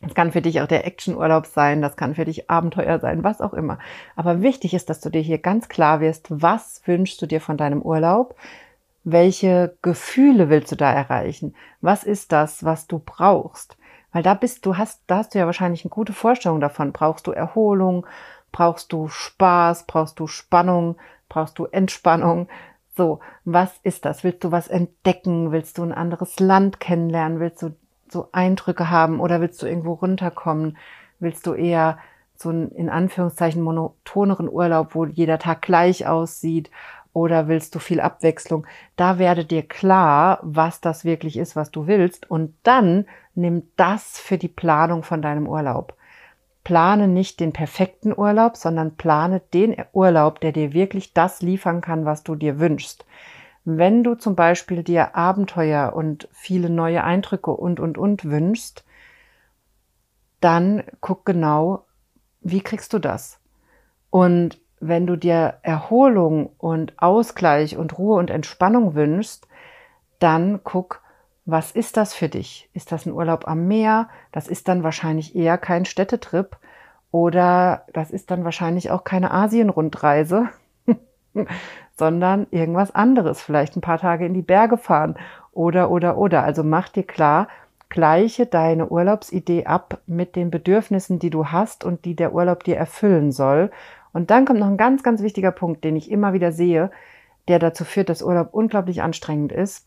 Das 0.00 0.14
kann 0.14 0.32
für 0.32 0.42
dich 0.42 0.60
auch 0.60 0.66
der 0.66 0.86
Actionurlaub 0.86 1.46
sein, 1.46 1.80
das 1.80 1.96
kann 1.96 2.14
für 2.14 2.24
dich 2.24 2.50
Abenteuer 2.50 2.98
sein, 2.98 3.24
was 3.24 3.40
auch 3.40 3.54
immer. 3.54 3.78
Aber 4.16 4.42
wichtig 4.42 4.74
ist, 4.74 4.90
dass 4.90 5.00
du 5.00 5.08
dir 5.08 5.22
hier 5.22 5.38
ganz 5.38 5.68
klar 5.68 6.00
wirst, 6.00 6.26
was 6.30 6.82
wünschst 6.84 7.20
du 7.22 7.26
dir 7.26 7.40
von 7.40 7.56
deinem 7.56 7.80
Urlaub? 7.80 8.36
Welche 9.04 9.76
Gefühle 9.82 10.48
willst 10.48 10.72
du 10.72 10.76
da 10.76 10.90
erreichen? 10.90 11.54
Was 11.82 12.04
ist 12.04 12.32
das, 12.32 12.64
was 12.64 12.86
du 12.86 12.98
brauchst? 12.98 13.76
Weil 14.12 14.22
da 14.22 14.32
bist 14.32 14.64
du 14.64 14.78
hast, 14.78 15.02
da 15.06 15.18
hast 15.18 15.34
du 15.34 15.38
ja 15.38 15.46
wahrscheinlich 15.46 15.84
eine 15.84 15.90
gute 15.90 16.14
Vorstellung 16.14 16.60
davon. 16.60 16.92
Brauchst 16.92 17.26
du 17.26 17.32
Erholung? 17.32 18.06
Brauchst 18.50 18.92
du 18.92 19.08
Spaß? 19.08 19.86
Brauchst 19.86 20.18
du 20.20 20.26
Spannung? 20.26 20.96
Brauchst 21.28 21.58
du 21.58 21.66
Entspannung? 21.66 22.48
So, 22.96 23.20
was 23.44 23.72
ist 23.82 24.04
das? 24.04 24.24
Willst 24.24 24.42
du 24.44 24.52
was 24.52 24.68
entdecken? 24.68 25.52
Willst 25.52 25.76
du 25.76 25.82
ein 25.82 25.92
anderes 25.92 26.40
Land 26.40 26.80
kennenlernen? 26.80 27.40
Willst 27.40 27.60
du 27.60 27.74
so 28.08 28.28
Eindrücke 28.32 28.88
haben 28.88 29.20
oder 29.20 29.40
willst 29.40 29.60
du 29.60 29.66
irgendwo 29.66 29.94
runterkommen? 29.94 30.78
Willst 31.18 31.46
du 31.46 31.52
eher 31.52 31.98
so 32.36 32.48
einen 32.48 32.70
in 32.70 32.88
Anführungszeichen 32.88 33.62
monotoneren 33.62 34.48
Urlaub, 34.48 34.94
wo 34.94 35.04
jeder 35.04 35.38
Tag 35.38 35.60
gleich 35.62 36.06
aussieht? 36.06 36.70
Oder 37.14 37.48
willst 37.48 37.74
du 37.74 37.78
viel 37.78 38.00
Abwechslung? 38.00 38.66
Da 38.96 39.18
werde 39.18 39.46
dir 39.46 39.62
klar, 39.62 40.40
was 40.42 40.82
das 40.82 41.04
wirklich 41.04 41.38
ist, 41.38 41.56
was 41.56 41.70
du 41.70 41.86
willst. 41.86 42.30
Und 42.30 42.54
dann 42.64 43.06
nimm 43.34 43.62
das 43.76 44.18
für 44.18 44.36
die 44.36 44.48
Planung 44.48 45.04
von 45.04 45.22
deinem 45.22 45.48
Urlaub. 45.48 45.94
Plane 46.64 47.06
nicht 47.06 47.38
den 47.40 47.52
perfekten 47.52 48.12
Urlaub, 48.16 48.56
sondern 48.56 48.96
plane 48.96 49.40
den 49.52 49.76
Urlaub, 49.92 50.40
der 50.40 50.50
dir 50.50 50.72
wirklich 50.72 51.12
das 51.12 51.40
liefern 51.40 51.80
kann, 51.80 52.04
was 52.04 52.24
du 52.24 52.34
dir 52.34 52.58
wünschst. 52.58 53.06
Wenn 53.64 54.02
du 54.02 54.16
zum 54.16 54.34
Beispiel 54.34 54.82
dir 54.82 55.14
Abenteuer 55.14 55.92
und 55.94 56.28
viele 56.32 56.68
neue 56.68 57.04
Eindrücke 57.04 57.52
und, 57.52 57.78
und, 57.80 57.96
und 57.96 58.24
wünschst, 58.24 58.84
dann 60.40 60.82
guck 61.00 61.24
genau, 61.24 61.84
wie 62.40 62.60
kriegst 62.60 62.92
du 62.92 62.98
das? 62.98 63.38
Und 64.10 64.58
wenn 64.88 65.06
du 65.06 65.16
dir 65.16 65.54
Erholung 65.62 66.50
und 66.58 66.92
Ausgleich 66.98 67.76
und 67.76 67.98
Ruhe 67.98 68.18
und 68.18 68.30
Entspannung 68.30 68.94
wünschst, 68.94 69.48
dann 70.18 70.60
guck, 70.62 71.00
was 71.46 71.70
ist 71.70 71.96
das 71.96 72.14
für 72.14 72.28
dich? 72.28 72.68
Ist 72.74 72.92
das 72.92 73.06
ein 73.06 73.12
Urlaub 73.12 73.48
am 73.48 73.66
Meer? 73.66 74.08
Das 74.32 74.46
ist 74.46 74.68
dann 74.68 74.82
wahrscheinlich 74.82 75.34
eher 75.34 75.56
kein 75.56 75.86
Städtetrip 75.86 76.58
oder 77.10 77.84
das 77.92 78.10
ist 78.10 78.30
dann 78.30 78.44
wahrscheinlich 78.44 78.90
auch 78.90 79.04
keine 79.04 79.30
Asienrundreise, 79.30 80.48
sondern 81.96 82.46
irgendwas 82.50 82.94
anderes, 82.94 83.40
vielleicht 83.40 83.76
ein 83.76 83.82
paar 83.82 83.98
Tage 83.98 84.26
in 84.26 84.34
die 84.34 84.42
Berge 84.42 84.76
fahren 84.76 85.16
oder 85.52 85.90
oder 85.90 86.18
oder. 86.18 86.42
Also 86.44 86.62
mach 86.62 86.90
dir 86.90 87.04
klar, 87.04 87.48
gleiche 87.88 88.44
deine 88.44 88.88
Urlaubsidee 88.88 89.64
ab 89.64 90.00
mit 90.06 90.36
den 90.36 90.50
Bedürfnissen, 90.50 91.18
die 91.18 91.30
du 91.30 91.46
hast 91.46 91.84
und 91.84 92.04
die 92.04 92.16
der 92.16 92.34
Urlaub 92.34 92.64
dir 92.64 92.76
erfüllen 92.76 93.32
soll 93.32 93.70
und 94.14 94.30
dann 94.30 94.46
kommt 94.46 94.60
noch 94.60 94.68
ein 94.68 94.78
ganz, 94.78 95.02
ganz 95.02 95.20
wichtiger 95.20 95.50
Punkt, 95.50 95.84
den 95.84 95.96
ich 95.96 96.10
immer 96.10 96.32
wieder 96.32 96.52
sehe, 96.52 96.90
der 97.48 97.58
dazu 97.58 97.84
führt, 97.84 98.08
dass 98.08 98.22
Urlaub 98.22 98.54
unglaublich 98.54 99.02
anstrengend 99.02 99.52
ist. 99.52 99.86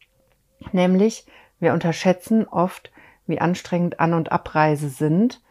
Nämlich, 0.73 1.25
wir 1.59 1.73
unterschätzen 1.73 2.45
oft, 2.47 2.91
wie 3.25 3.39
anstrengend 3.39 3.99
An- 3.99 4.13
und 4.13 4.31
Abreise 4.31 4.89
sind. 4.89 5.41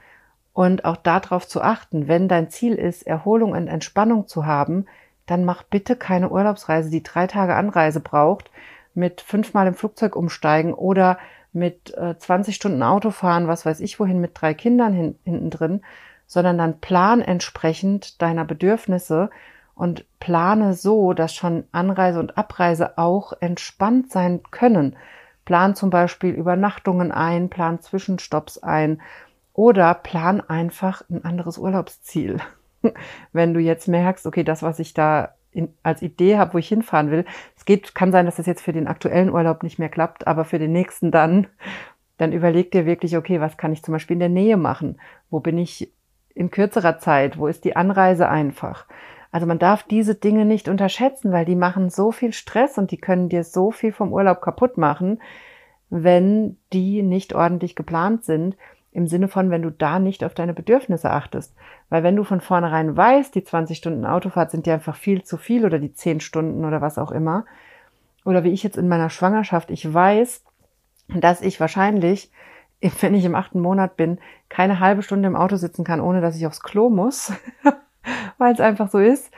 Und 0.53 0.85
auch 0.85 0.97
darauf 0.97 1.49
zu 1.49 1.63
achten, 1.63 2.07
wenn 2.07 2.29
dein 2.29 2.51
Ziel 2.51 2.75
ist, 2.75 3.07
Erholung 3.07 3.53
und 3.53 3.67
Entspannung 3.67 4.29
zu 4.29 4.47
haben, 4.47 4.87
dann 5.25 5.45
mach 5.45 5.63
bitte 5.65 5.97
keine 5.97 6.31
Urlaubsreise, 6.31 6.91
die 6.91 7.03
drei 7.03 7.27
Tage 7.27 7.55
Anreise 7.57 8.01
braucht, 8.01 8.51
mit 8.95 9.21
fünfmal 9.21 9.67
im 9.67 9.75
Flugzeug 9.75 10.17
umsteigen 10.17 10.73
oder 10.73 11.19
mit 11.53 11.95
äh, 11.97 12.17
20 12.17 12.55
Stunden 12.55 12.83
Autofahren, 12.83 13.49
was 13.49 13.65
weiß 13.65 13.81
ich 13.81 13.99
wohin, 13.99 14.21
mit 14.21 14.33
drei 14.35 14.55
Kindern 14.55 14.93
hin, 14.93 15.19
hinten 15.25 15.51
drin, 15.51 15.83
sondern 16.27 16.59
dann 16.59 16.81
plan 16.81 17.21
entsprechend 17.21 18.21
deiner 18.21 18.45
Bedürfnisse 18.45 19.31
und 19.75 20.07
plane 20.19 20.75
so, 20.75 21.13
dass 21.13 21.35
schon 21.35 21.65
Anreise 21.71 22.19
und 22.19 22.37
Abreise 22.37 22.99
auch 22.99 23.33
entspannt 23.41 24.11
sein 24.11 24.41
können. 24.51 24.97
Plan 25.45 25.77
zum 25.77 25.91
Beispiel 25.91 26.35
Übernachtungen 26.35 27.13
ein, 27.13 27.51
plan 27.51 27.81
Zwischenstopps 27.81 28.59
ein 28.59 29.01
oder 29.53 29.95
plan 29.95 30.41
einfach 30.41 31.03
ein 31.09 31.25
anderes 31.25 31.59
Urlaubsziel. 31.59 32.39
Wenn 33.33 33.55
du 33.55 33.61
jetzt 33.61 33.87
merkst, 33.87 34.27
okay, 34.27 34.45
das, 34.45 34.63
was 34.63 34.79
ich 34.79 34.95
da 34.95 35.35
in, 35.53 35.73
als 35.83 36.03
Idee 36.03 36.37
habe, 36.37 36.55
wo 36.55 36.59
ich 36.59 36.69
hinfahren 36.69 37.11
will, 37.11 37.25
es 37.57 37.65
geht, 37.65 37.95
kann 37.95 38.13
sein, 38.13 38.27
dass 38.27 38.37
das 38.37 38.47
jetzt 38.47 38.63
für 38.63 38.73
den 38.73 38.89
aktuellen 38.89 39.31
Urlaub 39.31 39.63
nicht 39.63 39.79
mehr 39.79 39.89
klappt, 39.89 40.27
aber 40.27 40.45
für 40.45 40.59
den 40.59 40.73
nächsten 40.73 41.11
dann, 41.11 41.47
dann 42.17 42.33
überleg 42.33 42.71
dir 42.71 42.87
wirklich, 42.87 43.17
okay, 43.17 43.41
was 43.41 43.57
kann 43.57 43.73
ich 43.73 43.83
zum 43.83 43.93
Beispiel 43.93 44.15
in 44.15 44.21
der 44.21 44.29
Nähe 44.29 44.57
machen? 44.57 45.01
Wo 45.31 45.41
bin 45.41 45.59
ich 45.59 45.93
in 46.37 46.51
kürzerer 46.51 46.99
Zeit? 46.99 47.39
Wo 47.39 47.47
ist 47.49 47.65
die 47.65 47.77
Anreise 47.77 48.29
einfach? 48.29 48.87
Also 49.33 49.47
man 49.47 49.59
darf 49.59 49.83
diese 49.83 50.15
Dinge 50.15 50.45
nicht 50.45 50.69
unterschätzen, 50.69 51.33
weil 51.33 51.45
die 51.45 51.57
machen 51.57 51.91
so 51.91 52.13
viel 52.13 52.33
Stress 52.33 52.79
und 52.79 52.91
die 52.91 52.99
können 52.99 53.29
dir 53.29 53.43
so 53.43 53.71
viel 53.71 53.93
vom 53.93 54.13
Urlaub 54.13 54.41
kaputt 54.41 54.77
machen, 54.79 55.21
wenn 55.91 56.59
die 56.73 57.03
nicht 57.03 57.35
ordentlich 57.35 57.75
geplant 57.75 58.25
sind. 58.25 58.57
Im 58.93 59.07
Sinne 59.07 59.29
von, 59.29 59.51
wenn 59.51 59.63
du 59.63 59.71
da 59.71 59.99
nicht 59.99 60.25
auf 60.25 60.35
deine 60.35 60.55
Bedürfnisse 60.55 61.11
achtest. 61.11 61.55
Weil 61.91 62.03
wenn 62.03 62.17
du 62.17 62.25
von 62.25 62.41
vornherein 62.41 62.97
weißt, 62.97 63.35
die 63.35 63.45
20 63.45 63.77
Stunden 63.77 64.07
Autofahrt 64.07 64.51
sind 64.51 64.65
dir 64.67 64.75
einfach 64.75 64.97
viel 64.97 65.23
zu 65.23 65.37
viel 65.37 65.67
oder 65.67 65.79
die 65.79 65.93
10 65.93 66.21
Stunden 66.21 66.65
oder 66.65 66.81
was 66.81 66.97
auch 66.97 67.11
immer. 67.11 67.45
Oder 68.25 68.43
wie 68.43 68.53
ich 68.53 68.63
jetzt 68.63 68.79
in 68.79 68.89
meiner 68.89 69.11
Schwangerschaft, 69.11 69.71
ich 69.71 69.93
weiß, 69.93 70.45
dass 71.09 71.43
ich 71.43 71.61
wahrscheinlich 71.61 72.31
wenn 73.01 73.15
ich 73.15 73.25
im 73.25 73.35
achten 73.35 73.61
Monat 73.61 73.97
bin, 73.97 74.19
keine 74.49 74.81
halbe 74.81 75.03
Stunde 75.03 75.29
im 75.29 75.37
Auto 75.37 75.57
sitzen 75.57 75.85
kann, 75.85 76.01
ohne 76.01 76.21
dass 76.21 76.37
ich 76.37 76.47
aufs 76.47 76.63
Klo 76.63 76.91
muss, 76.91 77.33
weil 78.39 78.53
es 78.53 78.61
einfach 78.61 78.91
so 78.91 78.99
ist. 78.99 79.33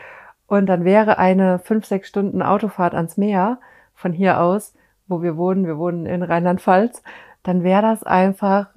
Und 0.46 0.66
dann 0.66 0.85
wäre 0.85 1.18
eine 1.18 1.59
fünf, 1.59 1.85
sechs 1.85 2.09
Stunden 2.09 2.42
Autofahrt 2.42 2.94
ans 2.94 3.16
Meer 3.16 3.59
von 3.94 4.12
hier 4.12 4.40
aus, 4.40 4.74
wo 5.07 5.22
wir 5.22 5.37
wohnen, 5.37 5.66
wir 5.66 5.79
wohnen 5.79 6.07
in 6.07 6.22
Rheinland-Pfalz, 6.22 7.03
dann 7.42 7.62
wäre 7.62 7.83
das 7.83 8.03
einfach 8.03 8.68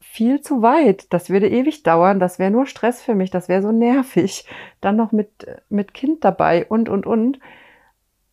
viel 0.00 0.40
zu 0.40 0.62
weit. 0.62 1.12
Das 1.12 1.30
würde 1.30 1.48
ewig 1.48 1.82
dauern. 1.82 2.18
Das 2.18 2.38
wäre 2.38 2.50
nur 2.50 2.66
Stress 2.66 3.02
für 3.02 3.14
mich. 3.14 3.30
Das 3.30 3.48
wäre 3.48 3.62
so 3.62 3.72
nervig. 3.72 4.46
Dann 4.80 4.96
noch 4.96 5.12
mit, 5.12 5.46
mit 5.68 5.94
Kind 5.94 6.24
dabei 6.24 6.66
und, 6.66 6.88
und, 6.88 7.06
und. 7.06 7.38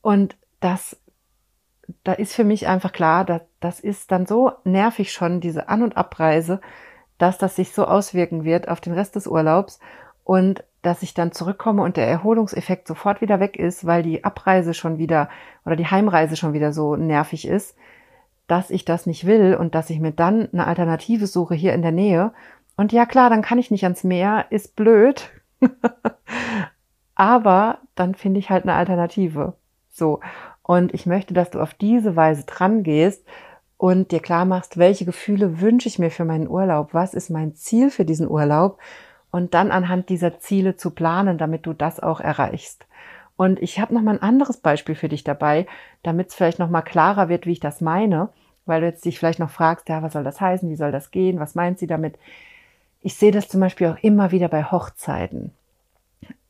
Und 0.01 0.37
das 0.59 0.97
da 2.03 2.13
ist 2.13 2.33
für 2.33 2.43
mich 2.43 2.67
einfach 2.67 2.91
klar, 2.91 3.25
dass, 3.25 3.41
das 3.59 3.79
ist 3.79 4.11
dann 4.11 4.25
so 4.25 4.51
nervig 4.63 5.11
schon, 5.11 5.41
diese 5.41 5.69
An- 5.69 5.83
und 5.83 5.97
Abreise, 5.97 6.61
dass 7.17 7.37
das 7.37 7.55
sich 7.55 7.71
so 7.71 7.85
auswirken 7.85 8.43
wird 8.43 8.67
auf 8.67 8.81
den 8.81 8.93
Rest 8.93 9.15
des 9.15 9.27
Urlaubs 9.27 9.79
und 10.23 10.63
dass 10.81 11.01
ich 11.01 11.13
dann 11.13 11.31
zurückkomme 11.31 11.81
und 11.81 11.97
der 11.97 12.07
Erholungseffekt 12.07 12.87
sofort 12.87 13.21
wieder 13.21 13.39
weg 13.39 13.57
ist, 13.57 13.85
weil 13.85 14.03
die 14.03 14.23
Abreise 14.23 14.73
schon 14.73 14.97
wieder 14.97 15.29
oder 15.65 15.75
die 15.75 15.87
Heimreise 15.87 16.35
schon 16.35 16.53
wieder 16.53 16.73
so 16.73 16.95
nervig 16.95 17.47
ist, 17.47 17.75
dass 18.47 18.69
ich 18.69 18.85
das 18.85 19.05
nicht 19.05 19.25
will 19.25 19.55
und 19.55 19.73
dass 19.73 19.89
ich 19.89 19.99
mir 19.99 20.11
dann 20.11 20.49
eine 20.51 20.67
Alternative 20.67 21.25
suche 21.25 21.55
hier 21.55 21.73
in 21.73 21.81
der 21.81 21.91
Nähe. 21.91 22.33
Und 22.77 22.91
ja 22.91 23.05
klar, 23.05 23.29
dann 23.29 23.41
kann 23.41 23.57
ich 23.57 23.71
nicht 23.71 23.83
ans 23.83 24.03
Meer, 24.03 24.45
ist 24.49 24.75
blöd. 24.75 25.31
Aber 27.15 27.79
dann 27.95 28.13
finde 28.13 28.39
ich 28.39 28.49
halt 28.49 28.63
eine 28.63 28.73
Alternative. 28.73 29.53
So. 29.89 30.19
Und 30.67 30.95
ich 30.95 31.05
möchte, 31.05 31.35
dass 31.35 31.51
du 31.51 31.59
auf 31.59 31.75
diese 31.75 32.15
Weise 32.15 32.43
dran 32.45 32.81
gehst 32.81 33.23
und 33.77 34.11
dir 34.11 34.19
klar 34.19 34.45
machst, 34.45 34.77
welche 34.77 35.05
Gefühle 35.05 35.61
wünsche 35.61 35.87
ich 35.87 35.99
mir 35.99 36.09
für 36.09 36.25
meinen 36.25 36.47
Urlaub? 36.47 36.93
Was 36.93 37.13
ist 37.13 37.29
mein 37.29 37.53
Ziel 37.53 37.91
für 37.91 38.03
diesen 38.03 38.27
Urlaub? 38.27 38.79
Und 39.29 39.53
dann 39.53 39.69
anhand 39.69 40.09
dieser 40.09 40.39
Ziele 40.39 40.75
zu 40.75 40.89
planen, 40.89 41.37
damit 41.37 41.67
du 41.67 41.73
das 41.73 41.99
auch 41.99 42.19
erreichst. 42.19 42.87
Und 43.37 43.61
ich 43.61 43.79
habe 43.79 43.93
noch 43.93 44.01
mal 44.01 44.15
ein 44.15 44.21
anderes 44.23 44.57
Beispiel 44.57 44.95
für 44.95 45.09
dich 45.09 45.23
dabei, 45.23 45.67
damit 46.01 46.29
es 46.29 46.35
vielleicht 46.35 46.57
noch 46.57 46.69
mal 46.69 46.81
klarer 46.81 47.29
wird, 47.29 47.45
wie 47.45 47.51
ich 47.51 47.59
das 47.59 47.79
meine, 47.79 48.29
weil 48.65 48.81
du 48.81 48.87
jetzt 48.87 49.05
dich 49.05 49.19
vielleicht 49.19 49.39
noch 49.39 49.51
fragst, 49.51 49.87
ja, 49.87 50.01
was 50.01 50.13
soll 50.13 50.23
das 50.23 50.41
heißen? 50.41 50.67
Wie 50.67 50.77
soll 50.77 50.91
das 50.91 51.11
gehen? 51.11 51.39
Was 51.39 51.53
meint 51.53 51.77
sie 51.77 51.87
damit? 51.87 52.17
Ich 53.01 53.15
sehe 53.15 53.31
das 53.31 53.49
zum 53.49 53.59
Beispiel 53.59 53.87
auch 53.87 54.01
immer 54.01 54.31
wieder 54.31 54.47
bei 54.47 54.63
Hochzeiten 54.63 55.51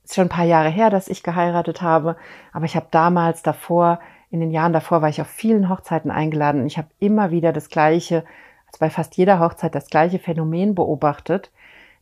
ist 0.05 0.15
schon 0.15 0.25
ein 0.25 0.29
paar 0.29 0.45
Jahre 0.45 0.69
her, 0.69 0.89
dass 0.89 1.07
ich 1.07 1.23
geheiratet 1.23 1.81
habe, 1.81 2.15
aber 2.53 2.65
ich 2.65 2.75
habe 2.75 2.87
damals 2.91 3.43
davor 3.43 3.99
in 4.31 4.39
den 4.39 4.51
Jahren 4.51 4.73
davor 4.73 5.01
war 5.01 5.09
ich 5.09 5.21
auf 5.21 5.27
vielen 5.27 5.69
Hochzeiten 5.69 6.11
eingeladen 6.11 6.61
und 6.61 6.67
ich 6.67 6.77
habe 6.77 6.89
immer 6.99 7.31
wieder 7.31 7.53
das 7.53 7.69
gleiche, 7.69 8.25
also 8.67 8.79
bei 8.79 8.89
fast 8.89 9.15
jeder 9.15 9.39
Hochzeit 9.39 9.75
das 9.75 9.87
gleiche 9.87 10.19
Phänomen 10.19 10.75
beobachtet, 10.75 11.51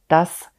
dass 0.08 0.50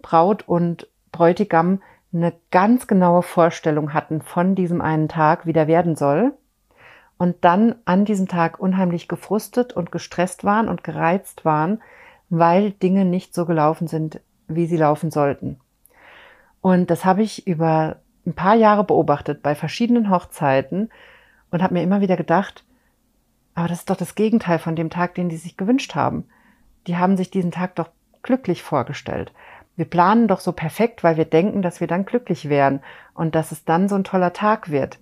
Braut 0.00 0.46
und 0.46 0.86
Bräutigam 1.10 1.82
eine 2.12 2.32
ganz 2.50 2.86
genaue 2.86 3.22
Vorstellung 3.22 3.92
hatten 3.94 4.22
von 4.22 4.54
diesem 4.54 4.80
einen 4.80 5.08
Tag, 5.08 5.44
wie 5.44 5.52
der 5.52 5.66
werden 5.66 5.96
soll. 5.96 6.32
Und 7.18 7.44
dann 7.44 7.74
an 7.84 8.04
diesem 8.04 8.28
Tag 8.28 8.60
unheimlich 8.60 9.08
gefrustet 9.08 9.72
und 9.72 9.90
gestresst 9.90 10.44
waren 10.44 10.68
und 10.68 10.84
gereizt 10.84 11.44
waren, 11.44 11.82
weil 12.30 12.70
Dinge 12.70 13.04
nicht 13.04 13.34
so 13.34 13.44
gelaufen 13.44 13.88
sind, 13.88 14.20
wie 14.46 14.66
sie 14.66 14.76
laufen 14.76 15.10
sollten. 15.10 15.58
Und 16.60 16.90
das 16.90 17.04
habe 17.04 17.22
ich 17.22 17.46
über 17.46 17.96
ein 18.26 18.34
paar 18.34 18.54
Jahre 18.54 18.84
beobachtet 18.84 19.42
bei 19.42 19.54
verschiedenen 19.54 20.10
Hochzeiten 20.10 20.90
und 21.50 21.62
habe 21.62 21.74
mir 21.74 21.82
immer 21.82 22.00
wieder 22.00 22.16
gedacht, 22.16 22.64
aber 23.54 23.68
das 23.68 23.80
ist 23.80 23.90
doch 23.90 23.96
das 23.96 24.14
Gegenteil 24.14 24.58
von 24.58 24.76
dem 24.76 24.90
Tag, 24.90 25.14
den 25.14 25.28
die 25.28 25.36
sich 25.36 25.56
gewünscht 25.56 25.94
haben. 25.94 26.24
Die 26.86 26.96
haben 26.96 27.16
sich 27.16 27.30
diesen 27.30 27.50
Tag 27.50 27.74
doch 27.74 27.88
glücklich 28.22 28.62
vorgestellt. 28.62 29.32
Wir 29.76 29.84
planen 29.84 30.28
doch 30.28 30.40
so 30.40 30.52
perfekt, 30.52 31.04
weil 31.04 31.16
wir 31.16 31.24
denken, 31.24 31.62
dass 31.62 31.80
wir 31.80 31.86
dann 31.86 32.04
glücklich 32.04 32.48
wären 32.48 32.80
und 33.14 33.34
dass 33.34 33.52
es 33.52 33.64
dann 33.64 33.88
so 33.88 33.94
ein 33.94 34.04
toller 34.04 34.32
Tag 34.32 34.70
wird. 34.70 34.98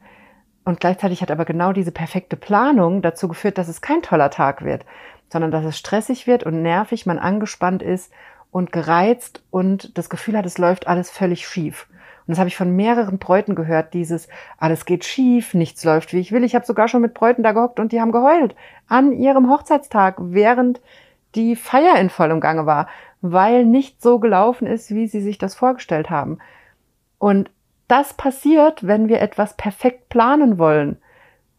Und 0.65 0.81
gleichzeitig 0.81 1.23
hat 1.23 1.31
aber 1.31 1.45
genau 1.45 1.73
diese 1.73 1.93
perfekte 1.93 2.37
Planung 2.37 3.01
dazu 3.01 3.29
geführt, 3.29 3.59
dass 3.59 3.69
es 3.69 3.81
kein 3.81 4.03
toller 4.03 4.31
Tag 4.31 4.65
wird, 4.65 4.85
sondern 5.31 5.51
dass 5.51 5.65
es 5.65 5.79
stressig 5.79 6.27
wird 6.27 6.45
und 6.45 6.63
nervig, 6.63 7.07
man 7.07 7.19
angespannt 7.19 7.83
ist 7.83 8.13
und 8.57 8.73
gereizt 8.73 9.43
und 9.51 9.99
das 9.99 10.09
Gefühl 10.09 10.35
hat, 10.35 10.47
es 10.47 10.57
läuft 10.57 10.87
alles 10.87 11.11
völlig 11.11 11.47
schief. 11.47 11.89
Und 11.91 12.31
das 12.33 12.39
habe 12.39 12.49
ich 12.49 12.57
von 12.57 12.75
mehreren 12.75 13.19
Bräuten 13.19 13.55
gehört, 13.55 13.93
dieses 13.93 14.29
alles 14.57 14.87
geht 14.87 15.05
schief, 15.05 15.53
nichts 15.53 15.85
läuft 15.85 16.15
wie 16.15 16.21
ich 16.21 16.33
will. 16.33 16.43
Ich 16.43 16.55
habe 16.55 16.65
sogar 16.65 16.89
schon 16.89 17.03
mit 17.03 17.13
Bräuten 17.13 17.43
da 17.43 17.53
gehockt 17.53 17.81
und 17.81 17.93
die 17.93 18.01
haben 18.01 18.13
geheult 18.13 18.55
an 18.89 19.13
ihrem 19.13 19.51
Hochzeitstag, 19.51 20.15
während 20.19 20.81
die 21.35 21.55
Feier 21.55 21.97
in 22.01 22.09
vollem 22.09 22.41
Gange 22.41 22.65
war, 22.65 22.89
weil 23.21 23.67
nicht 23.67 24.01
so 24.01 24.21
gelaufen 24.21 24.67
ist, 24.67 24.91
wie 24.91 25.07
sie 25.07 25.21
sich 25.21 25.37
das 25.37 25.55
vorgestellt 25.55 26.09
haben. 26.09 26.39
Und 27.19 27.51
das 27.89 28.15
passiert, 28.15 28.87
wenn 28.87 29.11
wir 29.11 29.21
etwas 29.21 29.55
perfekt 29.59 30.09
planen 30.09 30.59
wollen, 30.59 30.97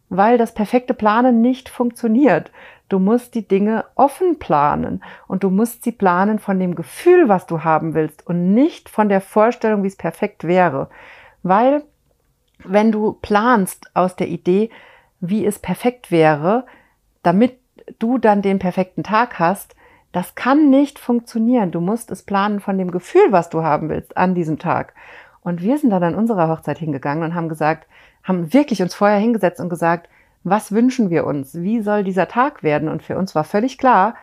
weil 0.09 0.39
das 0.39 0.55
perfekte 0.55 0.95
Planen 0.95 1.41
nicht 1.41 1.69
funktioniert. 1.69 2.49
Du 2.89 2.99
musst 2.99 3.35
die 3.35 3.47
Dinge 3.47 3.85
offen 3.95 4.39
planen 4.39 5.03
und 5.27 5.43
du 5.43 5.49
musst 5.49 5.83
sie 5.83 5.91
planen 5.91 6.39
von 6.39 6.59
dem 6.59 6.75
Gefühl, 6.75 7.27
was 7.27 7.45
du 7.45 7.63
haben 7.63 7.93
willst 7.93 8.25
und 8.25 8.53
nicht 8.53 8.87
von 8.89 9.09
der 9.09 9.21
Vorstellung, 9.21 9.83
wie 9.83 9.87
es 9.87 9.97
perfekt 9.97 10.45
wäre. 10.45 10.89
Weil 11.43 11.83
wenn 12.63 12.91
du 12.91 13.13
planst 13.13 13.91
aus 13.93 14.15
der 14.15 14.29
Idee, 14.29 14.69
wie 15.19 15.45
es 15.45 15.59
perfekt 15.59 16.11
wäre, 16.11 16.65
damit 17.23 17.59
du 17.99 18.17
dann 18.17 18.41
den 18.41 18.59
perfekten 18.59 19.03
Tag 19.03 19.39
hast, 19.39 19.75
das 20.11 20.35
kann 20.35 20.69
nicht 20.69 20.97
funktionieren. 20.97 21.71
Du 21.71 21.81
musst 21.81 22.09
es 22.11 22.23
planen 22.23 22.59
von 22.59 22.77
dem 22.77 22.91
Gefühl, 22.91 23.31
was 23.31 23.49
du 23.49 23.63
haben 23.63 23.89
willst 23.89 24.15
an 24.17 24.33
diesem 24.33 24.57
Tag. 24.57 24.93
Und 25.41 25.61
wir 25.61 25.77
sind 25.77 25.89
dann 25.89 26.03
an 26.03 26.15
unserer 26.15 26.47
Hochzeit 26.49 26.77
hingegangen 26.77 27.23
und 27.23 27.35
haben 27.35 27.49
gesagt, 27.49 27.87
haben 28.23 28.53
wirklich 28.53 28.81
uns 28.81 28.95
vorher 28.95 29.19
hingesetzt 29.19 29.59
und 29.59 29.69
gesagt, 29.69 30.09
was 30.49 30.71
wünschen 30.71 31.09
wir 31.09 31.25
uns? 31.25 31.55
Wie 31.55 31.81
soll 31.81 32.03
dieser 32.03 32.27
Tag 32.27 32.63
werden? 32.63 32.89
Und 32.89 33.03
für 33.03 33.17
uns 33.17 33.35
war 33.35 33.43
völlig 33.43 33.77
klar, 33.77 34.15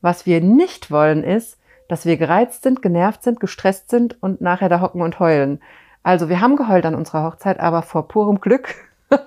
was 0.00 0.26
wir 0.26 0.40
nicht 0.40 0.90
wollen 0.90 1.24
ist, 1.24 1.58
dass 1.88 2.06
wir 2.06 2.16
gereizt 2.16 2.62
sind, 2.62 2.82
genervt 2.82 3.22
sind, 3.22 3.40
gestresst 3.40 3.90
sind 3.90 4.22
und 4.22 4.40
nachher 4.40 4.68
da 4.68 4.80
hocken 4.80 5.02
und 5.02 5.18
heulen. 5.18 5.60
Also 6.02 6.28
wir 6.28 6.40
haben 6.40 6.56
geheult 6.56 6.86
an 6.86 6.94
unserer 6.94 7.24
Hochzeit, 7.24 7.60
aber 7.60 7.82
vor 7.82 8.08
purem 8.08 8.40
Glück, 8.40 8.74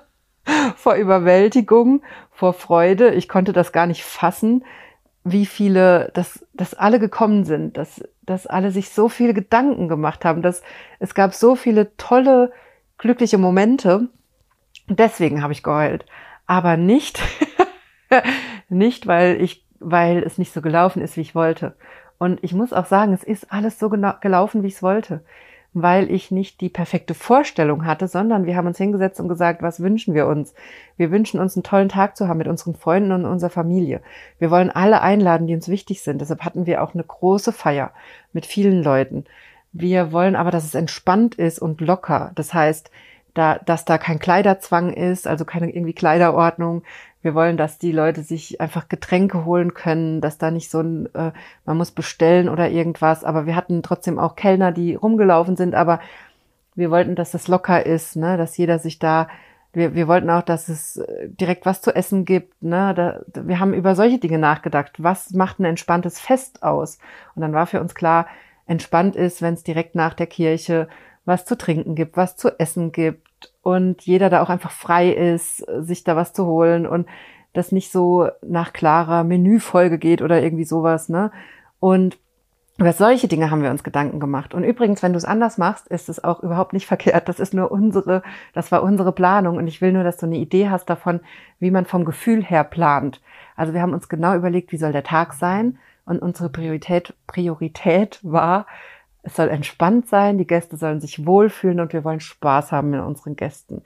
vor 0.76 0.94
Überwältigung, 0.94 2.02
vor 2.30 2.52
Freude. 2.52 3.10
Ich 3.14 3.28
konnte 3.28 3.52
das 3.52 3.72
gar 3.72 3.86
nicht 3.86 4.04
fassen, 4.04 4.64
wie 5.24 5.46
viele, 5.46 6.10
dass, 6.14 6.46
dass 6.52 6.74
alle 6.74 6.98
gekommen 6.98 7.44
sind, 7.44 7.76
dass, 7.76 8.02
dass 8.22 8.46
alle 8.46 8.70
sich 8.70 8.90
so 8.90 9.08
viele 9.08 9.34
Gedanken 9.34 9.88
gemacht 9.88 10.24
haben, 10.24 10.42
dass 10.42 10.62
es 11.00 11.14
gab 11.14 11.34
so 11.34 11.56
viele 11.56 11.96
tolle, 11.96 12.52
glückliche 12.98 13.38
Momente. 13.38 14.08
Deswegen 14.88 15.42
habe 15.42 15.52
ich 15.52 15.62
geheult 15.62 16.04
aber 16.46 16.76
nicht, 16.76 17.20
nicht, 18.68 19.06
weil 19.06 19.40
ich, 19.40 19.64
weil 19.80 20.22
es 20.22 20.38
nicht 20.38 20.52
so 20.52 20.62
gelaufen 20.62 21.02
ist, 21.02 21.16
wie 21.16 21.22
ich 21.22 21.34
wollte. 21.34 21.74
Und 22.18 22.42
ich 22.42 22.54
muss 22.54 22.72
auch 22.72 22.86
sagen, 22.86 23.12
es 23.12 23.24
ist 23.24 23.52
alles 23.52 23.78
so 23.78 23.88
genau 23.88 24.14
gelaufen, 24.20 24.62
wie 24.62 24.68
ich 24.68 24.74
es 24.74 24.82
wollte, 24.82 25.20
weil 25.72 26.10
ich 26.10 26.30
nicht 26.30 26.60
die 26.60 26.68
perfekte 26.68 27.14
Vorstellung 27.14 27.84
hatte, 27.84 28.06
sondern 28.06 28.46
wir 28.46 28.56
haben 28.56 28.68
uns 28.68 28.78
hingesetzt 28.78 29.18
und 29.18 29.28
gesagt, 29.28 29.60
was 29.60 29.80
wünschen 29.80 30.14
wir 30.14 30.28
uns? 30.28 30.54
Wir 30.96 31.10
wünschen 31.10 31.40
uns 31.40 31.56
einen 31.56 31.64
tollen 31.64 31.88
Tag 31.88 32.16
zu 32.16 32.28
haben 32.28 32.38
mit 32.38 32.46
unseren 32.46 32.76
Freunden 32.76 33.10
und 33.10 33.24
unserer 33.24 33.50
Familie. 33.50 34.00
Wir 34.38 34.50
wollen 34.50 34.70
alle 34.70 35.00
einladen, 35.00 35.48
die 35.48 35.54
uns 35.54 35.68
wichtig 35.68 36.02
sind. 36.02 36.20
Deshalb 36.20 36.42
hatten 36.44 36.66
wir 36.66 36.82
auch 36.82 36.94
eine 36.94 37.02
große 37.02 37.52
Feier 37.52 37.92
mit 38.32 38.46
vielen 38.46 38.84
Leuten. 38.84 39.24
Wir 39.72 40.12
wollen 40.12 40.36
aber, 40.36 40.52
dass 40.52 40.64
es 40.64 40.76
entspannt 40.76 41.34
ist 41.34 41.58
und 41.58 41.80
locker. 41.80 42.30
Das 42.36 42.54
heißt, 42.54 42.92
da, 43.34 43.58
dass 43.58 43.84
da 43.84 43.98
kein 43.98 44.18
Kleiderzwang 44.18 44.92
ist, 44.92 45.26
also 45.26 45.44
keine 45.44 45.70
irgendwie 45.70 45.92
Kleiderordnung. 45.92 46.82
Wir 47.20 47.34
wollen, 47.34 47.56
dass 47.56 47.78
die 47.78 47.92
Leute 47.92 48.22
sich 48.22 48.60
einfach 48.60 48.88
Getränke 48.88 49.44
holen 49.44 49.74
können, 49.74 50.20
dass 50.20 50.38
da 50.38 50.50
nicht 50.50 50.70
so 50.70 50.80
ein, 50.80 51.12
äh, 51.14 51.32
man 51.64 51.76
muss 51.76 51.90
bestellen 51.90 52.48
oder 52.48 52.70
irgendwas. 52.70 53.24
Aber 53.24 53.46
wir 53.46 53.56
hatten 53.56 53.82
trotzdem 53.82 54.18
auch 54.18 54.36
Kellner, 54.36 54.72
die 54.72 54.94
rumgelaufen 54.94 55.56
sind, 55.56 55.74
aber 55.74 56.00
wir 56.74 56.90
wollten, 56.90 57.16
dass 57.16 57.32
das 57.32 57.48
locker 57.48 57.84
ist, 57.84 58.16
ne, 58.16 58.36
dass 58.36 58.56
jeder 58.56 58.78
sich 58.78 58.98
da, 58.98 59.28
wir, 59.72 59.94
wir 59.94 60.06
wollten 60.06 60.30
auch, 60.30 60.42
dass 60.42 60.68
es 60.68 60.98
äh, 60.98 61.28
direkt 61.28 61.66
was 61.66 61.80
zu 61.80 61.94
essen 61.94 62.24
gibt, 62.24 62.62
ne, 62.62 62.94
da, 62.94 63.20
wir 63.42 63.58
haben 63.58 63.74
über 63.74 63.96
solche 63.96 64.18
Dinge 64.18 64.38
nachgedacht. 64.38 65.02
Was 65.02 65.30
macht 65.32 65.58
ein 65.58 65.64
entspanntes 65.64 66.20
Fest 66.20 66.62
aus? 66.62 66.98
Und 67.34 67.42
dann 67.42 67.52
war 67.52 67.66
für 67.66 67.80
uns 67.80 67.94
klar, 67.94 68.26
entspannt 68.66 69.16
ist, 69.16 69.42
wenn 69.42 69.54
es 69.54 69.64
direkt 69.64 69.94
nach 69.94 70.14
der 70.14 70.26
Kirche 70.26 70.88
was 71.24 71.44
zu 71.44 71.56
trinken 71.56 71.94
gibt, 71.94 72.16
was 72.16 72.36
zu 72.36 72.58
essen 72.58 72.92
gibt 72.92 73.23
und 73.64 74.02
jeder 74.02 74.30
da 74.30 74.42
auch 74.42 74.50
einfach 74.50 74.70
frei 74.70 75.10
ist, 75.10 75.64
sich 75.80 76.04
da 76.04 76.16
was 76.16 76.32
zu 76.32 76.46
holen 76.46 76.86
und 76.86 77.08
das 77.54 77.72
nicht 77.72 77.90
so 77.90 78.28
nach 78.42 78.72
klarer 78.72 79.24
Menüfolge 79.24 79.98
geht 79.98 80.20
oder 80.20 80.42
irgendwie 80.42 80.64
sowas, 80.64 81.08
ne? 81.08 81.32
Und 81.80 82.18
über 82.76 82.92
solche 82.92 83.28
Dinge 83.28 83.50
haben 83.50 83.62
wir 83.62 83.70
uns 83.70 83.84
Gedanken 83.84 84.18
gemacht. 84.20 84.52
Und 84.52 84.64
übrigens, 84.64 85.02
wenn 85.02 85.12
du 85.12 85.16
es 85.16 85.24
anders 85.24 85.58
machst, 85.58 85.86
ist 85.88 86.08
es 86.08 86.22
auch 86.22 86.42
überhaupt 86.42 86.72
nicht 86.72 86.86
verkehrt. 86.88 87.28
Das 87.28 87.40
ist 87.40 87.54
nur 87.54 87.70
unsere, 87.70 88.22
das 88.52 88.70
war 88.70 88.82
unsere 88.82 89.12
Planung. 89.12 89.56
Und 89.56 89.66
ich 89.66 89.80
will 89.80 89.92
nur, 89.92 90.04
dass 90.04 90.18
du 90.18 90.26
eine 90.26 90.36
Idee 90.36 90.68
hast 90.68 90.90
davon, 90.90 91.20
wie 91.58 91.70
man 91.70 91.86
vom 91.86 92.04
Gefühl 92.04 92.42
her 92.44 92.64
plant. 92.64 93.22
Also 93.56 93.72
wir 93.72 93.80
haben 93.80 93.94
uns 93.94 94.08
genau 94.08 94.34
überlegt, 94.34 94.72
wie 94.72 94.76
soll 94.76 94.92
der 94.92 95.04
Tag 95.04 95.34
sein? 95.34 95.78
Und 96.04 96.20
unsere 96.20 96.50
Priorität, 96.50 97.14
Priorität 97.26 98.18
war, 98.22 98.66
es 99.24 99.36
soll 99.36 99.48
entspannt 99.48 100.06
sein, 100.06 100.38
die 100.38 100.46
Gäste 100.46 100.76
sollen 100.76 101.00
sich 101.00 101.26
wohlfühlen 101.26 101.80
und 101.80 101.92
wir 101.92 102.04
wollen 102.04 102.20
Spaß 102.20 102.72
haben 102.72 102.90
mit 102.90 103.00
unseren 103.00 103.36
Gästen. 103.36 103.82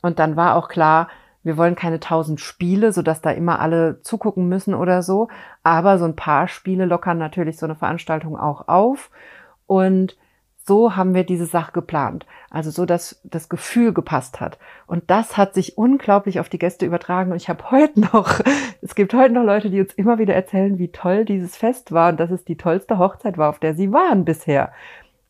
Und 0.00 0.18
dann 0.18 0.36
war 0.36 0.54
auch 0.54 0.68
klar, 0.68 1.08
wir 1.42 1.56
wollen 1.56 1.76
keine 1.76 2.00
tausend 2.00 2.40
Spiele, 2.40 2.92
sodass 2.92 3.20
da 3.20 3.30
immer 3.30 3.60
alle 3.60 4.00
zugucken 4.02 4.48
müssen 4.48 4.74
oder 4.74 5.02
so. 5.02 5.28
Aber 5.62 5.98
so 5.98 6.04
ein 6.04 6.16
paar 6.16 6.48
Spiele 6.48 6.86
lockern 6.86 7.18
natürlich 7.18 7.58
so 7.58 7.66
eine 7.66 7.76
Veranstaltung 7.76 8.36
auch 8.36 8.68
auf. 8.68 9.10
Und 9.66 10.16
so 10.66 10.96
haben 10.96 11.14
wir 11.14 11.24
diese 11.24 11.46
Sache 11.46 11.72
geplant. 11.72 12.26
Also 12.50 12.70
so, 12.70 12.86
dass 12.86 13.20
das 13.24 13.48
Gefühl 13.48 13.92
gepasst 13.92 14.40
hat. 14.40 14.58
Und 14.86 15.10
das 15.10 15.36
hat 15.36 15.54
sich 15.54 15.78
unglaublich 15.78 16.40
auf 16.40 16.48
die 16.48 16.58
Gäste 16.58 16.86
übertragen. 16.86 17.30
Und 17.30 17.36
ich 17.36 17.48
habe 17.48 17.70
heute 17.70 18.00
noch, 18.00 18.40
es 18.82 18.94
gibt 18.94 19.14
heute 19.14 19.32
noch 19.32 19.44
Leute, 19.44 19.70
die 19.70 19.80
uns 19.80 19.94
immer 19.94 20.18
wieder 20.18 20.34
erzählen, 20.34 20.78
wie 20.78 20.88
toll 20.88 21.24
dieses 21.24 21.56
Fest 21.56 21.92
war 21.92 22.10
und 22.10 22.20
dass 22.20 22.30
es 22.30 22.44
die 22.44 22.56
tollste 22.56 22.98
Hochzeit 22.98 23.38
war, 23.38 23.48
auf 23.48 23.58
der 23.58 23.74
sie 23.74 23.92
waren 23.92 24.24
bisher. 24.24 24.72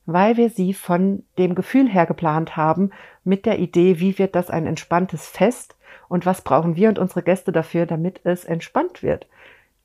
Weil 0.06 0.36
wir 0.36 0.50
sie 0.50 0.72
von 0.72 1.24
dem 1.36 1.54
Gefühl 1.54 1.88
her 1.88 2.06
geplant 2.06 2.56
haben, 2.56 2.90
mit 3.24 3.44
der 3.44 3.58
Idee, 3.58 4.00
wie 4.00 4.18
wird 4.18 4.34
das 4.36 4.50
ein 4.50 4.66
entspanntes 4.66 5.26
Fest 5.26 5.76
und 6.08 6.24
was 6.24 6.42
brauchen 6.42 6.76
wir 6.76 6.88
und 6.88 6.98
unsere 6.98 7.22
Gäste 7.22 7.52
dafür, 7.52 7.86
damit 7.86 8.20
es 8.24 8.44
entspannt 8.44 9.02
wird. 9.02 9.26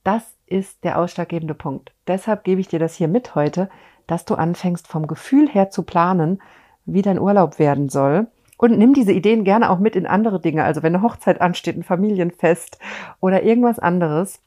Das 0.04 0.36
ist 0.46 0.84
der 0.84 0.98
ausschlaggebende 0.98 1.54
Punkt. 1.54 1.92
Deshalb 2.08 2.44
gebe 2.44 2.62
ich 2.62 2.68
dir 2.68 2.80
das 2.80 2.96
hier 2.96 3.08
mit 3.08 3.36
heute, 3.36 3.70
dass 4.12 4.26
du 4.26 4.36
anfängst 4.36 4.88
vom 4.88 5.08
Gefühl 5.08 5.50
her 5.50 5.70
zu 5.70 5.84
planen, 5.84 6.42
wie 6.86 7.02
dein 7.02 7.18
Urlaub 7.18 7.60
werden 7.60 7.88
soll. 7.88 8.28
Und 8.58 8.78
nimm 8.78 8.94
diese 8.94 9.14
Ideen 9.14 9.46
gerne 9.46 9.70
auch 9.70 9.80
mit 9.80 9.96
in 9.96 10.06
andere 10.06 10.42
Dinge. 10.42 10.66
Also 10.66 10.84
wenn 10.84 10.94
eine 10.94 11.04
Hochzeit 11.04 11.40
ansteht, 11.40 11.78
ein 11.78 11.84
Familienfest 11.84 12.78
oder 13.22 13.44
irgendwas 13.44 13.80
anderes, 13.80 14.42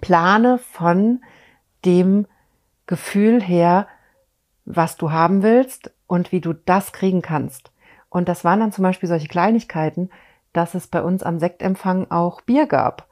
plane 0.00 0.58
von 0.58 1.22
dem 1.84 2.26
Gefühl 2.86 3.42
her, 3.42 3.88
was 4.64 4.96
du 4.96 5.10
haben 5.10 5.42
willst 5.42 5.92
und 6.06 6.30
wie 6.30 6.40
du 6.40 6.52
das 6.52 6.92
kriegen 6.92 7.20
kannst. 7.20 7.72
Und 8.08 8.28
das 8.28 8.44
waren 8.44 8.60
dann 8.60 8.72
zum 8.72 8.84
Beispiel 8.84 9.08
solche 9.08 9.28
Kleinigkeiten, 9.28 10.08
dass 10.52 10.74
es 10.74 10.86
bei 10.86 11.02
uns 11.02 11.24
am 11.24 11.40
Sektempfang 11.40 12.12
auch 12.12 12.42
Bier 12.42 12.66
gab. 12.66 13.08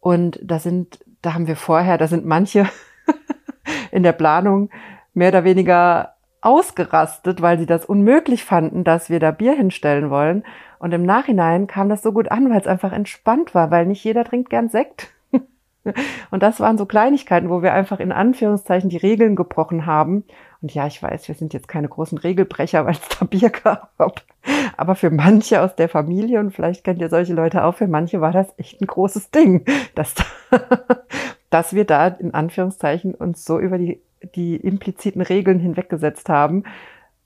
Und 0.00 0.40
da 0.42 0.58
sind, 0.58 0.98
da 1.22 1.34
haben 1.34 1.46
wir 1.46 1.56
vorher, 1.56 1.98
da 1.98 2.08
sind 2.08 2.26
manche 2.26 2.68
in 3.92 4.02
der 4.02 4.12
Planung 4.12 4.70
mehr 5.14 5.28
oder 5.30 5.44
weniger 5.44 6.14
ausgerastet, 6.42 7.42
weil 7.42 7.58
sie 7.58 7.66
das 7.66 7.84
unmöglich 7.84 8.44
fanden, 8.44 8.84
dass 8.84 9.10
wir 9.10 9.20
da 9.20 9.30
Bier 9.30 9.54
hinstellen 9.54 10.10
wollen. 10.10 10.44
Und 10.78 10.92
im 10.92 11.02
Nachhinein 11.02 11.66
kam 11.66 11.88
das 11.88 12.02
so 12.02 12.12
gut 12.12 12.30
an, 12.30 12.50
weil 12.50 12.60
es 12.60 12.66
einfach 12.66 12.92
entspannt 12.92 13.54
war, 13.54 13.70
weil 13.70 13.86
nicht 13.86 14.02
jeder 14.02 14.24
trinkt 14.24 14.48
gern 14.48 14.68
Sekt. 14.68 15.08
Und 16.30 16.42
das 16.42 16.60
waren 16.60 16.78
so 16.78 16.86
Kleinigkeiten, 16.86 17.50
wo 17.50 17.62
wir 17.62 17.74
einfach 17.74 18.00
in 18.00 18.12
Anführungszeichen 18.12 18.88
die 18.88 18.96
Regeln 18.96 19.36
gebrochen 19.36 19.84
haben. 19.84 20.24
Und 20.62 20.74
ja, 20.74 20.86
ich 20.86 21.02
weiß, 21.02 21.28
wir 21.28 21.34
sind 21.34 21.52
jetzt 21.52 21.68
keine 21.68 21.88
großen 21.88 22.18
Regelbrecher, 22.18 22.84
weil 22.84 22.94
es 22.94 23.18
da 23.18 23.24
Bier 23.24 23.50
gab. 23.50 23.92
Aber 24.76 24.94
für 24.94 25.10
manche 25.10 25.60
aus 25.60 25.76
der 25.76 25.88
Familie, 25.88 26.40
und 26.40 26.52
vielleicht 26.52 26.84
kennt 26.84 27.00
ihr 27.00 27.08
solche 27.08 27.34
Leute 27.34 27.64
auch, 27.64 27.74
für 27.74 27.88
manche 27.88 28.20
war 28.20 28.32
das 28.32 28.52
echt 28.56 28.80
ein 28.80 28.86
großes 28.86 29.30
Ding, 29.30 29.64
dass, 29.94 30.14
dass 31.50 31.74
wir 31.74 31.84
da 31.84 32.08
in 32.08 32.32
Anführungszeichen 32.32 33.14
uns 33.14 33.44
so 33.44 33.58
über 33.58 33.78
die, 33.78 34.00
die 34.36 34.56
impliziten 34.56 35.22
Regeln 35.22 35.58
hinweggesetzt 35.58 36.28
haben, 36.28 36.64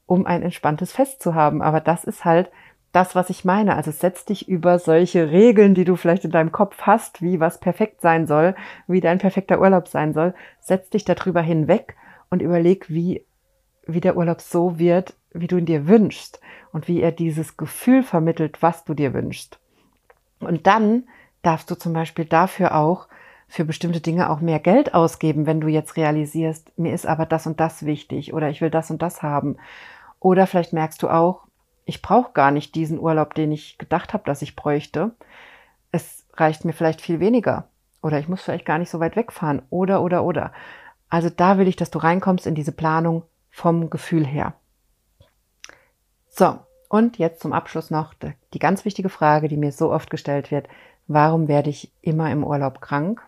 um 0.07 0.27
ein 0.27 0.43
entspanntes 0.43 0.93
Fest 0.93 1.23
zu 1.23 1.35
haben. 1.35 1.63
Aber 1.63 1.81
das 1.81 2.05
ist 2.05 2.25
halt 2.25 2.51
das, 2.93 3.15
was 3.15 3.29
ich 3.31 3.45
meine. 3.45 3.75
Also 3.75 3.91
setz 3.91 4.25
dich 4.25 4.49
über 4.49 4.79
solche 4.79 5.31
Regeln, 5.31 5.75
die 5.75 5.85
du 5.85 5.97
vielleicht 5.97 6.25
in 6.25 6.31
deinem 6.31 6.53
Kopf 6.53 6.83
hast, 6.83 7.23
wie 7.23 7.41
was 7.41 7.59
perfekt 7.59 8.01
sein 8.01 8.27
soll, 8.27 8.55
wie 8.87 9.01
dein 9.01 9.19
perfekter 9.19 9.61
Urlaub 9.61 9.89
sein 9.89 10.13
soll, 10.15 10.35
setz 10.61 10.91
dich 10.91 11.05
darüber 11.05 11.43
hinweg 11.43 11.97
und 12.31 12.41
überleg, 12.41 12.89
wie, 12.89 13.27
wie 13.87 14.01
der 14.01 14.17
Urlaub 14.17 14.41
so 14.41 14.79
wird, 14.79 15.15
wie 15.33 15.49
du 15.49 15.57
ihn 15.57 15.67
dir 15.67 15.89
wünschst 15.89 16.41
und 16.73 16.87
wie 16.87 17.01
er 17.01 17.11
dieses 17.11 17.57
Gefühl 17.57 18.03
vermittelt, 18.03 18.63
was 18.63 18.85
du 18.85 18.95
dir 18.95 19.13
wünschst. 19.13 19.59
Und 20.39 20.67
dann 20.67 21.05
darfst 21.43 21.71
du 21.71 21.75
zum 21.75 21.93
Beispiel 21.93 22.25
dafür 22.25 22.77
auch 22.77 23.09
für 23.55 23.65
bestimmte 23.65 24.01
Dinge 24.01 24.31
auch 24.31 24.41
mehr 24.41 24.59
Geld 24.59 24.95
ausgeben, 24.95 25.47
wenn 25.47 25.61
du 25.61 25.69
jetzt 25.69 25.97
realisierst, 25.97 26.77
mir 26.77 26.93
ist 26.93 27.07
aber 27.07 27.25
das 27.25 27.47
und 27.47 27.61
das 27.61 27.87
wichtig 27.87 28.35
oder 28.35 28.51
ich 28.51 28.61
will 28.61 28.69
das 28.69 28.91
und 28.91 29.01
das 29.01 29.23
haben. 29.23 29.59
Oder 30.19 30.49
vielleicht 30.49 30.73
merkst 30.73 31.01
du 31.05 31.09
auch, 31.09 31.43
ich 31.85 32.03
brauche 32.03 32.33
gar 32.33 32.51
nicht 32.51 32.75
diesen 32.75 32.99
Urlaub, 32.99 33.33
den 33.35 33.53
ich 33.53 33.79
gedacht 33.79 34.13
habe, 34.13 34.25
dass 34.25 34.43
ich 34.43 34.57
bräuchte. 34.57 35.13
Es 35.93 36.27
reicht 36.35 36.65
mir 36.65 36.73
vielleicht 36.73 37.01
viel 37.01 37.21
weniger. 37.21 37.69
Oder 38.03 38.19
ich 38.19 38.27
muss 38.27 38.43
vielleicht 38.43 38.67
gar 38.67 38.79
nicht 38.79 38.91
so 38.91 38.99
weit 38.99 39.15
wegfahren. 39.15 39.63
Oder, 39.71 40.03
oder, 40.03 40.25
oder. 40.25 40.53
Also 41.09 41.31
da 41.31 41.57
will 41.57 41.69
ich, 41.69 41.77
dass 41.77 41.93
du 41.93 42.01
reinkommst 42.01 42.49
in 42.49 42.57
diese 42.57 42.73
Planung 42.73 43.23
vom 43.53 43.89
Gefühl 43.89 44.27
her. 44.27 44.55
So, 46.29 46.59
und 46.89 47.19
jetzt 47.19 47.41
zum 47.41 47.53
Abschluss 47.53 47.93
noch 47.93 48.15
die 48.53 48.59
ganz 48.59 48.85
wichtige 48.85 49.11
Frage, 49.11 49.47
die 49.47 49.57
mir 49.57 49.71
so 49.71 49.93
oft 49.93 50.11
gestellt 50.11 50.51
wird. 50.51 50.67
Warum 51.07 51.47
werde 51.47 51.71
ich 51.71 51.93
immer 52.03 52.33
im 52.33 52.43
Urlaub 52.43 52.81
krank? 52.81 53.23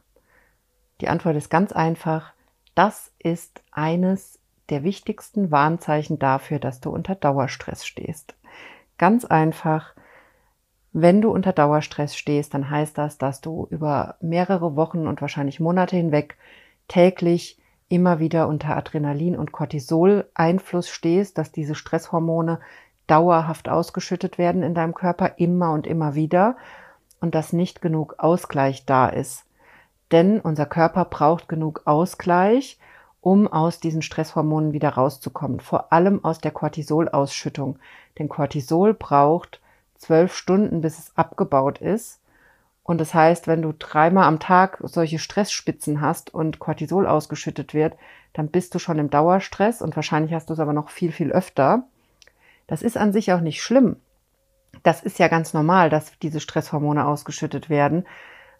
Die 1.00 1.08
Antwort 1.08 1.36
ist 1.36 1.50
ganz 1.50 1.72
einfach. 1.72 2.32
Das 2.74 3.12
ist 3.18 3.62
eines 3.70 4.38
der 4.68 4.82
wichtigsten 4.82 5.50
Warnzeichen 5.50 6.18
dafür, 6.18 6.58
dass 6.58 6.80
du 6.80 6.90
unter 6.90 7.14
Dauerstress 7.14 7.86
stehst. 7.86 8.34
Ganz 8.98 9.24
einfach, 9.24 9.94
wenn 10.92 11.20
du 11.20 11.30
unter 11.30 11.52
Dauerstress 11.52 12.16
stehst, 12.16 12.54
dann 12.54 12.70
heißt 12.70 12.96
das, 12.96 13.18
dass 13.18 13.40
du 13.40 13.66
über 13.70 14.16
mehrere 14.20 14.76
Wochen 14.76 15.06
und 15.06 15.20
wahrscheinlich 15.20 15.60
Monate 15.60 15.96
hinweg 15.96 16.36
täglich 16.88 17.58
immer 17.88 18.18
wieder 18.18 18.48
unter 18.48 18.76
Adrenalin 18.76 19.36
und 19.36 19.52
Cortisol 19.52 20.28
Einfluss 20.34 20.88
stehst, 20.88 21.38
dass 21.38 21.52
diese 21.52 21.74
Stresshormone 21.74 22.60
dauerhaft 23.06 23.68
ausgeschüttet 23.68 24.38
werden 24.38 24.62
in 24.62 24.74
deinem 24.74 24.94
Körper 24.94 25.34
immer 25.36 25.72
und 25.72 25.86
immer 25.86 26.14
wieder 26.14 26.56
und 27.20 27.34
dass 27.34 27.52
nicht 27.52 27.80
genug 27.80 28.16
Ausgleich 28.18 28.86
da 28.86 29.08
ist. 29.08 29.44
Denn 30.12 30.40
unser 30.40 30.66
Körper 30.66 31.04
braucht 31.04 31.48
genug 31.48 31.82
Ausgleich, 31.84 32.78
um 33.20 33.48
aus 33.48 33.80
diesen 33.80 34.02
Stresshormonen 34.02 34.72
wieder 34.72 34.90
rauszukommen, 34.90 35.60
vor 35.60 35.92
allem 35.92 36.24
aus 36.24 36.38
der 36.38 36.52
Cortisolausschüttung. 36.52 37.78
Denn 38.18 38.28
Cortisol 38.28 38.94
braucht 38.94 39.60
zwölf 39.96 40.36
Stunden, 40.36 40.80
bis 40.80 40.98
es 40.98 41.16
abgebaut 41.16 41.78
ist. 41.78 42.20
Und 42.84 43.00
das 43.00 43.14
heißt, 43.14 43.48
wenn 43.48 43.62
du 43.62 43.74
dreimal 43.76 44.24
am 44.24 44.38
Tag 44.38 44.78
solche 44.84 45.18
Stressspitzen 45.18 46.00
hast 46.00 46.32
und 46.32 46.60
Cortisol 46.60 47.08
ausgeschüttet 47.08 47.74
wird, 47.74 47.96
dann 48.32 48.48
bist 48.48 48.74
du 48.74 48.78
schon 48.78 48.98
im 49.00 49.10
Dauerstress 49.10 49.82
und 49.82 49.96
wahrscheinlich 49.96 50.32
hast 50.32 50.50
du 50.50 50.52
es 50.52 50.60
aber 50.60 50.72
noch 50.72 50.90
viel, 50.90 51.10
viel 51.10 51.32
öfter. 51.32 51.82
Das 52.68 52.82
ist 52.82 52.96
an 52.96 53.12
sich 53.12 53.32
auch 53.32 53.40
nicht 53.40 53.60
schlimm. 53.60 53.96
Das 54.84 55.02
ist 55.02 55.18
ja 55.18 55.26
ganz 55.26 55.52
normal, 55.52 55.90
dass 55.90 56.16
diese 56.20 56.38
Stresshormone 56.38 57.06
ausgeschüttet 57.06 57.68
werden. 57.70 58.06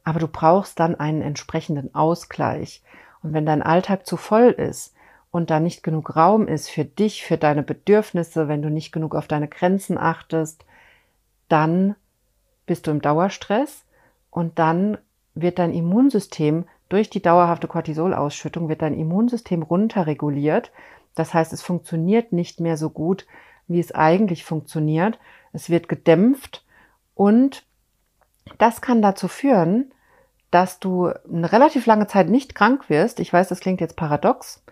Aber 0.06 0.20
du 0.20 0.28
brauchst 0.28 0.78
dann 0.78 0.94
einen 0.94 1.20
entsprechenden 1.20 1.92
Ausgleich. 1.92 2.80
Und 3.24 3.32
wenn 3.32 3.44
dein 3.44 3.60
Alltag 3.60 4.06
zu 4.06 4.16
voll 4.16 4.50
ist 4.50 4.94
und 5.32 5.50
da 5.50 5.58
nicht 5.58 5.82
genug 5.82 6.14
Raum 6.14 6.46
ist 6.46 6.70
für 6.70 6.84
dich, 6.84 7.24
für 7.24 7.36
deine 7.36 7.64
Bedürfnisse, 7.64 8.46
wenn 8.46 8.62
du 8.62 8.70
nicht 8.70 8.92
genug 8.92 9.16
auf 9.16 9.26
deine 9.26 9.48
Grenzen 9.48 9.98
achtest, 9.98 10.64
dann 11.48 11.96
bist 12.66 12.86
du 12.86 12.92
im 12.92 13.02
Dauerstress 13.02 13.84
und 14.30 14.60
dann 14.60 14.96
wird 15.34 15.58
dein 15.58 15.74
Immunsystem 15.74 16.66
durch 16.88 17.10
die 17.10 17.20
dauerhafte 17.20 17.66
Cortisolausschüttung 17.66 18.68
wird 18.68 18.82
dein 18.82 18.94
Immunsystem 18.94 19.64
runterreguliert. 19.64 20.70
Das 21.16 21.34
heißt, 21.34 21.52
es 21.52 21.62
funktioniert 21.62 22.32
nicht 22.32 22.60
mehr 22.60 22.76
so 22.76 22.90
gut, 22.90 23.26
wie 23.66 23.80
es 23.80 23.92
eigentlich 23.92 24.44
funktioniert. 24.44 25.18
Es 25.52 25.68
wird 25.68 25.88
gedämpft 25.88 26.64
und 27.16 27.64
das 28.58 28.80
kann 28.80 29.02
dazu 29.02 29.26
führen, 29.26 29.90
dass 30.50 30.78
du 30.78 31.10
eine 31.30 31.50
relativ 31.52 31.86
lange 31.86 32.06
Zeit 32.06 32.28
nicht 32.28 32.54
krank 32.54 32.88
wirst. 32.88 33.20
Ich 33.20 33.32
weiß, 33.32 33.48
das 33.48 33.60
klingt 33.60 33.80
jetzt 33.80 33.96
paradox, 33.96 34.64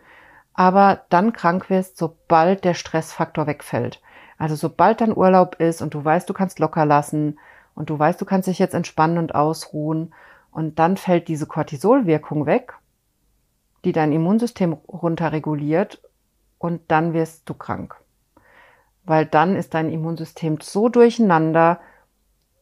aber 0.52 1.02
dann 1.08 1.32
krank 1.32 1.68
wirst, 1.70 1.96
sobald 1.98 2.64
der 2.64 2.74
Stressfaktor 2.74 3.46
wegfällt. 3.46 4.00
Also 4.38 4.56
sobald 4.56 5.00
dein 5.00 5.16
Urlaub 5.16 5.56
ist 5.60 5.82
und 5.82 5.94
du 5.94 6.04
weißt, 6.04 6.28
du 6.28 6.34
kannst 6.34 6.58
locker 6.58 6.86
lassen 6.86 7.38
und 7.74 7.90
du 7.90 7.98
weißt, 7.98 8.20
du 8.20 8.24
kannst 8.24 8.48
dich 8.48 8.58
jetzt 8.58 8.74
entspannen 8.74 9.18
und 9.18 9.34
ausruhen 9.34 10.14
und 10.50 10.78
dann 10.78 10.96
fällt 10.96 11.28
diese 11.28 11.46
Cortisolwirkung 11.46 12.46
weg, 12.46 12.74
die 13.84 13.92
dein 13.92 14.12
Immunsystem 14.12 14.72
runterreguliert 14.72 16.00
und 16.58 16.82
dann 16.88 17.12
wirst 17.12 17.48
du 17.48 17.54
krank. 17.54 17.96
Weil 19.04 19.26
dann 19.26 19.56
ist 19.56 19.74
dein 19.74 19.90
Immunsystem 19.90 20.58
so 20.60 20.88
durcheinander, 20.88 21.80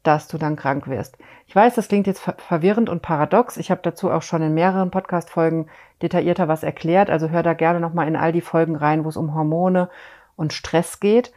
dass 0.03 0.29
du 0.29 0.39
dann 0.39 0.57
krank 0.57 0.89
wirst. 0.89 1.17
Ich 1.47 1.55
weiß, 1.55 1.75
das 1.75 1.89
klingt 1.89 2.07
jetzt 2.07 2.21
verwirrend 2.21 2.89
und 2.89 3.03
paradox. 3.03 3.57
Ich 3.57 3.71
habe 3.71 3.81
dazu 3.83 4.11
auch 4.11 4.23
schon 4.23 4.43
in 4.43 4.55
mehreren 4.55 4.91
Podcast-Folgen 4.91 5.69
detaillierter 6.03 6.49
was 6.49 6.63
erklärt. 6.63 7.09
Also 7.09 7.29
hör 7.29 7.43
da 7.43 7.55
gerne 7.55 7.81
nochmal 7.81 8.09
in 8.09 8.17
all 8.17 8.33
die 8.33 8.41
Folgen 8.41 8.77
rein, 8.77 9.05
wo 9.05 9.09
es 9.09 9.17
um 9.17 9.35
Hormone 9.35 9.89
und 10.37 10.53
Stress 10.53 10.99
geht. 10.99 11.33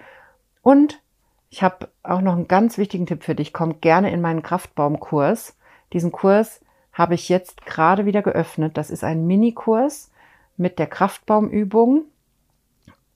Und 0.61 1.01
ich 1.49 1.61
habe 1.63 1.89
auch 2.01 2.21
noch 2.21 2.33
einen 2.33 2.47
ganz 2.47 2.77
wichtigen 2.77 3.05
Tipp 3.05 3.23
für 3.23 3.35
dich. 3.35 3.53
Komm 3.53 3.81
gerne 3.81 4.11
in 4.11 4.21
meinen 4.21 4.41
Kraftbaumkurs. 4.41 5.57
Diesen 5.93 6.11
Kurs 6.11 6.61
habe 6.91 7.13
ich 7.13 7.29
jetzt 7.29 7.65
gerade 7.65 8.05
wieder 8.05 8.21
geöffnet. 8.21 8.77
Das 8.77 8.89
ist 8.89 9.03
ein 9.03 9.27
Minikurs 9.27 10.11
mit 10.57 10.79
der 10.79 10.87
Kraftbaumübung 10.87 12.05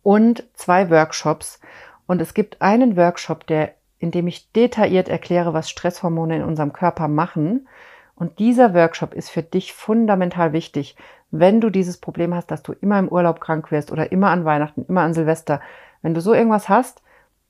und 0.04 0.44
zwei 0.54 0.90
Workshops. 0.90 1.60
Und 2.06 2.22
es 2.22 2.34
gibt 2.34 2.62
einen 2.62 2.98
Workshop, 2.98 3.48
der 3.48 3.74
in 4.00 4.12
dem 4.12 4.28
ich 4.28 4.52
detailliert 4.54 5.10
erkläre, 5.10 5.54
was 5.54 5.70
Stresshormone 5.70 6.38
in 6.38 6.44
unserem 6.44 6.74
Körper 6.74 7.08
machen. 7.08 7.68
Und 8.16 8.40
dieser 8.40 8.74
Workshop 8.74 9.14
ist 9.14 9.30
für 9.30 9.44
dich 9.44 9.74
fundamental 9.74 10.54
wichtig, 10.54 10.96
wenn 11.32 11.62
du 11.62 11.70
dieses 11.70 11.98
Problem 11.98 12.34
hast, 12.34 12.50
dass 12.50 12.64
du 12.64 12.74
immer 12.74 12.98
im 12.98 13.10
Urlaub 13.10 13.40
krank 13.40 13.72
wirst 13.72 13.92
oder 13.92 14.12
immer 14.12 14.30
an 14.30 14.46
Weihnachten, 14.46 14.86
immer 14.88 15.02
an 15.02 15.14
Silvester. 15.14 15.62
Wenn 16.02 16.14
du 16.14 16.22
so 16.22 16.34
irgendwas 16.34 16.70
hast, 16.70 17.04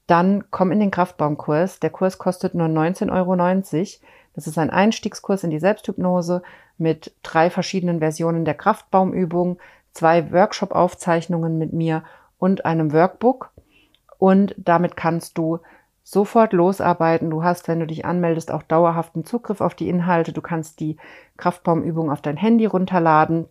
dann 0.08 0.46
komm 0.52 0.72
in 0.72 0.80
den 0.80 0.92
Kraftbaumkurs. 0.92 1.80
Der 1.80 1.92
Kurs 1.92 2.18
kostet 2.18 2.56
nur 2.56 2.68
19,90 2.68 3.12
Euro. 3.14 3.36
Das 4.34 4.48
ist 4.48 4.58
ein 4.58 4.70
Einstiegskurs 4.70 5.44
in 5.44 5.50
die 5.50 5.60
Selbsthypnose 5.60 6.42
mit 6.78 7.14
drei 7.24 7.50
verschiedenen 7.50 8.00
Versionen 8.00 8.46
der 8.46 8.56
Kraftbaumübung, 8.56 9.60
zwei 9.92 10.32
Workshop-Aufzeichnungen 10.32 11.58
mit 11.58 11.74
mir 11.74 12.04
und 12.38 12.66
einem 12.66 12.92
Workbook. 12.92 13.52
Und 14.18 14.56
damit 14.58 14.96
kannst 14.98 15.38
du 15.38 15.60
sofort 16.12 16.54
losarbeiten. 16.54 17.30
Du 17.30 17.44
hast, 17.44 17.68
wenn 17.68 17.80
du 17.80 17.86
dich 17.86 18.04
anmeldest, 18.04 18.52
auch 18.52 18.64
dauerhaften 18.64 19.26
Zugriff 19.26 19.62
auf 19.62 19.76
die 19.76 19.90
Inhalte. 19.90 20.34
Du 20.34 20.42
kannst 20.42 20.80
die 20.80 20.98
Kraftbaumübung 21.38 22.10
auf 22.10 22.22
dein 22.22 22.38
Handy 22.38 22.66
runterladen. 22.66 23.46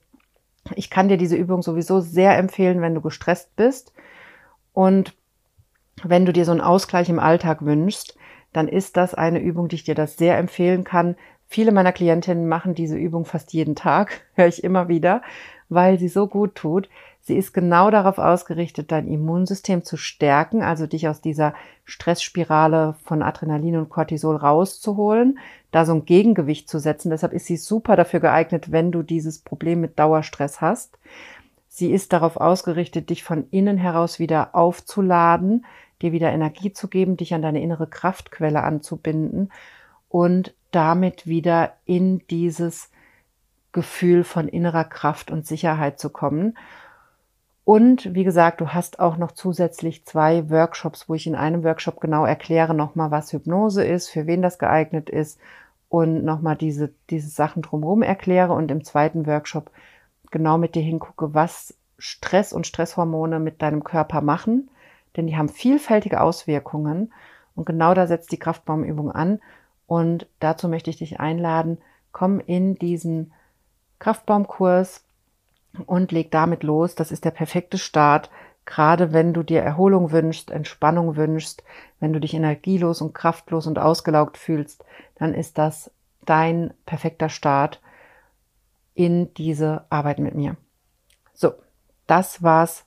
Ich 0.75 0.91
kann 0.91 1.09
dir 1.09 1.17
diese 1.17 1.37
Übung 1.37 1.63
sowieso 1.63 2.01
sehr 2.01 2.37
empfehlen, 2.37 2.81
wenn 2.81 2.97
du 2.97 3.01
gestresst 3.01 3.55
bist. 3.55 3.93
Und 4.73 5.15
wenn 6.03 6.27
du 6.27 6.33
dir 6.33 6.45
so 6.45 6.51
einen 6.51 6.61
Ausgleich 6.61 7.09
im 7.09 7.21
Alltag 7.21 7.65
wünschst, 7.65 8.17
dann 8.53 8.67
ist 8.67 8.97
das 8.97 9.15
eine 9.15 9.41
Übung, 9.41 9.69
die 9.69 9.77
ich 9.77 9.85
dir 9.85 9.95
das 9.95 10.17
sehr 10.17 10.37
empfehlen 10.37 10.83
kann. 10.83 11.15
Viele 11.47 11.71
meiner 11.71 11.93
Klientinnen 11.93 12.49
machen 12.49 12.75
diese 12.75 12.97
Übung 12.97 13.25
fast 13.25 13.53
jeden 13.53 13.77
Tag, 13.77 14.23
höre 14.35 14.49
ich 14.49 14.65
immer 14.65 14.89
wieder, 14.89 15.23
weil 15.69 15.99
sie 15.99 16.09
so 16.09 16.27
gut 16.27 16.57
tut. 16.57 16.89
Sie 17.29 17.37
ist 17.37 17.53
genau 17.53 17.91
darauf 17.91 18.17
ausgerichtet, 18.17 18.91
dein 18.91 19.07
Immunsystem 19.07 19.85
zu 19.85 19.99
stärken, 19.99 20.63
also 20.63 20.87
dich 20.87 21.09
aus 21.09 21.21
dieser 21.21 21.53
Stressspirale 21.85 22.95
von 23.05 23.23
Adrenalin 23.23 23.77
und 23.77 23.91
Cortisol 23.91 24.35
rauszuholen, 24.35 25.39
da 25.71 25.85
so 25.85 25.93
ein 25.93 26.07
Gegengewicht 26.07 26.71
zu 26.71 26.79
setzen. 26.79 27.11
Deshalb 27.11 27.35
ist 27.35 27.45
sie 27.45 27.59
super 27.59 27.97
dafür 27.97 28.21
geeignet, 28.21 28.73
wenn 28.73 28.93
du 28.93 29.03
dieses 29.03 29.41
Problem 29.41 29.83
mit 29.83 29.99
Dauerstress 29.99 30.63
hast. 30.63 30.99
Sie 31.69 31.93
ist 31.93 32.15
darauf 32.15 32.39
ausgerichtet, 32.39 33.11
dich 33.11 33.23
von 33.23 33.47
innen 33.51 33.77
heraus 33.77 34.19
wieder 34.19 34.55
aufzuladen, 34.55 35.67
dir 36.01 36.13
wieder 36.13 36.33
Energie 36.33 36.73
zu 36.73 36.89
geben, 36.89 37.19
dich 37.19 37.35
an 37.35 37.43
deine 37.43 37.61
innere 37.61 37.89
Kraftquelle 37.89 38.63
anzubinden 38.63 39.53
und 40.09 40.55
damit 40.71 41.27
wieder 41.27 41.75
in 41.85 42.23
dieses 42.31 42.89
Gefühl 43.73 44.25
von 44.25 44.49
innerer 44.49 44.85
Kraft 44.85 45.31
und 45.31 45.47
Sicherheit 45.47 46.01
zu 46.01 46.09
kommen. 46.09 46.57
Und 47.69 48.15
wie 48.15 48.25
gesagt, 48.25 48.63
du 48.63 48.69
hast 48.69 48.99
auch 48.99 49.19
noch 49.19 49.33
zusätzlich 49.33 50.07
zwei 50.07 50.49
Workshops, 50.49 51.07
wo 51.07 51.13
ich 51.13 51.27
in 51.27 51.35
einem 51.35 51.65
Workshop 51.65 52.01
genau 52.01 52.25
erkläre 52.25 52.73
nochmal, 52.73 53.11
was 53.11 53.31
Hypnose 53.31 53.85
ist, 53.85 54.09
für 54.09 54.27
wen 54.27 54.41
das 54.41 54.59
geeignet 54.59 55.11
ist 55.11 55.39
und 55.91 56.25
nochmal 56.25 56.57
diese, 56.57 56.95
diese 57.11 57.29
Sachen 57.29 57.61
drumherum 57.61 58.01
erkläre 58.01 58.55
und 58.55 58.71
im 58.71 58.85
zweiten 58.85 59.27
Workshop 59.27 59.71
genau 60.31 60.57
mit 60.57 60.77
dir 60.77 60.83
hingucke, 60.83 61.35
was 61.35 61.77
Stress 61.99 62.55
und 62.55 62.67
Stresshormone 62.67 63.39
mit 63.39 63.61
deinem 63.61 63.85
Körper 63.85 64.23
machen, 64.23 64.71
denn 65.19 65.27
die 65.27 65.37
haben 65.37 65.51
vielfältige 65.51 66.23
Auswirkungen 66.23 67.13
und 67.55 67.67
genau 67.67 67.93
da 67.93 68.07
setzt 68.07 68.33
die 68.33 68.39
Kraftbaumübung 68.39 69.13
an. 69.13 69.41
Und 69.87 70.27
dazu 70.41 70.71
möchte 70.71 70.89
ich 70.89 70.97
dich 70.97 71.21
einladen, 71.21 71.77
komm 72.13 72.41
in 72.41 72.77
diesen 72.77 73.35
Kraftbaumkurs 73.99 75.05
und 75.87 76.13
leg 76.13 76.31
damit 76.31 76.63
los. 76.63 76.95
Das 76.95 77.13
ist 77.13 77.25
der 77.25 77.31
perfekte 77.31 77.79
Start, 77.79 78.31
gerade 78.69 79.15
wenn 79.15 79.33
du 79.33 79.43
dir 79.43 79.63
Erholung 79.63 80.13
wünschst, 80.13 80.51
Entspannung 80.51 81.17
wünschst, 81.17 81.65
wenn 82.01 82.13
du 82.13 82.21
dich 82.21 82.35
energielos 82.35 83.01
und 83.01 83.15
kraftlos 83.15 83.67
und 83.67 83.79
ausgelaugt 83.79 84.37
fühlst, 84.37 84.85
dann 85.17 85.33
ist 85.33 85.57
das 85.57 85.91
dein 86.27 86.75
perfekter 86.85 87.31
Start 87.31 87.81
in 88.95 89.33
diese 89.35 89.87
Arbeit 89.89 90.19
mit 90.19 90.35
mir. 90.35 90.57
So, 91.33 91.55
das 92.07 92.43
war's 92.43 92.85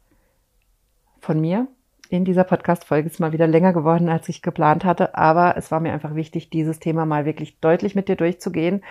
von 1.19 1.41
mir. 1.41 1.67
In 2.09 2.25
dieser 2.25 2.43
Podcast-Folge 2.43 3.07
ist 3.07 3.19
mal 3.19 3.31
wieder 3.31 3.47
länger 3.47 3.73
geworden, 3.73 4.09
als 4.09 4.29
ich 4.29 4.41
geplant 4.41 4.85
hatte, 4.85 5.15
aber 5.15 5.55
es 5.57 5.71
war 5.71 5.79
mir 5.79 5.93
einfach 5.93 6.13
wichtig, 6.13 6.49
dieses 6.49 6.79
Thema 6.79 7.05
mal 7.05 7.25
wirklich 7.25 7.59
deutlich 7.59 7.95
mit 7.95 8.07
dir 8.07 8.17
durchzugehen, 8.17 8.83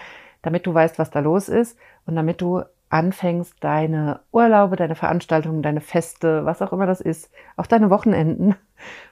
damit 0.42 0.66
du 0.66 0.74
weißt, 0.74 0.98
was 0.98 1.10
da 1.10 1.20
los 1.20 1.48
ist 1.48 1.78
und 2.06 2.16
damit 2.16 2.40
du 2.40 2.62
anfängst, 2.90 3.54
deine 3.60 4.20
Urlaube, 4.32 4.76
deine 4.76 4.96
Veranstaltungen, 4.96 5.62
deine 5.62 5.80
Feste, 5.80 6.44
was 6.44 6.60
auch 6.60 6.72
immer 6.72 6.86
das 6.86 7.00
ist, 7.00 7.30
auch 7.56 7.66
deine 7.66 7.88
Wochenenden 7.88 8.56